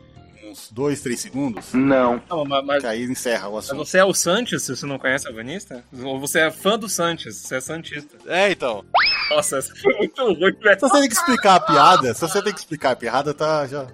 [0.52, 2.22] uns dois, três segundos, Não.
[2.30, 3.86] Não, mas, mas- que aí encerra o mas assunto.
[3.86, 5.84] você é o Sanches, se você não conhece o Alvanista?
[6.04, 8.18] Ou você é fã do Sanches, você é Santista?
[8.28, 8.84] É, então.
[9.32, 10.76] Nossa, essa foi muito ruim, velho.
[10.80, 13.66] Se você tem que explicar a piada, se você tem que explicar a piada, tá,
[13.68, 13.88] já,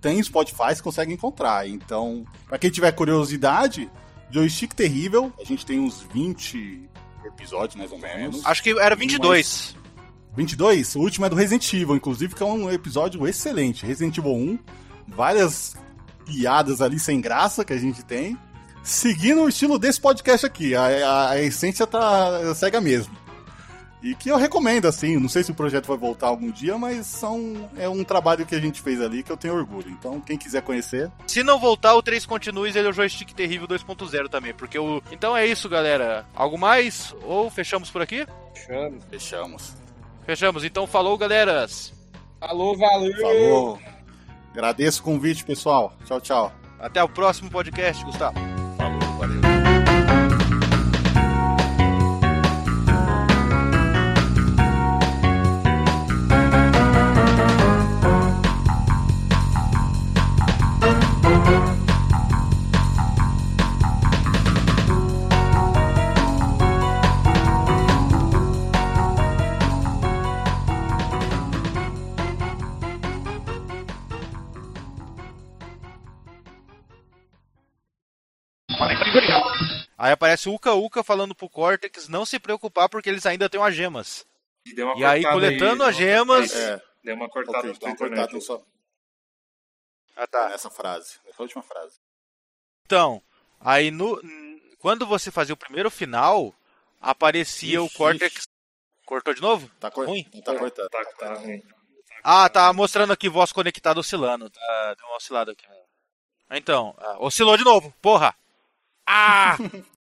[0.00, 1.66] Tem Spotify, você consegue encontrar.
[1.66, 3.90] Então, pra quem tiver curiosidade,
[4.30, 6.88] Joystick Terrível, a gente tem uns 20
[7.24, 8.44] episódios mais ou menos.
[8.44, 9.74] Acho que era 22.
[10.36, 13.86] 22, o último é do Resident Evil, inclusive, que é um episódio excelente.
[13.86, 14.58] Resident Evil 1,
[15.08, 15.76] várias
[16.26, 18.36] piadas ali sem graça que a gente tem.
[18.82, 23.14] Seguindo o estilo desse podcast aqui, a, a- a essência tá, segue a mesma.
[24.02, 27.06] E que eu recomendo, assim, não sei se o projeto vai voltar algum dia, mas
[27.06, 29.88] são, é um trabalho que a gente fez ali que eu tenho orgulho.
[29.88, 33.66] Então, quem quiser conhecer, Se não voltar, o 3 Continues ele é o joystick terrível
[33.66, 34.52] 2.0 também.
[34.52, 35.02] Porque o.
[35.10, 36.26] Então é isso, galera.
[36.34, 37.14] Algo mais?
[37.22, 38.26] Ou fechamos por aqui?
[38.66, 38.98] Chama.
[39.10, 39.72] fechamos.
[40.24, 40.64] Fechamos.
[40.64, 41.92] Então falou, galeras.
[42.40, 43.20] Falou, valeu!
[43.20, 43.78] Falou!
[44.52, 45.92] Agradeço o convite, pessoal.
[46.04, 46.52] Tchau, tchau.
[46.78, 48.38] Até o próximo podcast, Gustavo.
[48.76, 49.53] Falou, valeu.
[80.04, 83.58] Aí aparece o Uka Uka falando pro Cortex não se preocupar porque eles ainda têm
[83.58, 84.26] umas gemas.
[84.74, 88.38] Deu uma E aí, coletando aí, as gemas- É, Deu uma cortada dá uma cortada
[88.38, 88.62] só
[90.14, 90.50] Ah, tá.
[90.50, 91.98] nessa frase, nessa última frase.
[92.84, 93.22] Então,
[93.58, 94.20] aí no.
[94.78, 96.54] Quando você fazia o primeiro final,
[97.00, 98.34] aparecia o Ixi, Cortex.
[98.36, 98.48] ixi.
[99.06, 99.70] Cortou de novo?
[99.80, 100.06] Tá, cor...
[100.06, 100.24] Ruim?
[100.44, 100.90] tá cortando.
[100.90, 101.62] Tá, tá ruim.
[102.22, 104.50] Ah, tá mostrando aqui voz conectada oscilando.
[104.50, 105.64] Tá, deu uma oscilada aqui.
[106.50, 108.34] Então, ah, oscilou de novo, porra!
[109.06, 109.56] Ah!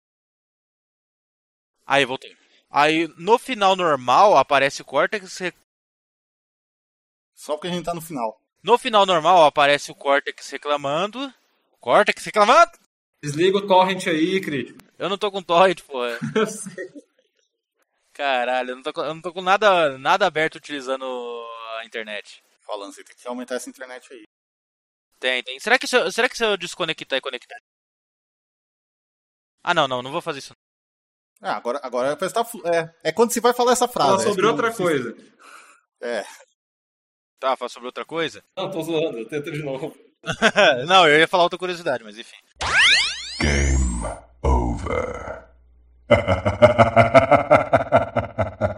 [1.91, 2.37] Aí, voltei.
[2.69, 5.37] Aí, no final normal, aparece o Cortex.
[5.39, 5.53] re-
[7.35, 8.39] Só porque a gente tá no final.
[8.63, 11.33] No final normal, aparece o Cortex reclamando.
[11.81, 12.71] Cortex reclamando?
[13.21, 14.79] Desliga o torrent aí, crítico.
[14.97, 16.17] Eu não tô com torrent, porra.
[16.33, 16.89] Eu sei.
[18.13, 21.05] Caralho, eu não tô com, eu não tô com nada, nada aberto utilizando
[21.79, 22.43] a internet.
[22.61, 24.23] Falando, você tem que aumentar essa internet aí.
[25.19, 25.59] Tem, tem.
[25.59, 27.57] Será que se eu, será que se eu desconectar e conectar?
[29.63, 30.53] Ah, não, não, não vou fazer isso.
[31.41, 34.09] Ah, agora, agora parece que tá é, é quando você vai falar essa frase.
[34.09, 35.15] Fala é sobre que outra coisa.
[36.01, 36.23] É,
[37.41, 38.43] Tá, falar sobre outra coisa?
[38.55, 39.25] Não, tô zoando.
[39.25, 39.95] Tenta de novo.
[40.87, 42.35] não, eu ia falar outra curiosidade, mas enfim.
[43.39, 44.05] Game
[44.43, 45.45] over.